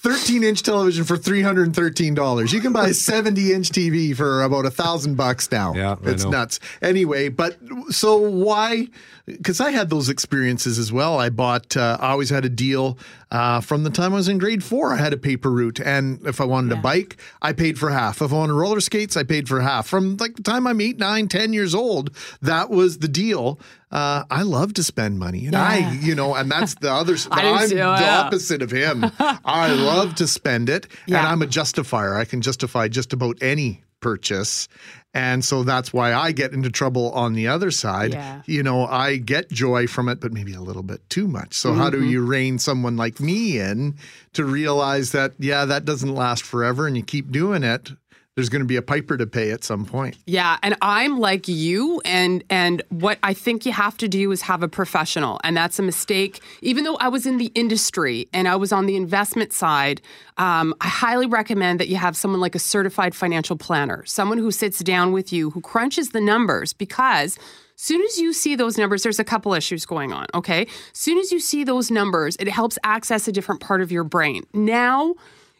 [0.00, 2.52] 13 inch television for $313.
[2.52, 5.74] You can buy a 70 inch TV for about a thousand bucks now.
[5.74, 6.60] Yeah, it's nuts.
[6.80, 7.56] Anyway, but
[7.90, 8.88] so why?
[9.36, 11.18] Because I had those experiences as well.
[11.18, 12.98] I bought, uh, I always had a deal
[13.30, 14.92] uh, from the time I was in grade four.
[14.92, 15.80] I had a paper route.
[15.80, 18.22] And if I wanted a bike, I paid for half.
[18.22, 19.86] If I wanted roller skates, I paid for half.
[19.86, 22.10] From like the time I'm eight, nine, ten years old,
[22.42, 23.60] that was the deal.
[23.90, 25.46] Uh, I love to spend money.
[25.46, 28.20] And I, you know, and that's the other, I'm too, the yeah.
[28.20, 29.04] opposite of him.
[29.18, 32.14] I love to spend it, and I'm a justifier.
[32.14, 34.68] I can justify just about any purchase.
[35.14, 38.12] And so that's why I get into trouble on the other side.
[38.12, 38.42] Yeah.
[38.46, 41.54] You know, I get joy from it, but maybe a little bit too much.
[41.54, 42.00] So, how Mm-hmm.
[42.00, 43.96] do you rein someone like me in
[44.34, 47.90] to realize that, yeah, that doesn't last forever and you keep doing it?
[48.38, 50.16] There's going to be a piper to pay at some point.
[50.24, 54.42] Yeah, and I'm like you and and what I think you have to do is
[54.42, 56.40] have a professional and that's a mistake.
[56.62, 60.00] Even though I was in the industry and I was on the investment side,
[60.36, 64.52] um, I highly recommend that you have someone like a certified financial planner, someone who
[64.52, 67.40] sits down with you, who crunches the numbers because
[67.80, 70.66] Soon as you see those numbers, there's a couple issues going on, okay?
[70.92, 74.42] Soon as you see those numbers, it helps access a different part of your brain.
[74.52, 75.14] Now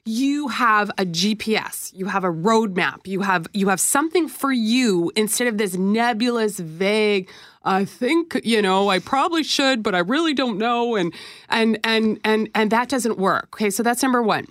[0.08, 5.12] you have a GPS, you have a roadmap, you have you have something for you
[5.14, 7.30] instead of this nebulous, vague.
[7.62, 11.12] I think you know I probably should, but I really don't know, and
[11.50, 13.48] and and and and that doesn't work.
[13.54, 14.46] Okay, so that's number one.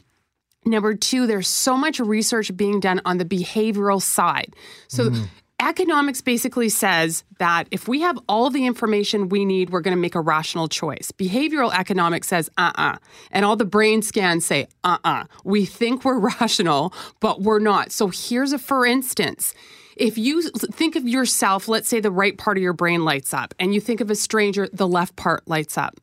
[0.63, 4.53] Number two, there's so much research being done on the behavioral side.
[4.89, 5.23] So, mm-hmm.
[5.59, 10.01] Economics basically says that if we have all the information we need, we're going to
[10.01, 11.11] make a rational choice.
[11.11, 12.97] Behavioral economics says, uh uh
[13.31, 17.91] And all the brain scans say, uh uh We think we're rational, but we're not.
[17.91, 19.53] So, here's a for instance.
[19.95, 23.55] If you think of yourself, let's say the right part of your brain lights up,
[23.59, 25.99] and you think of a stranger, the left part lights up.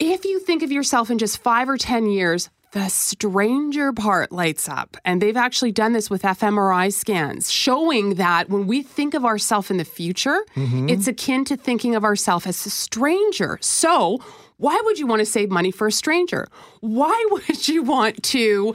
[0.00, 4.68] If you think of yourself in just five or 10 years, the stranger part lights
[4.68, 4.96] up.
[5.04, 9.70] And they've actually done this with fMRI scans, showing that when we think of ourselves
[9.70, 10.88] in the future, mm-hmm.
[10.88, 13.58] it's akin to thinking of ourselves as a stranger.
[13.60, 14.20] So,
[14.56, 16.48] why would you want to save money for a stranger?
[16.80, 18.74] Why would you want to?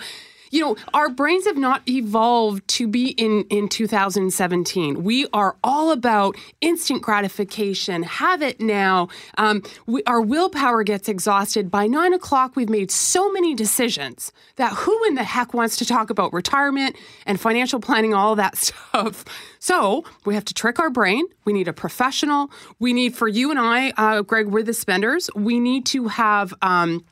[0.52, 5.04] You know, our brains have not evolved to be in, in 2017.
[5.04, 9.10] We are all about instant gratification, have it now.
[9.38, 11.70] Um, we, our willpower gets exhausted.
[11.70, 15.86] By nine o'clock, we've made so many decisions that who in the heck wants to
[15.86, 16.96] talk about retirement
[17.26, 19.26] and financial planning, all that stuff?
[19.60, 21.26] So we have to trick our brain.
[21.46, 22.52] We need a professional.
[22.80, 25.30] We need, for you and I, uh, Greg, we're the spenders.
[25.36, 26.54] We need to have.
[26.62, 27.06] Um,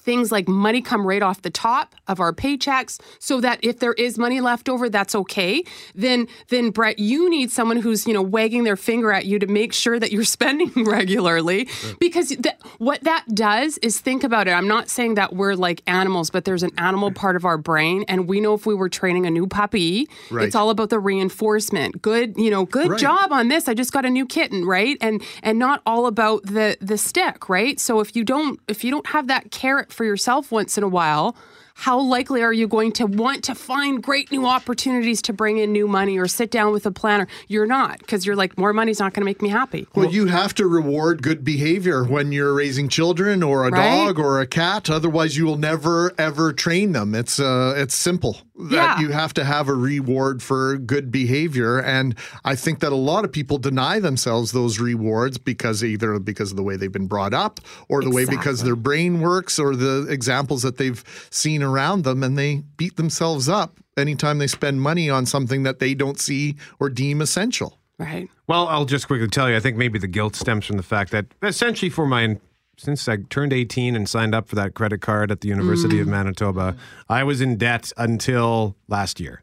[0.00, 3.92] things like money come right off the top of our paychecks so that if there
[3.94, 5.62] is money left over that's okay.
[5.94, 9.46] Then then Brett you need someone who's you know wagging their finger at you to
[9.46, 14.52] make sure that you're spending regularly because th- what that does is think about it.
[14.52, 18.04] I'm not saying that we're like animals but there's an animal part of our brain
[18.08, 20.46] and we know if we were training a new puppy Right.
[20.46, 22.00] it's all about the reinforcement.
[22.02, 23.00] Good you know good Right.
[23.00, 23.68] job on this.
[23.68, 24.96] I just got a new kitten right?
[25.00, 27.78] And and not all about the the stick right?
[27.78, 30.88] So if you don't if you don't have that carrot for yourself once in a
[30.88, 31.36] while
[31.74, 35.72] how likely are you going to want to find great new opportunities to bring in
[35.72, 38.98] new money or sit down with a planner you're not because you're like more money's
[39.00, 42.52] not going to make me happy Well, you have to reward good behavior when you're
[42.52, 44.06] raising children or a Right?
[44.06, 44.90] dog or a cat.
[44.90, 47.14] Otherwise, you will never ever train them.
[47.14, 48.38] It's uh, it's simple
[48.68, 49.00] that Yeah.
[49.00, 53.24] you have to have a reward for good behavior, and I think that a lot
[53.24, 57.34] of people deny themselves those rewards because either because of the way they've been brought
[57.34, 62.04] up, or the way because their brain works, or the examples that they've seen around
[62.04, 66.18] them, and they beat themselves up anytime they spend money on something that they don't
[66.20, 67.78] see or deem essential.
[67.98, 70.82] right Well, I'll just quickly tell you, I think maybe the guilt stems from the
[70.82, 72.38] fact that essentially for my
[72.80, 76.08] since I turned 18 and signed up for that credit card at the University of
[76.08, 76.76] Manitoba,
[77.10, 79.42] I was in debt until last year.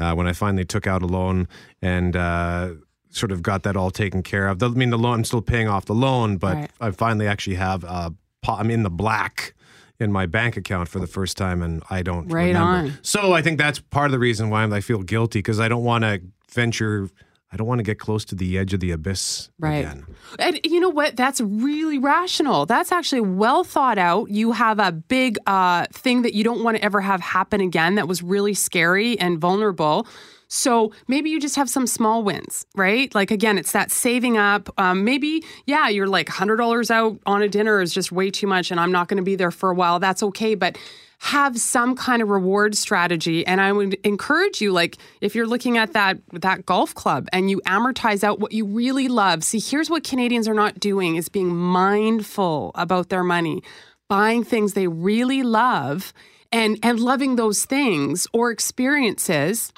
[0.00, 1.48] uh, when I finally took out a loan
[1.82, 2.70] and uh,
[3.10, 4.62] sort of got that all taken care of.
[4.62, 6.70] I mean, the loan I'm still paying off the loan, but Right.
[6.80, 9.54] I finally actually have po- I'm in the black
[9.98, 12.92] in my bank account for the first time, and I don't Right remember.
[12.92, 12.98] on.
[13.02, 15.82] So I think that's part of the reason why I feel guilty because I don't
[15.82, 16.20] want to
[16.52, 17.08] venture.
[17.50, 19.78] I don't want to get close to the edge of the abyss Right.
[19.78, 20.06] again.
[20.38, 21.16] And you know what?
[21.16, 22.66] That's really rational.
[22.66, 24.30] That's actually well thought out.
[24.30, 27.94] You have a big uh, thing that you don't want to ever have happen again
[27.94, 30.06] that was really scary and vulnerable.
[30.50, 33.14] So maybe you just have some small wins, right?
[33.14, 34.68] Like again, it's that saving up.
[34.78, 38.70] Um, maybe, yeah, you're like $100 out on a dinner is just way too much
[38.70, 39.98] and I'm not going to be there for a while.
[39.98, 40.54] That's okay.
[40.54, 40.78] But
[41.20, 43.46] have some kind of reward strategy.
[43.46, 47.50] And i would encourage you like if you're looking at that that golf club and
[47.50, 51.28] you amortize out what you really love see here's what canadians are not doing is
[51.28, 53.62] being mindful about their money
[54.08, 56.12] buying things they really love
[56.50, 59.72] and and loving those things or experiences.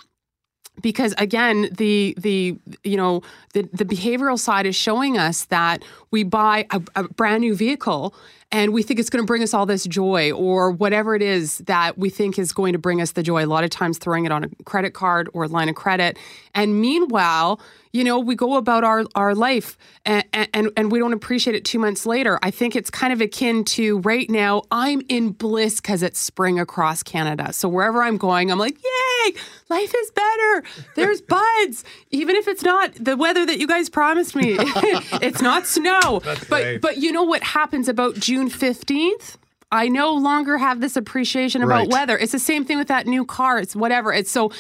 [0.81, 3.23] Because again the the you know
[3.53, 8.15] the, the behavioral side is showing us that we buy a, a brand new vehicle
[8.53, 11.59] and we think it's going to bring us all this joy or whatever it is
[11.59, 13.45] that we think is going to bring us the joy.
[13.45, 16.19] A lot of times throwing it on a credit card or a line of credit.
[16.55, 17.61] And meanwhile
[17.93, 21.65] you know we go about our, our life and, and and we don't appreciate it
[21.65, 25.77] two months later i think it's kind of akin to right now i'm in bliss
[25.81, 29.33] because it's spring across canada so wherever i'm going i'm like yay
[29.69, 30.63] life is better
[30.97, 35.67] there's buds even if it's not the weather that you guys promised me it's not
[35.67, 36.81] snow but right.
[36.81, 39.37] but you know what happens about june 15th
[39.73, 41.89] I no longer have this appreciation about Right.
[41.93, 42.19] weather.
[42.19, 43.61] It's the same thing with that new car.
[43.61, 44.13] It's whatever.
[44.13, 44.51] It's so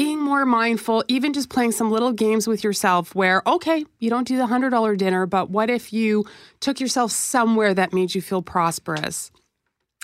[0.00, 4.26] being more mindful, even just playing some little games with yourself where, okay, you don't
[4.26, 6.24] do the $100 dinner, but what if you
[6.60, 9.30] took yourself somewhere that made you feel prosperous?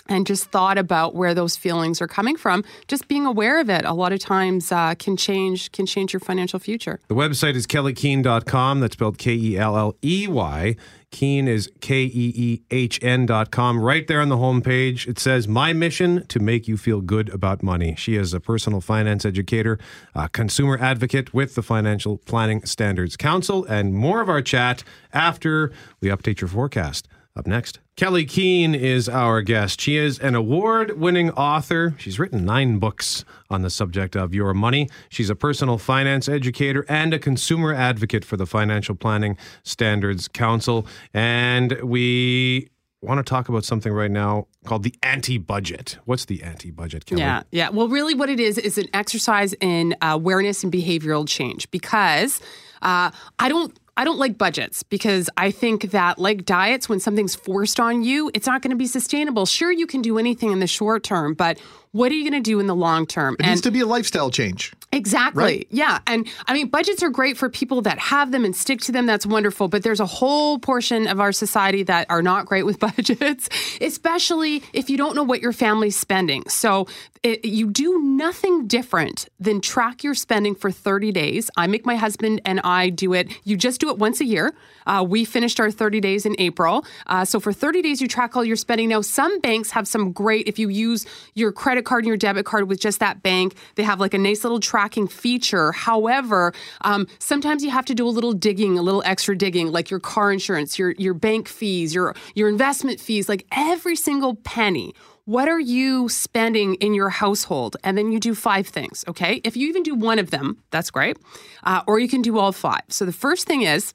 [0.07, 2.63] And just thought about where those feelings are coming from.
[2.87, 6.19] Just being aware of it a lot of times uh, can change can change your
[6.19, 6.99] financial future.
[7.07, 8.79] The website is kelleykeehn.com.
[8.79, 10.75] That's spelled K E L L E Y.
[11.11, 13.79] Keehn is K E E H N dot com.
[13.79, 17.63] Right there on the homepage, it says, My mission to make you feel good about
[17.63, 17.95] money.
[17.97, 19.79] She is a personal finance educator,
[20.13, 24.83] a consumer advocate with the Financial Planning Standards Council, and more of our chat
[25.13, 27.07] after we update your forecast.
[27.37, 29.79] Up next, Kelley Keehn is our guest.
[29.79, 31.93] She is an award winning author.
[31.99, 34.89] She's written nine books on the subject of your money.
[35.09, 40.87] She's a personal finance educator and a consumer advocate for the Financial Planning Standards Council.
[41.13, 42.69] And we
[43.01, 45.99] want to talk about something right now called the anti budget.
[46.05, 47.21] What's the anti budget, Kelly?
[47.21, 47.69] Yeah, yeah.
[47.69, 52.41] Well, really, what it is is an exercise in uh, awareness and behavioral change because
[52.81, 53.77] uh, I don't.
[53.97, 58.29] I don't like budgets because I think that, like diets, when something's forced on you,
[58.33, 59.47] it's not going to be sustainable.
[59.47, 61.59] Sure, you can do anything in the short term, but
[61.91, 63.35] what are you going to do in the long term?
[63.39, 64.71] It needs to be a lifestyle change.
[64.91, 65.43] Exactly.
[65.43, 65.67] Right.
[65.71, 65.99] Yeah.
[66.07, 69.05] And I mean, budgets are great for people that have them and stick to them.
[69.05, 69.67] That's wonderful.
[69.67, 73.49] But there's a whole portion of our society that are not great with budgets,
[73.81, 76.47] especially if you don't know what your family's spending.
[76.49, 76.87] So
[77.27, 81.51] it, you do nothing different than track your spending for 30 days.
[81.57, 83.31] I make my husband and I do it.
[83.43, 84.53] You just do it once a year.
[84.85, 86.85] Uh, we finished our 30 days in April.
[87.05, 88.87] Uh, so for 30 days, you track all your spending.
[88.89, 92.45] Now, some banks have some great, if you use your credit card and your debit
[92.45, 95.73] card with just that bank, they have like a nice little tracking feature.
[95.73, 99.91] However, um, sometimes you have to do a little digging, a little extra digging, like
[99.91, 104.93] your car insurance, your your bank fees, your your investment fees, like every single penny.
[105.27, 107.75] What are you spending in your household?
[107.83, 109.41] And then you do five things, okay?
[109.43, 111.17] If you even do one of them, that's great.
[111.63, 112.83] Uh, or you can do all five.
[112.87, 113.93] So the first thing is,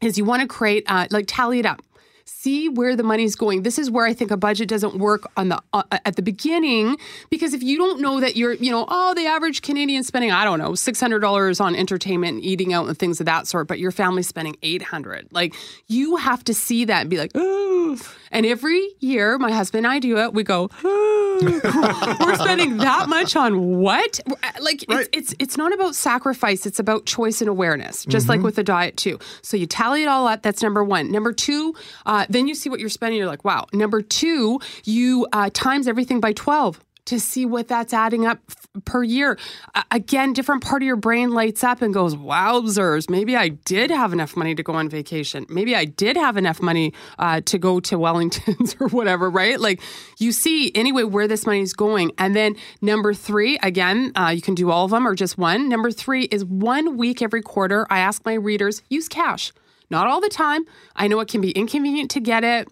[0.00, 1.82] is you want to create uh, like tally it up
[2.24, 5.48] see where the money's going this is where i think a budget doesn't work on
[5.48, 6.96] the uh, at the beginning
[7.30, 10.44] because if you don't know that you're you know oh the average canadian spending i
[10.44, 14.28] don't know $600 on entertainment eating out and things of that sort but your family's
[14.28, 15.54] spending 800 like
[15.88, 17.98] you have to see that and be like oh
[18.32, 20.32] and every year my husband and i do it.
[20.34, 24.20] We go oh, we're spending that much on what?
[24.60, 25.08] Like Right.
[25.12, 26.66] it's, it's it's not about sacrifice.
[26.66, 29.18] It's about choice and awareness just like with the diet too.
[29.42, 30.42] So you tally it all up.
[30.42, 31.10] That's number one.
[31.12, 31.74] Number two
[32.06, 33.18] uh, then you see what you're spending.
[33.18, 33.66] You're like wow.
[33.72, 38.84] Number two you uh, times everything by 12 to see what that's adding up f-
[38.84, 39.38] per year.
[39.90, 44.12] Again, different part of your brain lights up and goes, wowzers, maybe I did have
[44.12, 45.44] enough money to go on vacation.
[45.48, 49.58] Maybe I did have enough money uh, to go to Wellington's or whatever, right?
[49.58, 49.80] Like
[50.18, 52.12] you see anyway where this money is going.
[52.18, 55.68] And then number three, again, uh, you can do all of them or just one.
[55.68, 57.86] Number three is one week every quarter.
[57.90, 59.52] I ask my readers, use cash.
[59.90, 60.64] Not all the time.
[60.96, 62.68] I know it can be inconvenient to get it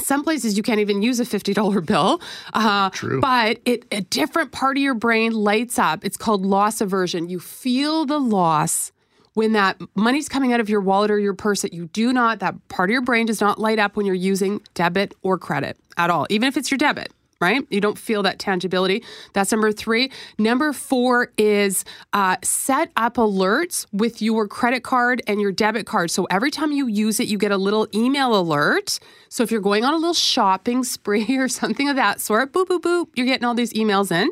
[0.00, 2.20] Some places you can't even use a $50 bill.
[2.52, 3.20] Uh, True.
[3.20, 6.04] But it, a different part of your brain lights up.
[6.04, 7.28] It's called loss aversion.
[7.28, 8.92] You feel the loss
[9.34, 12.38] when that money's coming out of your wallet or your purse that you do not,
[12.40, 15.76] that part of your brain does not light up when you're using debit or credit
[15.96, 17.12] at all, even if it's your debit
[17.44, 17.66] right?
[17.70, 19.04] You don't feel that tangibility.
[19.34, 20.10] That's number three.
[20.38, 21.84] Number four is
[22.14, 26.10] uh, set up alerts with your credit card and your debit card.
[26.10, 28.98] So every time you use it, you get a little email alert.
[29.28, 32.66] So if you're going on a little shopping spree or something of that sort, boop,
[32.66, 34.30] boop, boop, you're getting all these emails in.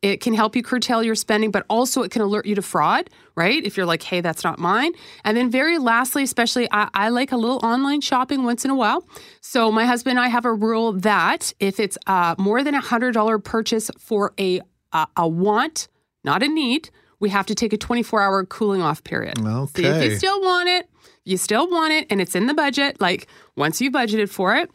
[0.00, 3.10] It can help you curtail your spending, but also it can alert you to fraud,
[3.36, 3.64] right?
[3.64, 4.92] If you're like, hey, that's not mine.
[5.24, 8.74] And then, very lastly, especially, I, I like a little online shopping once in a
[8.74, 9.06] while.
[9.40, 12.82] So, my husband and I have a rule that if it's uh, more than a
[12.82, 14.60] $100 purchase for a,
[14.92, 15.88] a, a want,
[16.22, 16.90] not a need,
[17.20, 19.40] we have to take a 24 hour cooling off period.
[19.66, 20.88] See if you still want it,
[21.24, 23.00] you still want it, and it's in the budget.
[23.00, 24.70] Like once you budgeted for it,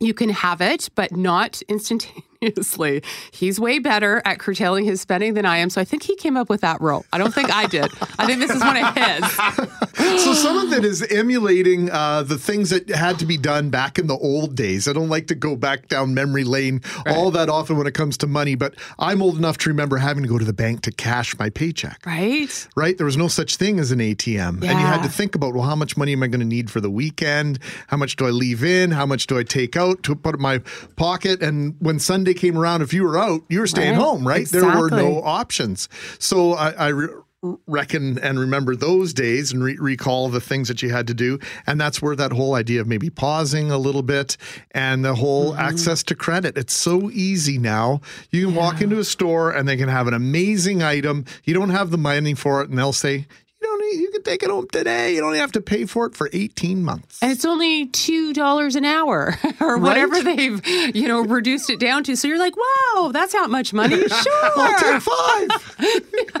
[0.00, 2.24] you can have it, but not instantaneously.
[3.30, 5.70] He's way better at curtailing his spending than I am.
[5.70, 7.04] So I think he came up with that rule.
[7.12, 7.90] I don't think I did.
[8.18, 9.66] I think this is one of his.
[9.96, 13.98] So some of it is emulating uh, the things that had to be done back
[13.98, 14.86] in the old days.
[14.86, 18.16] I don't like to go back down memory lane all that often when it comes
[18.18, 20.92] to money, but I'm old enough to remember having to go to the bank to
[20.92, 22.04] cash my paycheck.
[22.06, 22.68] Right?
[22.76, 22.96] Right?
[22.96, 24.62] There was no such thing as an ATM.
[24.62, 26.70] And you had to think about, well, how much money am I going to need
[26.70, 27.58] for the weekend?
[27.88, 28.90] How much do I leave in?
[28.92, 30.58] How much do I take out to put in my
[30.96, 31.42] pocket?
[31.42, 34.00] And when Sunday came around, if you were out, you were staying Right.
[34.00, 34.48] home, right?
[34.48, 35.88] There were no options.
[36.18, 37.08] So I, I re-
[37.66, 41.38] reckon and remember those days and re- recall the things that you had to do.
[41.66, 44.36] And that's where that whole idea of maybe pausing a little bit
[44.72, 45.60] and the whole Mm-hmm.
[45.60, 46.56] access to credit.
[46.58, 48.00] It's so easy now.
[48.30, 51.24] You can walk into a store and they can have an amazing item.
[51.44, 53.26] You don't have the money for it, and they'll say,
[53.66, 55.14] don't need, you can take it home today.
[55.14, 57.18] You don't have to pay for it for 18 months.
[57.22, 60.64] And it's only two dollars an hour, or whatever they've,
[60.94, 62.16] you know, reduced it down to.
[62.16, 64.04] So you're like, wow, that's not much money.
[64.16, 65.78] Sure, I'll take five.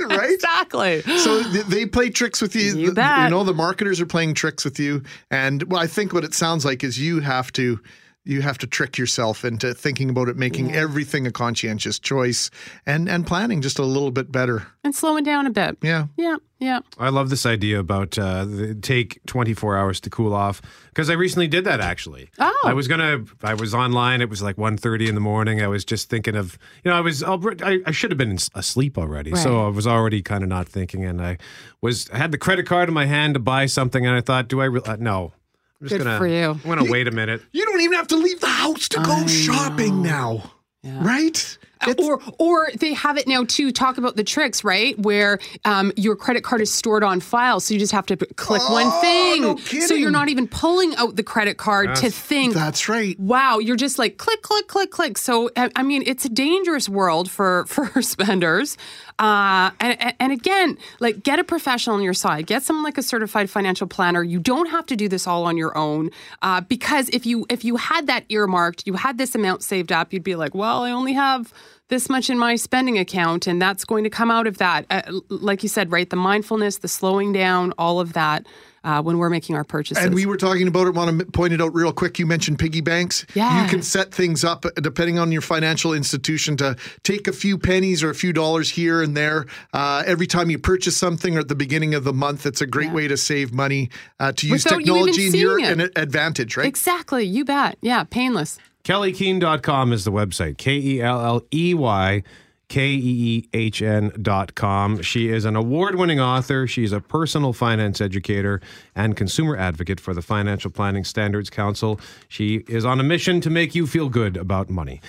[0.08, 0.30] right?
[0.30, 1.02] exactly.
[1.02, 2.76] So they play tricks with you.
[2.76, 3.30] You bet.
[3.30, 6.64] know the marketers are playing tricks with you, and well, I think what it sounds
[6.64, 7.78] like is you have to
[8.26, 12.50] you have to trick yourself into thinking about it, making everything a conscientious choice,
[12.84, 14.66] and and planning just a little bit better.
[14.82, 15.78] And slowing down a bit.
[15.80, 16.06] Yeah.
[16.16, 16.80] Yeah, yeah.
[16.98, 21.14] I love this idea about uh, the, take 24 hours to cool off because I
[21.14, 22.28] recently did that actually.
[22.38, 22.62] Oh.
[22.64, 23.24] I was gonna.
[23.42, 24.20] I was online.
[24.20, 25.62] It was like 1.30 in the morning.
[25.62, 28.38] I was just thinking of you know I was alre- I, I should have been
[28.54, 31.38] asleep already, so I was already kind of not thinking, and I
[31.80, 34.48] was I had the credit card in my hand to buy something, and I thought,
[34.48, 34.64] do I?
[34.64, 35.32] Re- uh, no.
[35.80, 36.18] I'm just Good gonna.
[36.18, 36.50] for you.
[36.50, 37.42] I'm gonna wait a minute.
[37.52, 40.52] You don't even have to leave the house to go shopping now,
[40.84, 41.58] right?
[41.86, 44.98] It's- or or they have it now to Talk about the tricks, right?
[44.98, 48.62] Where um, your credit card is stored on file, so you just have to click
[48.70, 49.42] one Oh, thing.
[49.42, 52.54] no So you're not even pulling out the credit card to think.
[52.54, 53.18] that's right.
[53.20, 55.18] Wow, you're just like click, click, click, click.
[55.18, 58.76] So I I mean, it's a dangerous world for for spenders.
[59.18, 62.46] Uh, and and- and again, like get a professional on your side.
[62.46, 64.22] Get someone like a certified financial planner.
[64.22, 66.10] You don't have to do this all on your own.
[66.42, 70.12] Uh, because if you if you had that earmarked, you had this amount saved up,
[70.12, 71.52] you'd be like, well, I only have
[71.88, 74.86] this much in my spending account, and that's going to come out of that.
[74.90, 76.08] Uh, like you said, right?
[76.08, 78.46] The mindfulness, the slowing down, all of that.
[78.84, 80.04] Uh, when we're making our purchases.
[80.04, 80.94] And we were talking about it.
[80.94, 82.20] Want to point it out real quick?
[82.20, 83.26] You mentioned piggy banks.
[83.34, 83.64] Yeah.
[83.64, 87.58] You can set things up uh, depending on your financial institution to take a few
[87.58, 91.40] pennies or a few dollars here and there uh, every time you purchase something or
[91.40, 92.46] at the beginning of the month.
[92.46, 93.90] It's a great way to save money
[94.20, 95.80] uh, to use Without you technology in your it.
[95.80, 96.68] an advantage, right?
[96.68, 97.24] Exactly.
[97.24, 97.78] You bet.
[97.80, 98.04] Yeah.
[98.04, 98.60] Painless.
[98.86, 100.58] KelleyKeehn.com is the website.
[100.58, 102.22] K E L L E Y
[102.68, 105.02] K E E H N dot com.
[105.02, 106.68] She is an award winning author.
[106.68, 108.60] She's a personal finance educator
[108.94, 111.98] and consumer advocate for the Financial Planning Standards Council.
[112.28, 115.00] She is on a mission to make you feel good about money.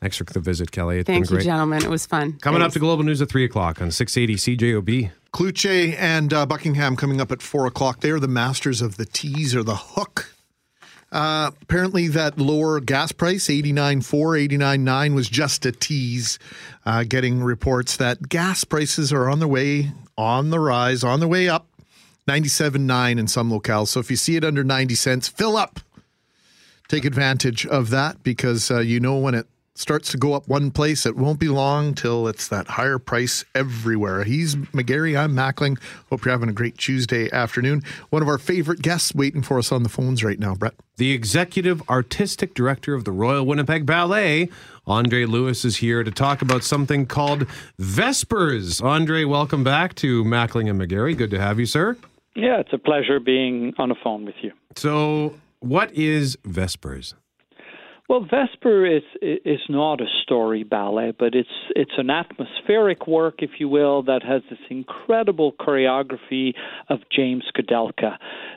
[0.00, 0.98] Thanks for the visit, Kelley.
[0.98, 1.84] It's Thank been you, gentlemen.
[1.84, 2.36] It was fun.
[2.40, 5.12] Coming up to Global News at 3 o'clock on 680 CJOB.
[5.32, 8.00] Kluche and uh, Buckingham coming up at four o'clock.
[8.00, 10.34] They are the masters of the tease or the hook.
[11.12, 16.38] Uh, apparently, that lower gas price, 89.4, 89.9, was just a tease.
[16.86, 21.28] Uh, getting reports that gas prices are on their way, on the rise, on their
[21.28, 21.66] way up.
[22.28, 23.88] 97.9 in some locales.
[23.88, 25.80] So if you see it under 90 cents, fill up.
[26.86, 29.46] Take advantage of that because uh, you know when it
[29.80, 33.44] starts to go up one place, it won't be long till it's that higher price
[33.54, 34.22] everywhere.
[34.24, 35.18] He's McGarry.
[35.18, 35.80] I'm Mackling.
[36.10, 37.82] Hope you're having a great Tuesday afternoon.
[38.10, 40.74] One of our favorite guests waiting for us on the phones right now, Brett.
[40.98, 44.50] The executive artistic director of the Royal Winnipeg Ballet,
[44.86, 47.46] Andre Lewis, is here to talk about something called
[47.78, 48.82] Vespers.
[48.82, 51.16] Andre, welcome back to Mackling and McGarry.
[51.16, 51.96] Good to have you, sir.
[52.36, 54.52] Yeah, it's a pleasure being on the phone with you.
[54.76, 57.14] So, what is Vespers?
[58.10, 63.50] Well, Vesper is is not a story ballet, but it's it's an atmospheric work, if
[63.60, 66.54] you will, that has this incredible choreography
[66.88, 68.16] of James Kudelka.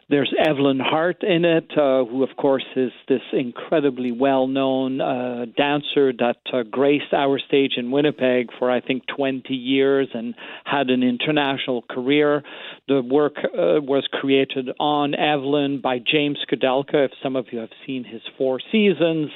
[0.10, 6.12] There's Evelyn Hart in it, uh, who of course is this incredibly well-known uh, dancer
[6.12, 10.36] that uh, graced our stage in Winnipeg for I think 20 years and
[10.66, 12.44] had an international career.
[12.88, 17.06] The work uh, was created on Evelyn by James Kudelka.
[17.06, 19.30] If some of you have seen his Four Seasons.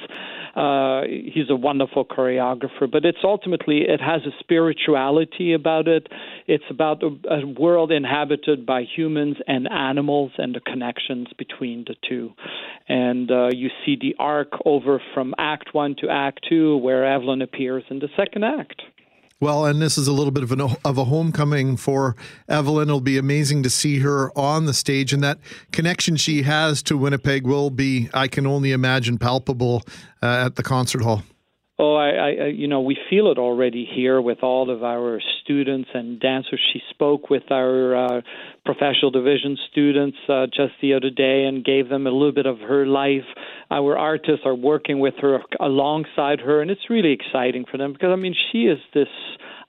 [0.54, 6.08] Uh, he's a wonderful choreographer, but it's ultimately it has a spirituality about it.
[6.46, 11.94] It's about a, a world inhabited by humans and animals and the connections between the
[12.08, 12.32] two.
[12.88, 17.42] And uh, you see the arc over from Act One to Act Two, where Evelyn
[17.42, 18.82] appears in the second act.
[19.40, 22.16] Well, and this is a little bit of an of a homecoming for
[22.48, 22.88] Evelyn.
[22.88, 25.38] It'll be amazing to see her on the stage, and that
[25.70, 29.84] connection she has to Winnipeg will be, I can only imagine, palpable
[30.20, 31.22] uh, at the concert hall.
[31.80, 35.88] Oh, I, I, you know, we feel it already here with all of our students
[35.94, 36.60] and dancers.
[36.72, 38.20] She spoke with our uh,
[38.64, 42.58] professional division students uh, just the other day and gave them a little bit of
[42.58, 43.22] her life.
[43.70, 48.10] Our artists are working with her alongside her, and it's really exciting for them because
[48.12, 49.06] I mean, she is this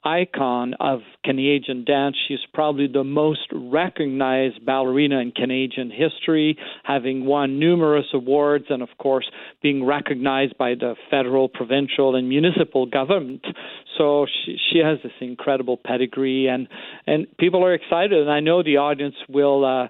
[0.03, 2.15] icon of Canadian dance.
[2.27, 8.89] She's probably the most recognized ballerina in Canadian history, having won numerous awards and, of
[8.97, 9.29] course,
[9.61, 13.45] being recognized by the federal, provincial, and municipal government.
[13.97, 16.67] So she, she has this incredible pedigree, and,
[17.05, 18.13] and people are excited.
[18.13, 19.65] And I know the audience will.
[19.65, 19.87] Uh,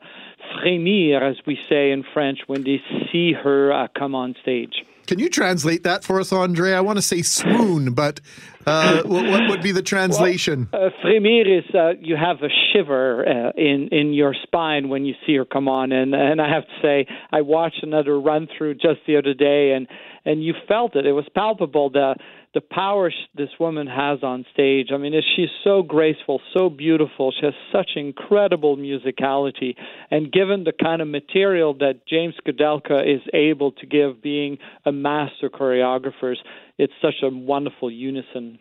[0.57, 2.81] frémir, as we say in French, when they
[3.11, 4.83] see her uh, come on stage.
[5.09, 6.73] Can you translate that for us, Andre?
[6.73, 8.21] I want to say swoon, but
[8.67, 10.69] uh, what, what, would be the translation?
[10.71, 15.05] Well, uh, frémir is uh, you have a shiver uh, in in your spine when
[15.05, 18.47] you see her come on, and and I have to say I watched another run
[18.55, 19.87] through just the other day, and
[20.25, 21.07] and you felt it.
[21.07, 21.89] It was palpable.
[21.89, 22.13] The
[22.53, 24.87] the power this woman has on stage.
[24.91, 27.31] I mean, she's so graceful, so beautiful.
[27.31, 29.75] She has such incredible musicality.
[30.09, 34.91] And given the kind of material that James Kudelka is able to give, being a
[34.91, 36.35] master choreographer,
[36.77, 38.57] it's such a wonderful unison.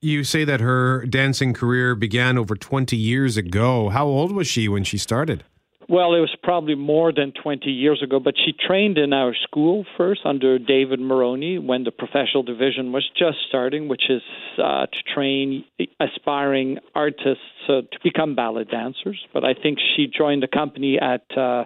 [0.00, 3.88] You say that her dancing career began over 20 years ago.
[3.88, 5.42] How old was she when she started?
[5.90, 9.86] Well, it was probably more than 20 years ago, but she trained in our school
[9.96, 14.20] first under David Moroni when the professional division was just starting, which is
[14.62, 15.64] uh, to train
[15.98, 17.40] aspiring artists
[17.70, 19.18] uh, to become ballet dancers.
[19.32, 21.64] But I think she joined the company at uh,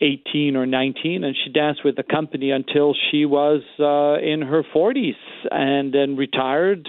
[0.00, 4.62] 18 or 19, and she danced with the company until she was uh, in her
[4.74, 5.12] 40s
[5.50, 6.88] and then retired,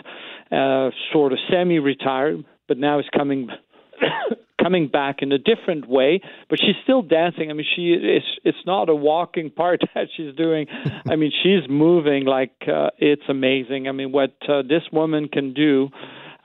[0.49, 3.49] uh, sort of semi retired, but now is coming
[4.63, 7.49] coming back in a different way, but she's still dancing.
[7.49, 10.67] I mean, she it's it's not a walking part that she's doing.
[11.09, 13.87] I mean, she's moving like uh, it's amazing.
[13.87, 15.89] I mean, what uh, this woman can do.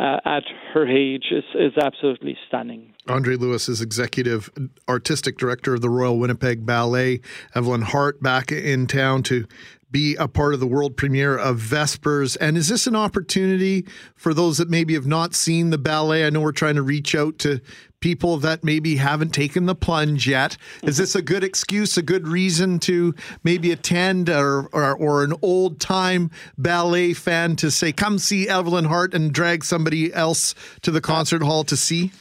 [0.01, 2.95] Uh, at her age is, is absolutely stunning.
[3.09, 4.49] Andre Lewis is executive
[4.89, 7.21] artistic director of the Royal Winnipeg Ballet.
[7.57, 9.49] Evelyn Hart back in town to
[9.91, 12.37] be a part of the world premiere of Vespers.
[12.37, 16.27] And is this an opportunity for those that maybe have not seen the ballet?
[16.27, 17.61] I know we're trying to reach out to
[18.01, 20.57] people that maybe haven't taken the plunge yet.
[20.83, 25.35] Is this a good excuse, a good reason to maybe attend or, or, or an
[25.43, 30.91] old time ballet fan to say, come see Evelyn Hart and drag somebody else to
[30.91, 32.13] the concert hall to see?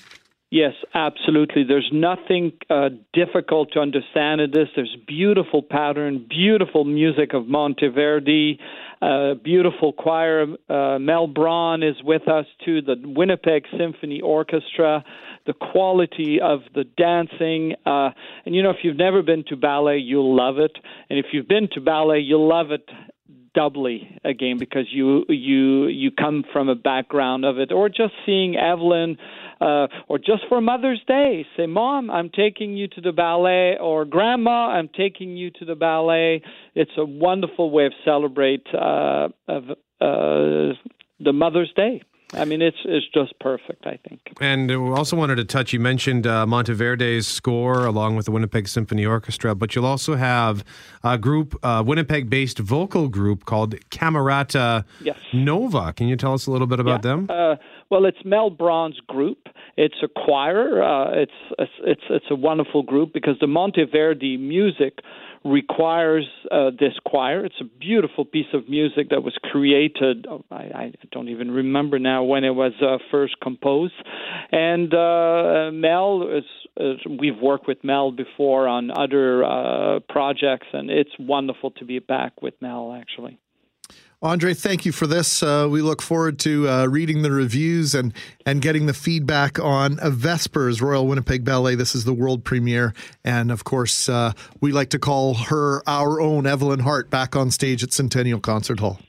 [0.50, 1.66] Yes, absolutely.
[1.68, 4.70] There's nothing uh, difficult to understand in this.
[4.78, 8.58] There's beautiful pattern, beautiful music of Monteverdi,
[9.02, 10.46] uh, beautiful choir.
[10.70, 12.82] Uh, Mel Braun is with us too.
[12.82, 15.04] The Winnipeg Symphony Orchestra,
[15.46, 18.12] the quality of the dancing, uh,
[18.46, 20.78] and you know, if you've never been to ballet, you'll love it,
[21.10, 22.90] and if you've been to ballet, you'll love it
[23.58, 28.56] doubly again because you you you come from a background of it, or just seeing
[28.56, 29.18] Evelyn
[29.60, 34.06] uh, or just for Mother's Day, say, Mom, I'm taking you to the ballet, or
[34.06, 36.44] Grandma, I'm taking you to the ballet.
[36.76, 39.64] It's a wonderful way of celebrate uh, of,
[40.00, 40.76] uh,
[41.20, 42.02] the Mother's Day.
[42.34, 43.88] I mean, it's it's just perfect.
[43.88, 44.20] I think.
[44.42, 45.72] And we also wanted to touch.
[45.72, 50.66] You mentioned uh, Monteverdi's score along with the Winnipeg Symphony Orchestra, but you'll also have
[51.04, 55.18] a group, a Winnipeg-based vocal group called Camerata yes.
[55.34, 55.94] Nova.
[55.94, 57.12] Can you tell us a little bit about yeah.
[57.12, 57.28] them?
[57.30, 57.56] Uh,
[57.90, 59.48] well, it's Mel Braun's group,
[59.78, 60.84] It's a choir.
[60.84, 65.00] Uh, it's, it's it's a wonderful group because the Monteverdi music
[65.48, 67.46] requires uh, this choir.
[67.46, 70.28] It's a beautiful piece of music that was created.
[70.52, 73.94] I, I don't even remember now when it was uh, first composed.
[74.52, 76.44] And uh, Mel is,
[76.78, 82.00] is, We've worked with Mel before on other uh, projects, and it's wonderful to be
[82.00, 82.94] back with Mel.
[83.00, 83.40] Actually.
[84.24, 85.44] Andre, thank you for this.
[85.44, 88.14] Uh, we look forward to uh, reading the reviews and
[88.48, 91.76] and getting the feedback on uh, Vespers Royal Winnipeg Ballet.
[91.76, 96.20] This is the world premiere, and of course, uh, we like to call her our
[96.20, 99.00] own Evelyn Hart back on stage at Centennial Concert Hall.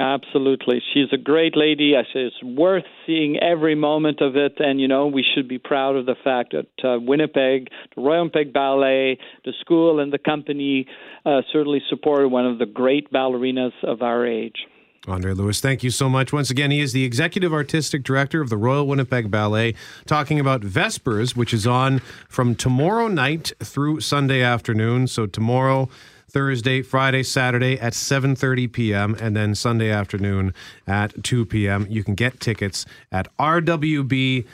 [0.00, 0.82] Absolutely.
[0.92, 1.94] She's a great lady.
[1.96, 4.54] I say it's worth seeing every moment of it.
[4.58, 8.22] And, you know, we should be proud of the fact that uh, Winnipeg, the Royal
[8.22, 10.86] Winnipeg Ballet, the school, and the company
[11.24, 14.66] uh, certainly supported one of the great ballerinas of our age.
[15.06, 16.32] Andre Lewis, thank you so much.
[16.32, 19.74] Once again, he is the executive artistic director of the Royal Winnipeg Ballet,
[20.06, 25.06] talking about Vespers, which is on from tomorrow night through Sunday afternoon.
[25.06, 25.90] So, tomorrow,
[26.34, 29.16] Thursday, Friday, Saturday at 7:30 p.m.
[29.20, 30.52] and then Sunday afternoon
[30.86, 31.86] at 2 p.m.
[31.88, 34.44] You can get tickets at rwb.org.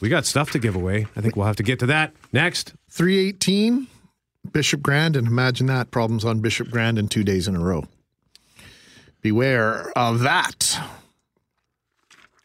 [0.00, 1.06] We got stuff to give away.
[1.14, 2.72] I think we'll have to get to that next.
[2.88, 3.86] 318
[4.52, 7.84] Bishop Grandin and imagine that problems on Bishop Grandin in 2 days in a row.
[9.22, 10.78] Beware of that.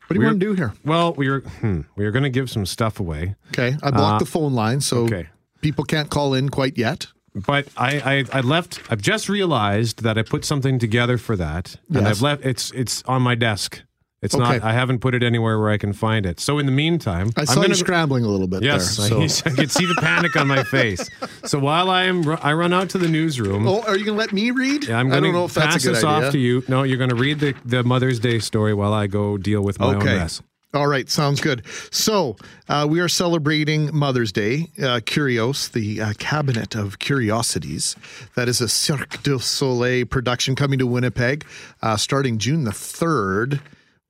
[0.07, 0.73] What do you We're- want to do here?
[0.85, 4.15] Well, we are hmm, we were going to give some stuff away, Okay, I blocked
[4.15, 5.27] Uh, the phone line so okay.
[5.61, 7.07] people can't call in quite yet.
[7.45, 8.81] But I, I I left.
[8.89, 12.17] I've just realized that I put something together for that, and Yes.
[12.17, 12.45] I've left.
[12.45, 13.81] It's it's on my desk.
[14.21, 14.43] It's Okay.
[14.43, 14.63] not.
[14.63, 16.41] I haven't put it anywhere where I can find it.
[16.41, 19.07] So in the meantime, I I'm saw gonna you scrambling a little bit Yes, there.
[19.07, 19.21] So.
[19.21, 21.09] I, I could see the panic on my face.
[21.45, 23.65] So while I am, I run out to the newsroom.
[23.65, 24.89] Oh, are you going to let me read?
[24.89, 26.25] Yeah, I'm going don't know to if that's pass a good this idea.
[26.27, 26.63] off to you.
[26.67, 29.79] No, you're going to read the, the Mother's Day story while I go deal with
[29.79, 30.15] my own Okay.
[30.17, 30.41] mess.
[30.71, 31.65] All right, sounds good.
[31.89, 32.35] So
[32.67, 34.67] uh, we are celebrating Mother's Day.
[34.77, 37.95] Uh, Kurios, the uh, Cabinet of Curiosities,
[38.35, 41.43] that is a Cirque du Soleil production coming to Winnipeg
[41.81, 43.61] uh, starting June the 3rd.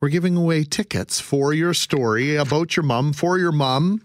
[0.02, 4.02] We're giving away tickets for your story about your mom, for your mom.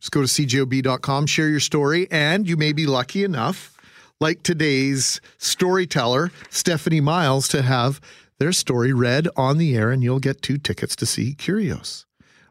[0.00, 3.76] Just go to cjob.com, share your story, and you may be lucky enough,
[4.18, 8.00] like today's storyteller, Stephanie Miles, to have
[8.40, 12.06] their story read on the air, and you'll get two tickets to see Kurios.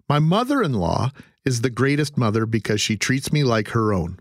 [0.07, 1.11] My mother in law
[1.44, 4.20] is the greatest mother because she treats me like her own.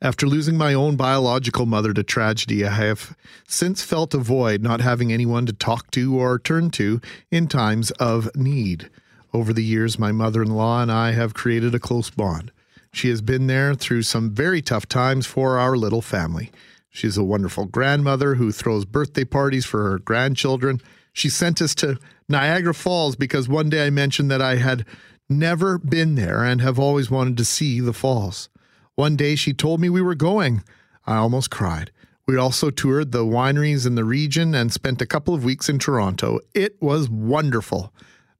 [0.00, 3.16] After losing my own biological mother to tragedy, I have
[3.48, 7.00] since felt a void not having anyone to talk to or turn to
[7.30, 8.90] in times of need.
[9.32, 12.52] Over the years, my mother in law and I have created a close bond.
[12.92, 16.52] She has been there through some very tough times for our little family.
[16.96, 20.80] She's a wonderful grandmother who throws birthday parties for her grandchildren.
[21.12, 24.86] She sent us to Niagara Falls because one day I mentioned that I had
[25.28, 28.48] never been there and have always wanted to see the falls.
[28.94, 30.64] One day she told me we were going.
[31.06, 31.90] I almost cried.
[32.26, 35.78] We also toured the wineries in the region and spent a couple of weeks in
[35.78, 36.40] Toronto.
[36.54, 37.92] It was wonderful.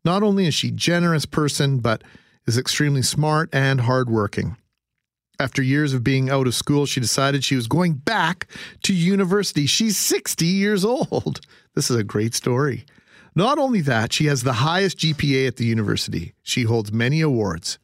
[0.02, 2.02] Not only is she a generous person, but
[2.46, 4.56] is extremely smart and hardworking.
[5.38, 8.48] After years of being out of school, she decided she was going back
[8.84, 9.66] to university.
[9.66, 11.40] She's 60 years old.
[11.74, 12.86] This is a great story.
[13.34, 16.32] Not only that, she has the highest GPA at the university.
[16.42, 17.78] She holds many awards.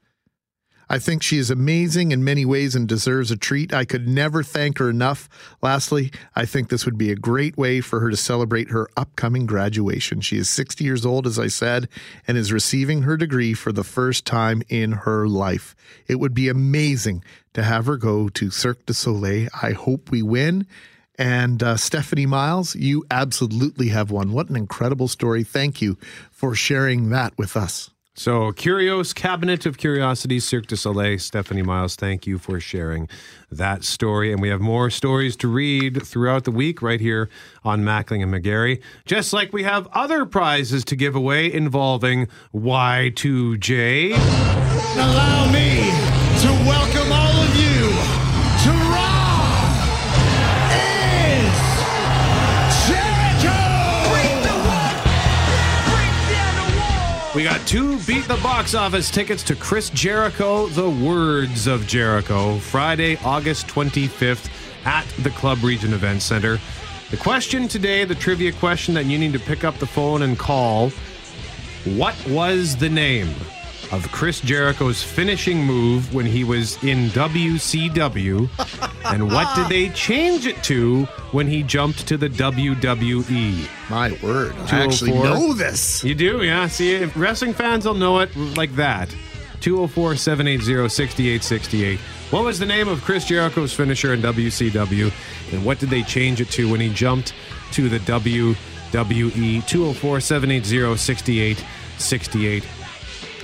[0.92, 3.72] I think she is amazing in many ways and deserves a treat.
[3.72, 5.26] I could never thank her enough.
[5.62, 9.46] Lastly, I think this would be a great way for her to celebrate her upcoming
[9.46, 10.20] graduation.
[10.20, 11.88] She is 60 years old, as I said,
[12.28, 15.74] and is receiving her degree for the first time in her life.
[16.08, 17.24] It would be amazing
[17.54, 19.48] to have her go to Cirque du Soleil.
[19.62, 20.66] I hope we win.
[21.18, 24.32] And uh, Stephanie Miles, you absolutely have won.
[24.32, 25.42] What an incredible story.
[25.42, 25.96] Thank you
[26.30, 27.91] for sharing that with us.
[28.14, 31.18] So, Kurios Cabinet of Curiosities, Cirque du Soleil.
[31.18, 33.08] Stephanie Miles, thank you for sharing
[33.50, 34.30] that story.
[34.30, 37.30] And we have more stories to read throughout the week right here
[37.64, 38.82] on Mackling and McGarry.
[39.06, 44.12] Just like we have other prizes to give away involving Y2J.
[44.94, 46.11] Allow me
[57.66, 63.66] two Beat the Box Office tickets to Chris Jericho, The Words of Jericho, Friday, August
[63.68, 64.48] 25th
[64.84, 66.58] at the Club Regent Event Center.
[67.10, 70.38] The question today, the trivia question that you need to pick up the phone and
[70.38, 70.90] call
[71.84, 73.34] What was the name
[73.92, 78.48] of Chris Jericho's finishing move when he was in WCW?
[79.12, 83.68] and what did they change it to when he jumped to the WWE?
[83.90, 84.54] My word.
[84.56, 86.02] I actually oh know this.
[86.02, 86.66] You do, yeah.
[86.68, 89.14] See, wrestling fans will know it like that.
[89.60, 92.00] 204 780 6868.
[92.30, 95.12] What was the name of Chris Jericho's finisher in WCW?
[95.52, 97.34] And what did they change it to when he jumped
[97.72, 98.56] to the WWE?
[98.92, 102.64] 204 780 6868.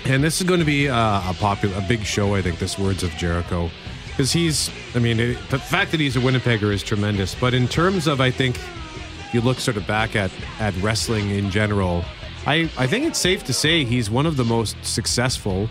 [0.04, 2.78] And this is going to be uh, a popular, a big show, I think, this
[2.78, 3.70] Words of Jericho.
[4.08, 7.34] Because he's, I mean, it, the fact that he's a Winnipegger is tremendous.
[7.34, 11.30] But in terms of, I think, if you look sort of back at, at wrestling
[11.30, 12.04] in general,
[12.46, 15.68] I, I think it's safe to say he's one of the most successful,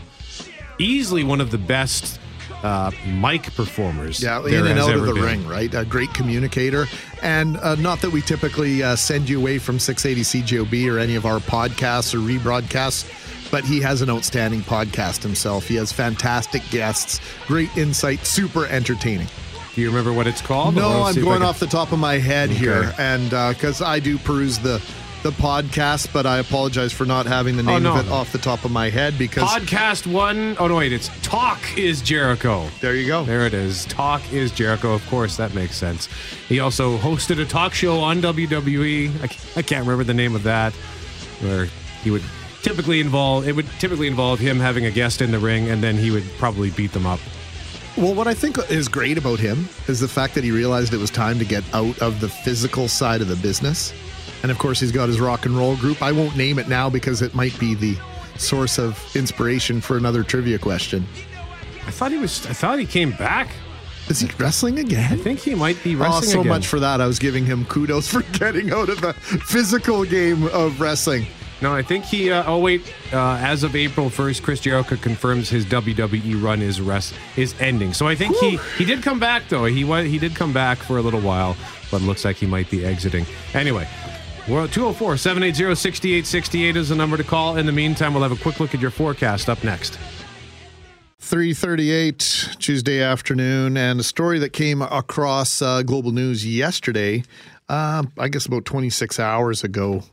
[0.80, 2.20] easily one of the best
[2.64, 4.22] uh, mic performers.
[4.22, 5.24] Yeah, in and out of the been.
[5.24, 5.74] ring, right?
[5.74, 6.86] A great communicator.
[7.22, 11.16] And uh, not that we typically uh, send you away from 680 CJOB or any
[11.16, 13.06] of our podcasts or rebroadcasts,
[13.52, 15.68] but he has an outstanding podcast himself.
[15.68, 19.28] He has fantastic guests, great insight, super entertaining.
[19.76, 20.76] Do you remember what it's called?
[20.76, 22.60] No, I'm see if I going off the top of my head Okay.
[22.60, 24.82] here, and uh, because I do peruse the
[25.24, 28.32] the podcast, but I apologize for not having the Oh, name no, of it off
[28.32, 32.68] the top of my head because Podcast one oh no, wait, it's Talk is Jericho.
[32.82, 33.24] there you go.
[33.24, 33.86] There it is.
[33.86, 34.94] Talk is Jericho.
[34.94, 36.08] Of course, that makes sense.
[36.48, 39.10] He also hosted a talk show on WWE.
[39.22, 40.74] I I can't remember the name of that,
[41.42, 41.66] where
[42.04, 42.24] he would
[42.68, 45.96] typically involve it would typically involve him having a guest in the ring, and then
[45.96, 47.20] he would probably beat them up.
[47.96, 50.98] Well, what I think is great about him is the fact that he realized it
[50.98, 53.94] was time to get out of the physical side of the business.
[54.44, 56.04] And of course, he's got his rock and roll group.
[56.04, 57.98] I won't name it now because it might be the
[58.38, 61.08] source of inspiration for another trivia question.
[61.88, 62.46] I thought he was.
[62.46, 63.50] I thought he came back.
[64.10, 65.12] Is he wrestling again?
[65.12, 66.50] I think he might be Oh, wrestling so again.
[66.50, 67.02] much for that.
[67.02, 71.26] I was giving him kudos for getting out of the physical game of wrestling.
[71.62, 72.32] No, I think he.
[72.32, 72.82] Uh, oh wait,
[73.12, 77.94] uh, as of April first, Chris Jericho confirms his WWE run is rest is ending.
[77.94, 79.66] So I think he he did come back though.
[79.66, 81.58] He was he did come back for a little while,
[81.90, 83.26] but looks like he might be exiting.
[83.54, 83.88] Anyway.
[84.48, 87.58] We're at 204 780 6868 is the number to call.
[87.58, 90.00] In the meantime, we'll have a quick look at your forecast up next.
[91.20, 97.24] 338 Tuesday afternoon, and a story that came across uh, Global News yesterday,
[97.68, 100.04] uh, I guess about 26 hours ago,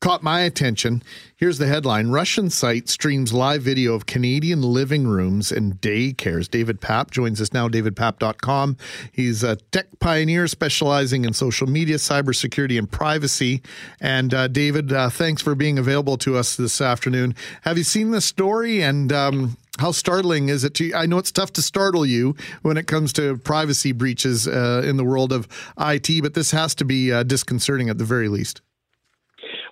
[0.00, 1.02] caught my attention.
[1.36, 6.50] Here's the headline Russian site streams live video of Canadian living rooms and daycares.
[6.50, 8.76] David Papp joins us now, davidpapp.com.
[9.12, 13.62] He's a tech pioneer specializing in social media, cybersecurity, and privacy.
[14.00, 17.34] And uh, David, uh, thanks for being available to us this afternoon.
[17.62, 18.82] Have you seen this story?
[18.82, 20.94] And um, how startling is it to you?
[20.94, 24.96] I know it's tough to startle you when it comes to privacy breaches uh, in
[24.96, 25.46] the world of
[25.78, 28.62] IT, but this has to be uh, disconcerting at the very least.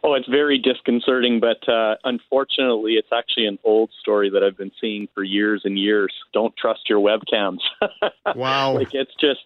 [0.03, 4.73] Oh, it's very disconcerting, but uh, unfortunately, it's actually an old story that I've been
[4.81, 6.13] seeing for years and years.
[6.33, 7.59] Don't trust your webcams.
[8.37, 8.75] Wow.
[8.75, 9.41] like it's just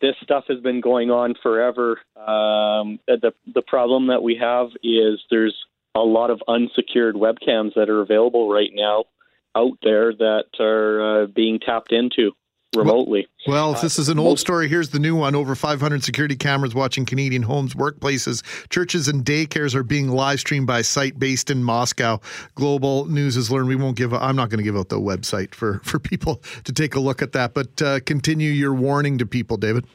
[0.00, 1.98] this stuff has been going on forever.
[2.16, 5.54] Um, the the problem that we have is there's
[5.94, 9.04] a lot of unsecured webcams that are available right now
[9.56, 12.32] out there that are uh, being tapped into
[12.74, 13.26] remotely.
[13.46, 15.34] Well, if this is an old story, here's the new one.
[15.34, 20.66] Over 500 security cameras watching Canadian homes, workplaces, churches, and daycares are being live streamed
[20.66, 22.20] by a site based in Moscow.
[22.54, 24.14] Global News has learned we won't give.
[24.14, 27.22] I'm not going to give out the website for for people to take a look
[27.22, 27.54] at that.
[27.54, 29.86] But uh, continue your warning to people, David.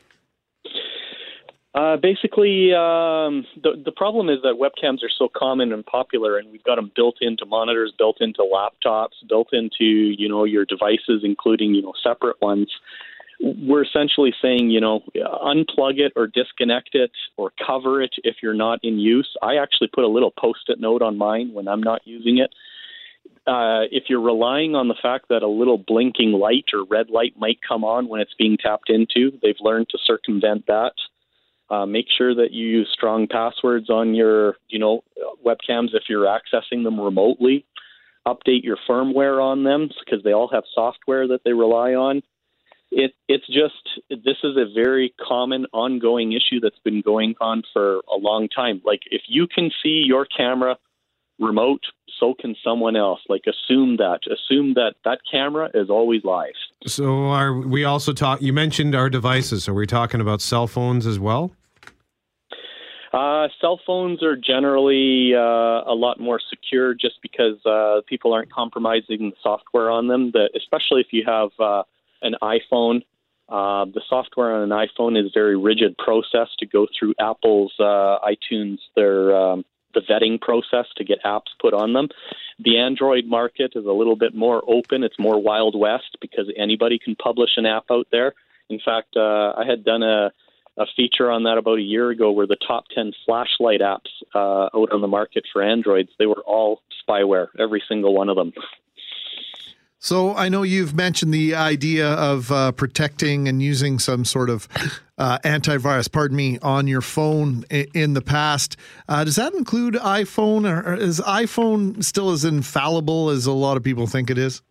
[1.76, 6.52] Uh, basically, um, the the problem is that webcams are so common and popular, and
[6.52, 11.22] we've got them built into monitors, built into laptops, built into you know your devices,
[11.24, 12.72] including you know separate ones.
[13.40, 18.56] We're essentially saying you know unplug it or disconnect it or cover it if you're
[18.56, 19.30] not in use.
[19.44, 22.50] I actually put a little post-it note on mine when I'm not using it.
[23.46, 27.34] Uh, if you're relying on the fact that a little blinking light or red light
[27.38, 30.94] might come on when it's being tapped into, they've learned to circumvent that.
[31.70, 35.04] Uh, make sure that you use strong passwords on your, you know,
[35.46, 37.66] webcams if you're accessing them remotely.
[38.28, 42.22] Update your firmware on them because they all have software that they rely on.
[42.92, 47.98] It, it's just this is a very common ongoing issue that's been going on for
[48.12, 48.82] a long time.
[48.84, 50.76] Like if you can see your camera
[51.40, 51.82] remote,
[52.20, 53.22] so can someone else.
[53.30, 54.22] Like assume that.
[54.26, 56.54] Assume that that camera is always live.
[56.86, 58.42] So are we also talk?
[58.42, 59.68] You mentioned our devices.
[59.70, 61.52] Are we talking about cell phones as well?
[63.12, 65.40] Uh, cell phones are generally uh,
[65.88, 70.32] a lot more secure just because uh, people aren't compromising the software on them.
[70.56, 71.84] Especially if you have uh,
[72.22, 73.02] an iPhone,
[73.50, 78.20] uh, the software on an iPhone is very rigid process to go through Apple's uh,
[78.24, 79.66] iTunes, their um,
[79.96, 82.10] the vetting process to get apps put on them.
[82.60, 85.04] The Android market is a little bit more open.
[85.04, 88.34] It's more Wild West because anybody can publish an app out there.
[88.70, 90.32] In fact, uh, I had done a,
[90.78, 94.70] a feature on that about a year ago where the top 10 flashlight apps uh,
[94.76, 98.54] out on the market for Androids, they were all spyware, every single one of them.
[100.02, 104.70] So I know you've mentioned the idea of uh, protecting and using some sort of
[105.18, 108.78] uh, antivirus, pardon me, on your phone in, in the past.
[109.10, 113.84] Uh, does that include iPhone, or is iPhone still as infallible as a lot of
[113.84, 114.62] people think it is?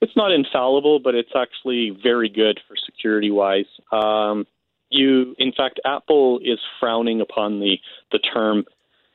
[0.00, 3.66] It's not infallible, but it's actually very good for security wise.
[3.92, 4.46] Um,
[4.90, 7.78] you, in fact, Apple is frowning upon the
[8.12, 8.64] the term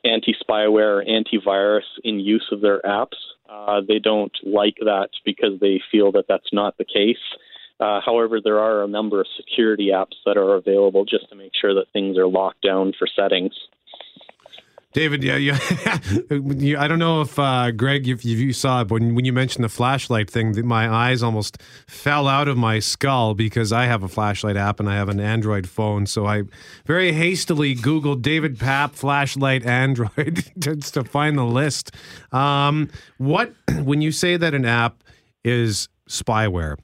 [0.04, 3.16] anti spyware, antivirus in use of their apps.
[3.48, 7.16] Uh, they don't like that because they feel that that's not the case.
[7.80, 11.52] Uh, however, there are a number of security apps that are available just to make
[11.60, 13.52] sure that things are locked down for settings.
[14.94, 15.38] David, yeah.
[16.30, 19.68] I don't know if uh, Greg, if, you saw it, but when, you mentioned the
[19.68, 24.56] flashlight thing, my eyes almost fell out of my skull because I have a flashlight
[24.56, 26.06] app and I have an Android phone.
[26.06, 26.44] So I
[26.86, 31.90] very hastily Googled David Papp flashlight Android just to find the list.
[32.30, 32.88] Um,
[33.18, 33.52] what
[33.82, 35.02] when you say that an app
[35.42, 36.78] is spyware?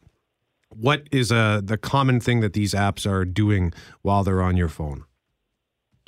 [0.71, 3.73] What is uh, the common thing that these apps are doing
[4.03, 5.05] while they're on your phone?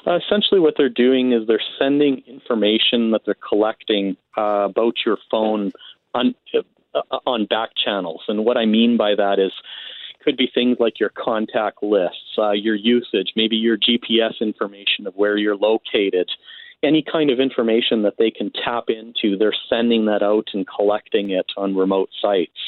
[0.06, 5.16] Uh, essentially, what they're doing is they're sending information that they're collecting uh, about your
[5.30, 5.72] phone
[6.14, 6.34] on
[6.94, 8.22] uh, on back channels.
[8.28, 9.52] And what I mean by that is
[10.22, 15.14] could be things like your contact lists, uh, your usage, maybe your GPS information of
[15.14, 16.30] where you're located,
[16.82, 19.36] any kind of information that they can tap into.
[19.36, 22.58] They're sending that out and collecting it on remote sites.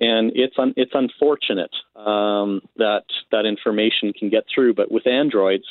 [0.00, 4.74] And it's un- it's unfortunate um, that that information can get through.
[4.74, 5.66] But with Androids,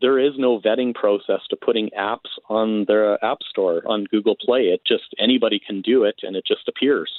[0.00, 4.62] there is no vetting process to putting apps on their app store on Google Play.
[4.62, 7.10] It just anybody can do it, and it just appears.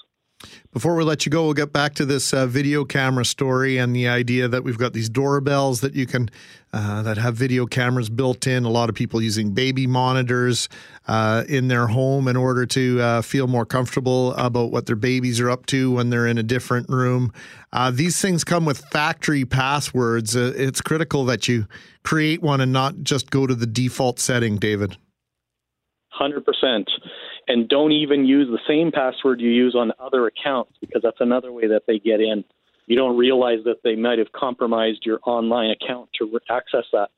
[0.74, 3.94] Before we let you go, we'll get back to this uh, video camera story and
[3.94, 6.30] the idea that we've got these doorbells that you can
[6.72, 8.64] uh, that have video cameras built in.
[8.64, 10.70] A lot of people using baby monitors
[11.08, 15.42] uh, in their home in order to uh, feel more comfortable about what their babies
[15.42, 17.34] are up to when they're in a different room.
[17.74, 20.38] Uh, these things come with factory passwords.
[20.38, 21.68] Uh, it's critical that you
[22.04, 24.96] create one and not just go to the default setting, David.
[26.10, 26.90] Hundred percent
[27.52, 31.52] and don't even use the same password you use on other accounts because that's another
[31.52, 32.46] way that they get in.
[32.88, 37.10] You don't realize that they might have compromised your online account to access that.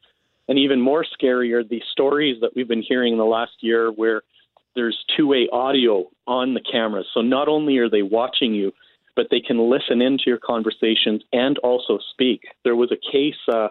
[0.48, 3.92] And even more scary are the stories that we've been hearing in the last year
[3.92, 4.24] where
[4.76, 7.06] there's two way audio on the cameras.
[7.14, 8.72] So not only are they watching you,
[9.16, 12.42] but they can listen into your conversations and also speak.
[12.64, 13.68] There was a case uh,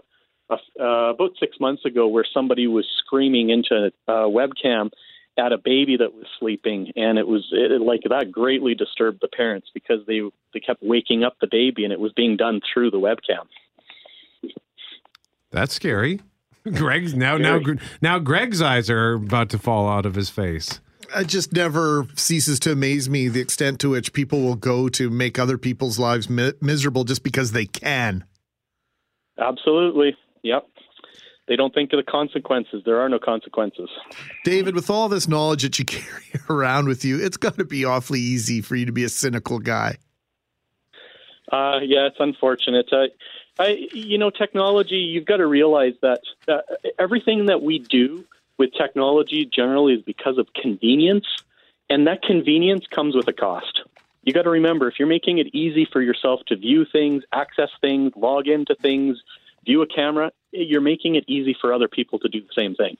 [0.48, 4.90] uh, about six months ago where somebody was screaming into a webcam
[5.38, 9.28] at a baby that was sleeping, and it was it, like that greatly disturbed the
[9.28, 10.20] parents because they
[10.52, 13.46] they kept waking up the baby, and it was being done through the webcam.
[15.50, 16.20] That's scary.
[16.74, 17.64] Greg's now scary.
[17.64, 20.80] now now Greg's eyes are about to fall out of his face.
[21.14, 25.10] It just never ceases to amaze me the extent to which people will go to
[25.10, 28.24] make other people's lives mi- miserable just because they can.
[29.38, 30.16] Absolutely.
[30.42, 30.71] Yep
[31.48, 32.82] they don't think of the consequences.
[32.84, 33.90] There are no consequences.
[34.44, 37.84] David, with all this knowledge that you carry around with you, it's got to be
[37.84, 39.98] awfully easy for you to be a cynical guy.
[41.50, 42.86] Uh, yeah, it's unfortunate.
[42.92, 43.08] Uh,
[43.58, 44.96] I, you know, technology.
[44.96, 46.60] You've got to realize that uh,
[46.98, 48.24] everything that we do
[48.58, 51.26] with technology generally is because of convenience,
[51.90, 53.82] and that convenience comes with a cost.
[54.22, 57.70] You got to remember if you're making it easy for yourself to view things, access
[57.80, 59.20] things, log into things,
[59.64, 62.96] view a camera, you're making it easy for other people to do the same thing.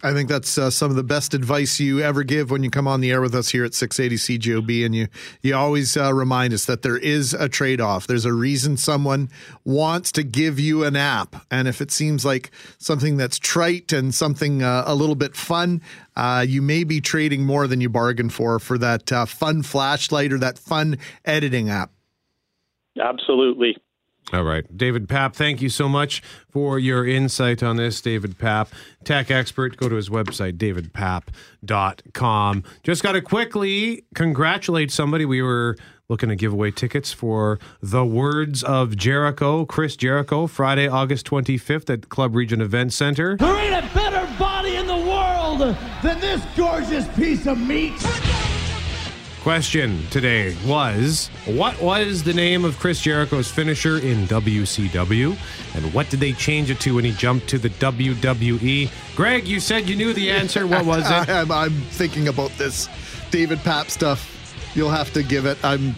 [0.00, 2.86] I think that's uh, some of the best advice you ever give when you come
[2.86, 4.86] on the air with us here at 680 CJOB.
[4.86, 5.08] and you
[5.42, 8.06] you always uh, remind us that there is a trade off.
[8.06, 9.28] There's a reason someone
[9.64, 14.14] wants to give you an app, and if it seems like something that's trite and
[14.14, 15.82] something uh, a little bit fun,
[16.14, 20.32] uh, you may be trading more than you bargained for for that uh, fun flashlight
[20.32, 21.90] or that fun editing app.
[23.00, 23.76] Absolutely.
[24.32, 24.64] All right.
[24.76, 27.98] David Papp, thank you so much for your insight on this.
[28.00, 28.68] David Papp,
[29.04, 29.76] tech expert.
[29.78, 32.64] Go to his website, davidpapp.com.
[32.82, 35.24] Just got to quickly congratulate somebody.
[35.24, 35.76] We were
[36.10, 41.90] looking to give away tickets for The Words of Jericho, Chris Jericho, Friday, August 25th
[41.90, 43.36] at Club Regent Event Center.
[43.36, 45.60] There ain't a better body in the world
[46.02, 47.94] than this gorgeous piece of meat
[49.48, 55.38] question today was What was the name of Chris Jericho's finisher in WCW?
[55.74, 58.90] And what did they change it to when he jumped to the WWE?
[59.16, 60.66] Greg, you said you knew the answer.
[60.66, 61.30] What was it?
[61.30, 62.90] I, am I'm thinking about this
[63.30, 64.30] David Papp stuff.
[64.74, 65.56] You'll have to give it.
[65.64, 65.94] I'm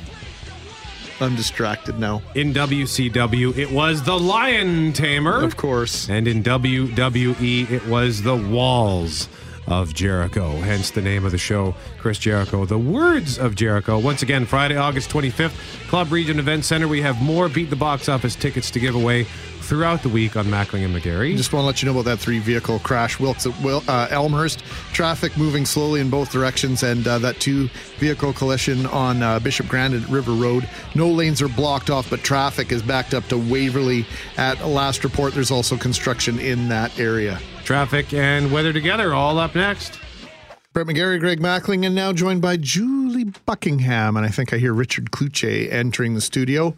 [1.18, 2.22] I'm distracted now.
[2.36, 5.42] In WCW, it was the Lion Tamer.
[5.42, 6.08] Of course.
[6.08, 9.28] And in WWE, it was the Walls
[9.66, 12.64] of Jericho, hence the name of the show, Chris Jericho.
[12.64, 13.98] The words of Jericho.
[13.98, 16.88] Once again, Friday, August 25th, Club Regent Event Center.
[16.88, 19.26] We have more Beat the Box Office tickets to give away
[19.70, 21.36] throughout the week on Mackling and McGarry.
[21.36, 23.20] Just want to let you know about that three vehicle crash.
[23.20, 24.64] Wilkes at Wil- uh, Elmhurst.
[24.92, 27.68] Traffic moving slowly in both directions, and uh, that two
[27.98, 30.68] vehicle collision on uh, Bishop Grandin at River Road.
[30.96, 34.04] No lanes are blocked off, but traffic is backed up to Waverly.
[34.36, 37.38] At last report, there's also construction in that area.
[37.62, 40.00] Traffic and weather together, all up next.
[40.72, 44.16] Brett McGarry, Greg Mackling, and now joined by Julie Buckingham.
[44.16, 46.74] And I think I hear Richard Cloutier entering the studio.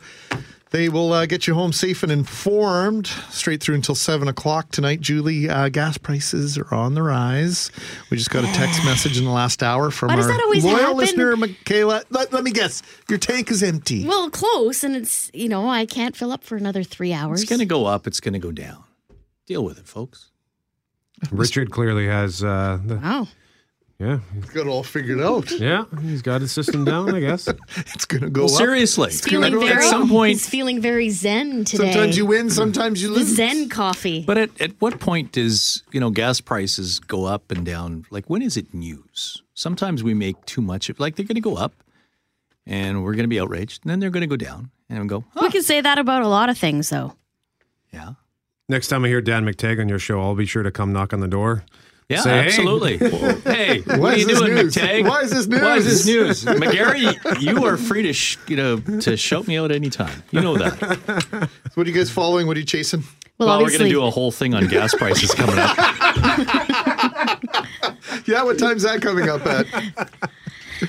[0.73, 5.03] They will uh, get you home safe and informed straight through until 7 o'clock tonight.
[5.03, 7.71] Julie, uh, gas prices are on the rise.
[8.11, 10.77] We just got a text message in the last hour from Why our that loyal
[10.79, 10.97] happen?
[10.97, 12.05] listener, Michaela.
[12.09, 12.83] Let, let me guess.
[13.11, 14.07] Your tank is empty.
[14.07, 17.43] Well, close, and it's you know I can't fill up for another three hours.
[17.43, 18.07] It's going to go up.
[18.07, 18.83] It's going to go down.
[19.47, 20.31] Deal with it, folks.
[21.31, 22.97] Richard clearly has uh, the.
[22.97, 23.29] Wow.
[24.03, 24.19] Yeah.
[24.35, 25.49] He's got it all figured out.
[25.61, 27.47] Yeah, he's got his system down, I guess.
[27.77, 28.59] it's going to go Well, up.
[28.59, 29.11] seriously.
[29.11, 31.93] He's feeling At very, some point- he's feeling very zen today.
[31.93, 33.37] Sometimes you win, sometimes you the lose.
[33.37, 34.25] Zen coffee.
[34.27, 38.05] But at, at what point does, you know, gas prices go up and down?
[38.11, 39.43] Like when is it news?
[39.55, 41.73] Sometimes we make too much of like they're going to go up
[42.67, 45.07] and we're going to be outraged and then they're going to go down and we
[45.07, 47.15] go, we can say that about a lot of things, though.
[47.93, 48.15] yeah.
[48.69, 51.13] Next time I hear Dan McTagg on your show, I'll be sure to come knock
[51.13, 51.65] on the door.
[52.13, 52.47] Yeah, Say, hey.
[52.47, 52.97] absolutely.
[53.45, 54.75] hey, what Why are you this doing, news?
[54.75, 55.09] McTagg?
[55.09, 55.61] Why is this news?
[55.63, 56.45] Why is this news?
[56.47, 56.57] news?
[56.61, 60.23] McGarry, you are free to, sh- you know, to shout me out anytime.
[60.31, 61.49] You know that.
[61.75, 62.47] What are you guys following?
[62.47, 63.03] What are you chasing?
[63.39, 65.75] Well, Well, we're going to do a whole thing on gas prices coming up.
[68.27, 69.67] Yeah, what time's that coming up at?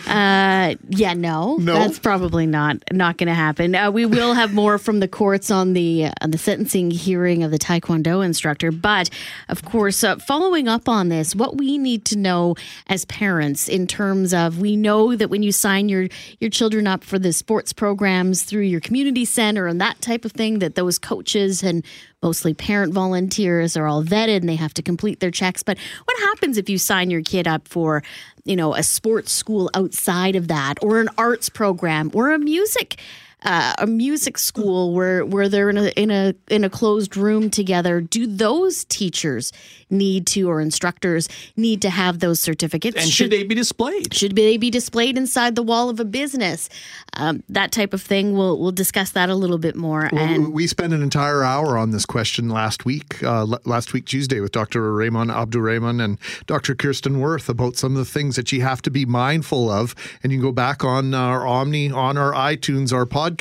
[0.07, 1.73] Uh, yeah, no, No?
[1.73, 3.75] that's probably not not going to happen.
[3.75, 7.51] Uh, we will have more from the courts on the on the sentencing hearing of
[7.51, 9.09] the Taekwondo instructor, but
[9.49, 12.55] of course, uh, following up on this, what we need to know
[12.87, 16.07] as parents in terms of we know that when you sign your
[16.39, 20.31] your children up for the sports programs through your community center and that type of
[20.31, 21.83] thing, that those coaches and
[22.21, 25.61] mostly parent volunteers are all vetted and they have to complete their checks.
[25.61, 28.01] But what happens if you sign your kid up for,
[28.45, 32.99] you know, a sports school outside of that, or an arts program, or a music?
[33.43, 37.49] Uh, a music school where where they're in a in a in a closed room
[37.49, 38.01] together.
[38.01, 39.51] Do those teachers
[39.89, 42.97] need to or instructors need to have those certificates?
[42.97, 44.13] And should they be displayed?
[44.13, 46.69] should they be displayed inside the wall of a business?
[47.17, 48.33] Um, that type of thing.
[48.37, 50.09] We'll we'll discuss that a little bit more.
[50.11, 53.93] Well, and we spent an entire hour on this question last week, uh, l- last
[53.93, 54.93] week Tuesday, with Dr.
[54.93, 56.17] Raymond Abdurrahman and
[56.47, 56.75] Dr.
[56.75, 59.95] Kirsten Worth about some of the things that you have to be mindful of.
[60.23, 63.32] And you can go back on our Omni, on our iTunes, our podcast,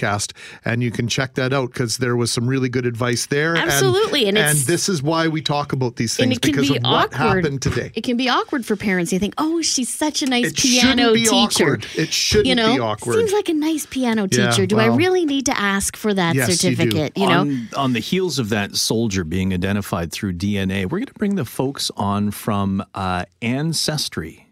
[0.64, 3.56] and you can check that out because there was some really good advice there.
[3.56, 6.82] Absolutely, and and, it's- this is why we talk about these things because be of
[6.82, 7.90] what happened today.
[7.94, 9.12] It can be awkward for parents.
[9.12, 11.64] You think, oh, she's such a nice It piano shouldn't be teacher.
[11.64, 11.86] awkward.
[11.96, 13.16] It shouldn't you know, be awkward.
[13.16, 14.66] Seems like a nice piano Yeah, teacher.
[14.66, 16.76] do I really need to ask for that yes, you do.
[16.76, 17.12] certificate?
[17.16, 21.06] You, know, on, on the heels of that soldier being identified through DNA, we're going
[21.06, 24.46] to bring the folks on from uh, Ancestry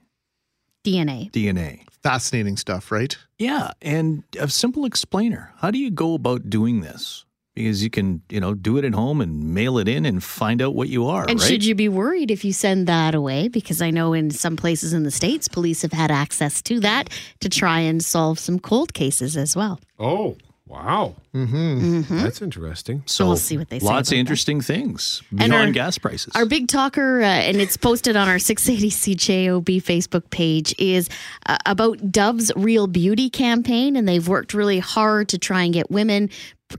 [0.85, 1.31] DNA.
[1.31, 1.85] DNA.
[2.02, 3.16] Fascinating stuff, right?
[3.39, 5.52] Yeah, and a simple explainer.
[5.59, 7.24] How do you go about doing this?
[7.55, 10.62] Because you can, you know, do it at home and mail it in and find
[10.62, 11.47] out what you are, And right?
[11.48, 13.48] should you be worried if you send that away?
[13.48, 17.10] Because I know in some places in the States, police have had access to that
[17.40, 19.81] to try and solve some cold cases as well.
[19.98, 20.36] Oh,
[20.71, 21.17] wow.
[21.35, 21.57] Mm-hmm.
[22.01, 22.19] Mm-hmm.
[22.23, 23.03] That's interesting.
[23.07, 24.17] so we'll see what they say Lots about of that.
[24.17, 26.33] interesting things And beyond our- gas prices.
[26.37, 31.09] Our big talker, uh, and it's posted on our 680 CJOB Facebook page, is
[31.47, 33.97] uh, about Dove's Real Beauty campaign.
[33.97, 36.31] And they've worked really hard to try and get women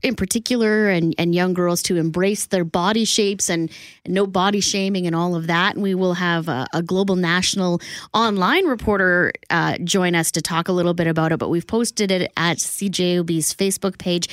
[0.02, 3.70] in particular and, and young girls to embrace their body shapes and,
[4.04, 5.74] and no body shaming and all of that.
[5.74, 7.80] And we will have a, a global national
[8.14, 11.38] online reporter uh, join us to talk a little bit about it.
[11.38, 14.28] But we've posted it at CJOB's Facebook page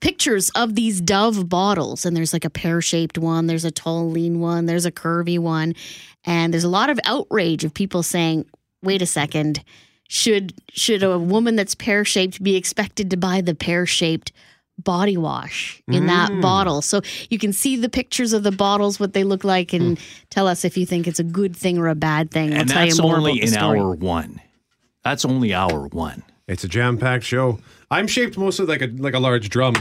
[0.00, 4.10] pictures of these Dove bottles, and there's like a pear shaped one, there's a tall,
[4.10, 5.74] lean one, there's a curvy one,
[6.24, 8.46] and there's a lot of outrage of people saying,
[8.82, 9.62] "Wait a second,
[10.08, 14.32] should should a woman that's pear shaped be expected to buy the pear shaped?"
[14.84, 16.40] Body wash in that mm.
[16.40, 19.98] bottle so you can see the pictures of the bottles what they look like and
[19.98, 20.04] hmm.
[20.30, 22.68] tell us if you think it's a good thing or a bad thing we'll and
[22.68, 23.78] tell that's you more only about in story.
[23.78, 24.40] hour one.
[25.04, 26.22] That's only hour one.
[26.46, 27.58] It's a jam-packed show.
[27.90, 29.74] I'm shaped mostly like a like a large drum.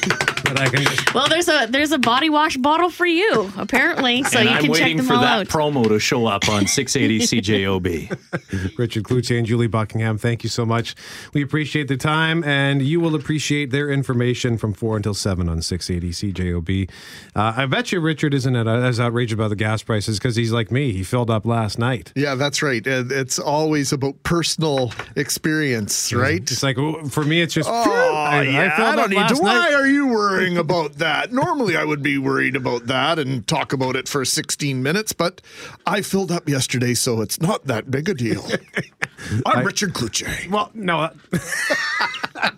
[0.00, 4.22] That I can just Well, there's a there's a body wash bottle for you apparently,
[4.24, 7.40] so and you I'm can check waiting for that promo to show up on 680
[7.40, 8.78] CJOB.
[8.78, 10.94] Richard Cloutier and Julie Buckingham, thank you so much.
[11.34, 15.62] We appreciate the time, and you will appreciate their information from 4 until 7 on
[15.62, 16.90] 680 CJOB.
[17.36, 20.70] Uh, I bet you Richard isn't as outraged about the gas prices because he's like
[20.70, 20.92] me.
[20.92, 22.12] He filled up last night.
[22.16, 22.82] Yeah, that's right.
[22.86, 26.40] It's always about personal experience, right?
[26.42, 29.16] It's like, oh, for me, it's just, Oh, I, yeah, filled I don't up need
[29.16, 29.20] to.
[29.22, 29.72] last Why night.
[29.74, 31.32] are you worrying about that?
[31.32, 35.40] Normally, I would be worried about that and talk about it for 16 minutes, but
[35.86, 38.46] I filled up yesterday, so it's not that big a deal.
[39.46, 40.48] I'm Richard Cloutier.
[40.50, 41.00] Well, no.
[41.00, 41.10] Uh,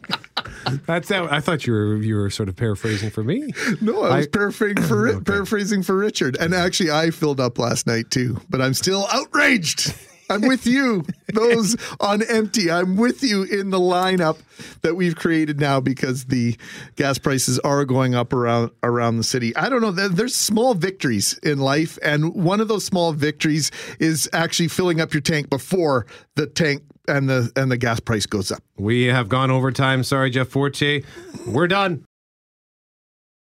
[0.87, 1.33] that's that.
[1.33, 3.53] I thought you were you were sort of paraphrasing for me.
[3.81, 7.59] No, I was I- paraphrasing for Ri- paraphrasing for Richard, and actually, I filled up
[7.59, 8.41] last night too.
[8.51, 9.95] But I'm still outraged.
[10.31, 12.71] I'm with you, those on empty.
[12.71, 14.39] I'm with you in the lineup
[14.83, 16.57] that we've created now because the
[16.97, 19.55] gas prices are going up around around the city.
[19.57, 19.91] I don't know.
[19.91, 25.13] There's small victories in life, and one of those small victories is actually filling up
[25.13, 28.63] your tank before the tank and the and the gas price goes up.
[28.79, 30.05] We have gone overtime.
[30.05, 31.03] Sorry, Jeff Forte.
[31.47, 32.05] We're done.